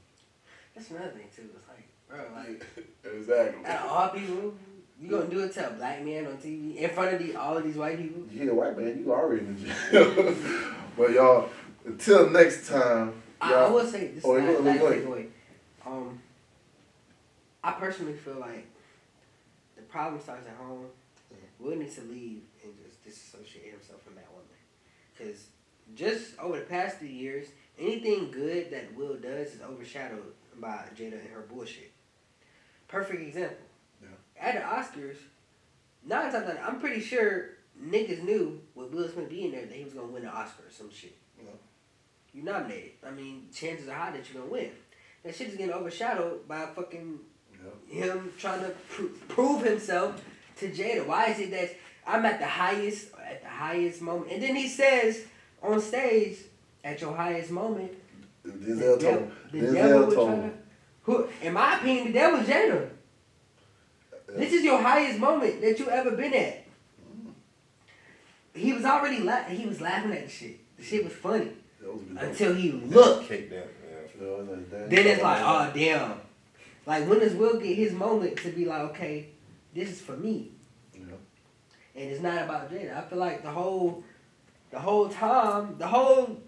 That's 0.75 0.91
another 0.91 1.11
thing 1.11 1.27
too. 1.35 1.49
It's 1.55 1.69
like, 1.69 1.87
bro, 2.09 2.25
like 2.35 2.67
exactly. 3.15 3.65
out 3.67 3.85
of 3.85 3.91
all 3.91 4.09
people, 4.09 4.55
You 5.01 5.11
gonna 5.11 5.27
do 5.29 5.41
it 5.41 5.53
to 5.55 5.69
a 5.69 5.71
black 5.73 6.05
man 6.05 6.27
on 6.27 6.37
TV 6.39 6.77
in 6.77 6.91
front 6.91 7.15
of 7.15 7.23
the, 7.23 7.37
all 7.37 7.57
of 7.59 7.65
these 7.65 7.77
white 7.77 7.99
people? 7.99 8.23
You 8.31 8.51
a 8.51 8.55
white 8.55 8.79
man, 8.79 8.99
you 8.99 9.13
already 9.13 9.45
in 9.47 9.59
jail. 9.59 10.35
but 10.97 11.11
y'all, 11.13 11.49
until 11.85 12.31
next 12.31 12.69
time, 12.69 13.21
I, 13.41 13.55
I 13.55 13.71
will 13.71 13.87
say 13.87 14.09
this 14.09 14.25
Oh, 14.25 14.33
last, 14.33 14.47
go- 14.47 14.57
go 14.57 14.63
last 14.63 14.81
ahead. 14.83 15.05
takeaway. 15.05 15.27
Um, 15.85 16.21
I 17.65 17.73
personally 17.73 18.15
feel 18.15 18.37
like 18.39 18.67
the 19.77 19.83
problem 19.83 20.21
starts 20.21 20.47
at 20.47 20.55
home. 20.57 20.87
Will 21.59 21.77
needs 21.77 21.95
to 21.95 22.03
leave 22.03 22.43
and 22.65 22.73
just 22.85 23.05
disassociate 23.05 23.71
himself 23.73 24.03
from 24.03 24.17
that 24.17 24.27
woman, 24.33 24.49
because 25.17 25.45
just 25.95 26.37
over 26.41 26.59
the 26.59 26.65
past 26.65 26.97
few 26.99 27.09
years, 27.09 27.47
anything 27.79 28.33
good 28.33 28.71
that 28.73 28.93
Will 28.97 29.15
does 29.15 29.55
is 29.55 29.61
overshadowed 29.63 30.33
by 30.61 30.85
Jada 30.97 31.21
and 31.21 31.29
her 31.31 31.43
bullshit. 31.49 31.93
Perfect 32.89 33.21
example. 33.23 33.57
Yeah. 34.03 34.09
At 34.41 34.55
the 34.55 34.61
Oscars, 35.01 35.17
nine 36.05 36.31
times 36.33 36.35
out 36.35 36.57
of 36.57 36.59
I'm 36.67 36.81
pretty 36.81 37.01
sure 37.01 37.51
niggas 37.83 38.23
knew 38.23 38.61
with 38.75 38.91
Will 38.93 39.09
Smith 39.09 39.29
being 39.31 39.53
there 39.53 39.65
that 39.67 39.75
he 39.75 39.85
was 39.85 39.95
gonna 39.95 40.09
win 40.09 40.23
an 40.25 40.29
Oscar 40.29 40.65
or 40.67 40.71
some 40.71 40.91
shit. 40.91 41.17
Yeah. 41.43 41.51
You 42.35 42.43
nominated. 42.43 42.93
I 43.07 43.11
mean, 43.11 43.47
chances 43.55 43.89
are 43.89 43.95
high 43.95 44.11
that 44.13 44.29
you're 44.33 44.43
gonna 44.43 44.53
win. 44.53 44.71
That 45.25 45.35
shit 45.35 45.49
is 45.49 45.57
getting 45.57 45.73
overshadowed 45.75 46.47
by 46.49 46.67
fucking 46.67 47.21
Yeah. 47.89 48.05
him 48.05 48.33
trying 48.39 48.61
to 48.61 48.71
pro- 48.89 49.09
prove 49.29 49.63
himself 49.65 50.23
to 50.57 50.69
Jada. 50.71 51.07
Why 51.07 51.27
is 51.27 51.39
it 51.39 51.51
that 51.53 51.71
I'm 52.07 52.25
at 52.27 52.41
the 52.41 52.47
highest 52.47 53.15
at 53.15 53.43
the 53.43 53.49
highest 53.49 54.03
moment, 54.03 54.33
and 54.33 54.43
then 54.43 54.57
he 54.57 54.69
says 54.69 55.25
on 55.63 55.81
stage 55.81 56.39
at 56.83 57.01
your 57.01 57.15
highest 57.15 57.51
moment, 57.53 57.93
Denzel 58.47 58.99
the, 58.99 59.05
told 59.05 59.33
the 59.53 59.59
Denzel 59.59 59.75
devil 59.75 60.13
told. 60.13 60.51
Who, 61.05 61.29
in 61.43 61.53
my 61.53 61.77
opinion, 61.79 62.07
the 62.09 62.13
devil 62.13 62.39
was 62.41 62.49
Jada. 62.49 62.89
This 64.29 64.53
is 64.53 64.65
your 64.65 64.81
highest 64.81 65.19
moment 65.19 65.61
that 65.61 65.79
you 65.79 65.89
ever 65.91 66.13
been 66.13 66.33
at. 66.35 66.65
He 68.55 68.73
was 68.73 68.85
already 68.85 69.21
la- 69.21 69.45
he 69.45 69.67
was 69.67 69.81
laughing 69.81 70.13
at 70.13 70.25
the 70.25 70.31
shit. 70.31 70.77
The 70.77 70.83
shit 70.83 71.05
was 71.05 71.13
funny 71.13 71.51
That 71.81 71.93
was 71.93 72.03
until 72.17 72.55
he 72.55 72.73
looked. 72.73 73.29
Kick 73.29 73.51
them. 73.51 73.65
Yeah. 73.85 74.21
You 74.21 74.27
know, 74.27 74.37
it's 74.41 74.49
like, 74.51 74.71
damn, 74.71 74.89
Then 74.91 75.07
it's 75.07 75.23
like, 75.23 75.43
oh 75.43 75.71
damn. 75.75 76.21
Like 76.87 77.09
when 77.09 77.19
does 77.21 77.35
Will 77.35 77.59
get 77.61 77.77
his 77.77 77.93
moment 77.93 78.37
to 78.39 78.51
be 78.51 78.65
like, 78.65 78.81
okay, 78.91 79.29
this 79.75 79.91
is 79.91 80.01
for 80.01 80.17
me, 80.17 80.51
Yeah. 80.95 81.15
and 81.95 82.11
it's 82.11 82.21
not 82.21 82.43
about 82.43 82.71
Jada. 82.71 82.97
I 82.97 83.01
feel 83.03 83.19
like 83.19 83.43
the 83.43 83.51
whole, 83.51 84.03
the 84.71 84.79
whole 84.79 85.09
time, 85.09 85.77
the 85.79 85.87
whole, 85.87 86.41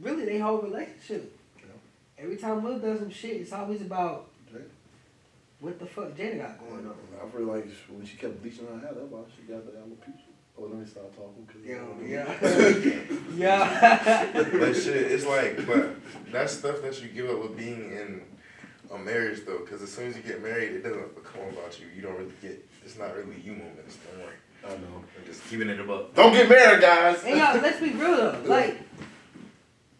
really, 0.00 0.24
they 0.24 0.38
whole 0.38 0.58
relationship. 0.58 1.36
Yeah. 1.58 2.24
Every 2.24 2.36
time 2.36 2.62
Will 2.62 2.78
does 2.78 3.00
some 3.00 3.10
shit, 3.10 3.40
it's 3.42 3.52
always 3.52 3.80
about 3.82 4.28
Jada. 4.52 4.62
what 5.60 5.78
the 5.78 5.86
fuck 5.86 6.16
Jada 6.16 6.38
got 6.38 6.58
going 6.58 6.86
on. 6.86 6.94
I 7.22 7.28
feel 7.28 7.46
like 7.46 7.66
when 7.88 8.04
she 8.06 8.16
kept 8.16 8.40
bleaching 8.42 8.66
her 8.66 8.78
hair, 8.78 8.92
that's 8.94 9.10
why 9.10 9.20
she 9.36 9.42
got 9.52 9.64
the 9.66 9.72
alopecia. 9.72 10.30
Oh, 10.58 10.64
let 10.64 10.78
me 10.78 10.84
stop 10.86 11.14
talking. 11.16 11.46
Cause 11.46 11.62
Yo, 11.64 11.96
yeah, 12.04 12.34
yeah. 13.34 14.28
But 14.32 14.74
shit, 14.74 15.10
it's 15.12 15.24
like, 15.24 15.66
but 15.66 15.96
that's 16.30 16.52
stuff 16.58 16.82
that 16.82 17.00
you 17.00 17.08
give 17.08 17.30
up 17.30 17.42
with 17.42 17.56
being 17.56 17.92
in 17.92 18.22
a 18.92 18.98
marriage 18.98 19.46
though, 19.46 19.60
because 19.60 19.80
as 19.80 19.90
soon 19.90 20.08
as 20.08 20.16
you 20.16 20.22
get 20.22 20.42
married, 20.42 20.72
it 20.72 20.82
doesn't 20.82 21.14
become 21.14 21.48
about 21.52 21.78
you. 21.80 21.86
You 21.94 22.02
don't 22.02 22.18
really 22.18 22.32
get. 22.42 22.62
It's 22.84 22.98
not 22.98 23.14
really 23.16 23.40
you 23.42 23.52
moments 23.52 23.96
no 24.12 24.18
more. 24.18 24.32
I 24.64 24.76
know. 24.76 25.04
We're 25.18 25.26
just 25.26 25.48
keeping 25.48 25.70
it 25.70 25.80
above. 25.80 26.14
Don't 26.14 26.32
get 26.32 26.48
married, 26.48 26.82
guys. 26.82 27.22
And 27.24 27.38
y'all, 27.38 27.58
let's 27.60 27.80
be 27.80 27.90
real 27.90 28.16
though. 28.16 28.42
Like, 28.44 28.78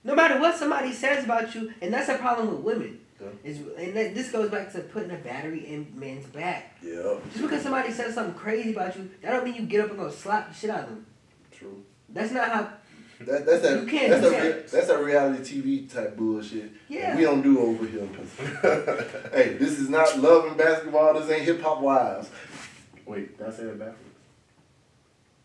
no 0.05 0.15
matter 0.15 0.41
what 0.41 0.57
somebody 0.57 0.93
says 0.93 1.25
about 1.25 1.55
you, 1.55 1.73
and 1.81 1.93
that's 1.93 2.09
a 2.09 2.17
problem 2.19 2.51
with 2.51 2.61
women. 2.61 3.01
Yeah. 3.21 3.29
Is 3.45 3.59
and 3.77 3.95
that, 3.95 4.15
this 4.15 4.33
goes 4.33 4.51
back 4.51 4.73
to 4.73 4.81
putting 4.81 5.11
a 5.11 5.17
battery 5.17 5.67
in 5.67 5.93
men's 5.95 6.27
back. 6.27 6.79
Yeah, 6.83 7.17
Just 7.31 7.43
because 7.43 7.63
somebody 7.63 7.93
says 7.93 8.15
something 8.15 8.35
crazy 8.35 8.73
about 8.73 8.97
you, 8.97 9.11
that 9.21 9.31
don't 9.31 9.45
mean 9.45 9.55
you 9.55 9.63
get 9.63 9.85
up 9.85 9.91
and 9.91 9.99
go 9.99 10.11
slap 10.11 10.49
the 10.49 10.55
shit 10.55 10.71
out 10.71 10.85
of 10.85 10.89
them. 10.89 11.07
true. 11.53 11.85
That's 12.09 12.33
not 12.33 12.51
how. 12.51 12.73
That, 13.21 13.45
that's 13.45 13.61
that. 13.61 13.83
You 13.83 13.87
can't 13.87 14.11
that's 14.11 14.23
do 14.23 14.31
that. 14.31 14.43
that. 14.43 14.69
That's 14.69 14.87
that 14.87 15.05
reality 15.05 15.61
TV 15.61 15.93
type 15.93 16.17
bullshit. 16.17 16.73
Yeah. 16.89 17.15
We 17.15 17.23
don't 17.23 17.43
do 17.43 17.61
over 17.61 17.87
here. 17.87 18.09
hey, 19.35 19.59
this 19.59 19.79
is 19.79 19.91
not 19.91 20.19
love 20.19 20.47
and 20.47 20.57
basketball. 20.57 21.21
This 21.21 21.31
ain't 21.31 21.43
hip 21.43 21.61
hop 21.61 21.83
wives. 21.83 22.31
Wait, 23.05 23.37
did 23.37 23.47
I 23.47 23.51
say 23.51 23.65
that 23.65 23.79
backwards? 23.79 23.99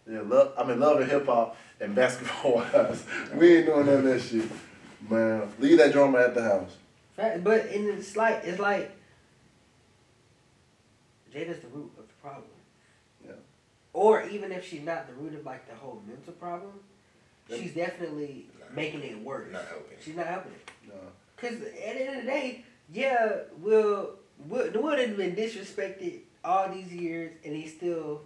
Yeah, 0.10 0.22
love. 0.22 0.54
I 0.58 0.64
mean, 0.64 0.80
love 0.80 1.02
and 1.02 1.12
hip 1.12 1.26
hop 1.26 1.58
and 1.80 1.96
basketball 1.96 2.56
wives. 2.74 3.04
We 3.34 3.58
ain't 3.58 3.66
doing 3.66 3.86
none 3.86 3.96
of 3.98 4.04
that 4.06 4.22
shit, 4.22 4.50
man. 5.10 5.52
Leave 5.60 5.78
that 5.78 5.92
drama 5.92 6.20
at 6.20 6.34
the 6.36 6.44
house. 6.44 6.76
Fact- 7.16 7.44
But 7.44 7.66
and 7.68 7.88
it's 7.88 8.16
like 8.16 8.42
it's 8.44 8.60
like 8.60 8.92
Jada's 11.34 11.60
the 11.60 11.68
root 11.68 11.92
of 11.98 12.08
the 12.08 12.14
problem. 12.22 12.44
Yeah. 13.26 13.34
Or 13.94 14.24
even 14.24 14.52
if 14.52 14.66
she's 14.68 14.82
not 14.84 15.08
the 15.08 15.14
root 15.14 15.34
of 15.34 15.46
like 15.46 15.68
the 15.68 15.76
whole 15.76 16.02
mental 16.08 16.34
problem, 16.34 16.74
Yeah. 17.50 17.58
she's 17.58 17.74
definitely 17.74 18.48
making 18.74 19.02
it 19.04 19.20
worse. 19.22 19.52
Not 19.52 19.66
helping. 19.68 19.98
She's 20.04 20.16
not 20.16 20.28
helping 20.28 20.52
it. 20.54 20.72
No. 20.88 20.94
Cause 21.38 21.54
at 21.54 21.74
the 21.74 21.88
end 21.88 22.10
of 22.18 22.26
the 22.26 22.30
day, 22.32 22.64
yeah, 22.92 23.38
Will 23.60 24.12
Will 24.48 24.72
the 24.72 24.80
Will 24.80 24.96
has 24.98 25.16
been 25.16 25.36
disrespected 25.36 26.20
all 26.44 26.70
these 26.70 26.94
years, 26.94 27.32
and 27.44 27.56
he's 27.56 27.74
still 27.76 28.22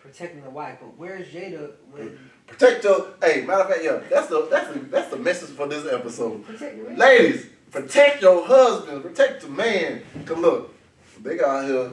protecting 0.00 0.42
the 0.42 0.50
wife. 0.50 0.78
But 0.80 0.96
where's 0.98 1.28
Jada 1.28 1.72
when 1.90 2.18
Protect 2.46 2.84
your. 2.84 3.06
Hey, 3.22 3.42
matter 3.42 3.62
of 3.62 3.68
fact, 3.68 3.80
yeah, 3.82 4.00
that's 4.10 4.28
the 4.28 4.46
that's 4.50 4.72
the 4.72 4.78
that's 4.80 5.10
the 5.10 5.16
message 5.16 5.50
for 5.50 5.66
this 5.66 5.90
episode. 5.92 6.44
protecting 6.44 6.84
the 6.84 6.90
Ladies, 6.96 7.46
protect 7.70 8.22
your 8.22 8.46
husband, 8.46 9.02
protect 9.02 9.42
the 9.42 9.48
man. 9.48 10.02
Cause 10.24 10.38
look, 10.38 10.74
they 11.22 11.36
got 11.36 11.64
out 11.64 11.68
here 11.68 11.90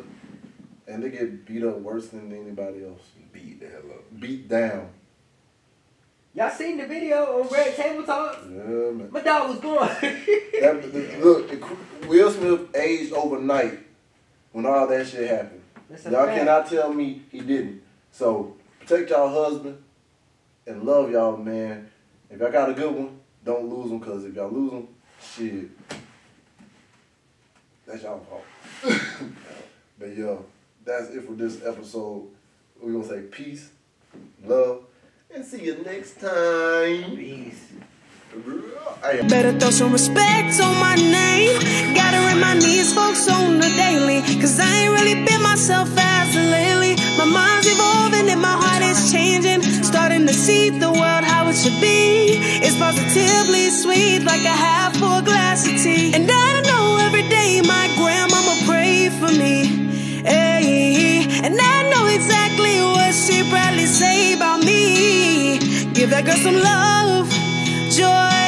and 0.88 1.04
they 1.04 1.10
get 1.10 1.46
beat 1.46 1.64
up 1.64 1.80
worse 1.80 2.10
than 2.10 2.32
anybody 2.32 2.86
else. 2.86 3.02
Beat 3.32 3.60
the 3.62 3.68
hell 3.70 3.92
up. 3.92 4.20
Beat 4.20 4.48
down. 4.50 4.90
Y'all 6.34 6.50
seen 6.50 6.78
the 6.78 6.86
video 6.86 7.42
on 7.42 7.48
Red 7.50 7.76
Table 7.76 8.04
Talk? 8.04 8.38
Yeah, 8.50 8.52
man. 8.58 9.10
My 9.12 9.22
dog 9.22 9.50
was 9.50 9.60
gone. 9.60 9.90
That, 10.62 10.94
the- 10.94 11.18
look, 11.24 12.08
Will 12.08 12.30
Smith 12.30 12.76
aged 12.76 13.14
overnight 13.14 13.80
when 14.52 14.68
all 14.68 14.86
that 14.88 15.08
shit 15.08 15.28
happened. 15.28 15.62
Y'all 16.06 16.28
cannot 16.28 16.70
tell 16.70 16.94
me 16.94 17.24
he 17.32 17.40
didn't. 17.40 17.82
So 18.12 18.56
protect 18.80 19.10
y'all 19.10 19.28
husband 19.30 19.82
and 20.68 20.84
love 20.84 21.12
y'all, 21.12 21.38
man. 21.38 21.90
If 22.30 22.40
y'all 22.40 22.52
got 22.52 22.70
a 22.70 22.74
good 22.74 22.94
one, 22.94 23.20
don't 23.44 23.70
lose 23.70 23.90
them, 23.90 24.00
Cause 24.00 24.26
if 24.26 24.36
y'all 24.36 24.52
lose 24.52 24.72
them, 24.72 24.88
shit, 25.22 25.70
that's 27.86 28.04
y'all 28.04 28.20
fault. 28.20 28.46
but 30.00 30.16
yo, 30.16 30.46
that's 30.86 31.10
it 31.10 31.26
for 31.26 31.34
this 31.34 31.64
episode. 31.66 32.28
We 32.82 32.92
gonna 32.92 33.08
say 33.08 33.22
peace, 33.22 33.70
love, 34.46 34.84
and 35.34 35.46
see 35.46 35.66
you 35.66 35.84
next 35.84 36.20
time. 36.20 37.16
Peace. 37.16 37.68
Better 39.28 39.60
throw 39.60 39.72
some 39.72 39.92
respect 39.92 40.62
on 40.62 40.80
my 40.80 40.96
name. 40.96 41.60
Gotta 41.94 42.34
remind 42.34 42.62
these 42.62 42.94
folks 42.94 43.28
on 43.28 43.60
the 43.60 43.68
daily. 43.76 44.22
Cause 44.40 44.58
I 44.58 44.84
ain't 44.84 44.94
really 44.94 45.26
been 45.26 45.44
myself 45.44 45.90
as 45.98 46.36
of 46.36 46.44
lately. 46.44 46.96
My 47.18 47.26
mind's 47.26 47.68
evolving 47.68 48.30
and 48.30 48.42
my 48.42 48.56
heart 48.56 48.84
is 48.84 49.12
changing. 49.12 49.71
Starting 49.92 50.26
to 50.26 50.34
see 50.34 50.70
the 50.70 50.90
world 50.90 51.26
how 51.26 51.50
it 51.50 51.56
should 51.58 51.80
be. 51.82 52.40
It's 52.64 52.78
positively 52.78 53.70
sweet 53.70 54.24
like 54.24 54.46
a 54.46 54.56
half 54.66 54.96
full 54.96 55.22
glass 55.22 55.68
of 55.68 55.76
tea. 55.84 56.14
And 56.16 56.32
I 56.32 56.62
know 56.62 56.98
every 57.02 57.28
day 57.28 57.60
my 57.60 57.92
grandmama 57.98 58.56
pray 58.66 59.10
for 59.10 59.28
me. 59.28 59.66
Hey, 60.24 61.28
and 61.44 61.60
I 61.60 61.90
know 61.92 62.06
exactly 62.08 62.80
what 62.80 63.14
she 63.14 63.44
probably 63.52 63.86
say 63.86 64.32
about 64.32 64.64
me. 64.64 65.60
Give 65.94 66.10
that 66.12 66.24
girl 66.24 66.38
some 66.38 66.56
love 66.56 67.30
joy 67.92 68.41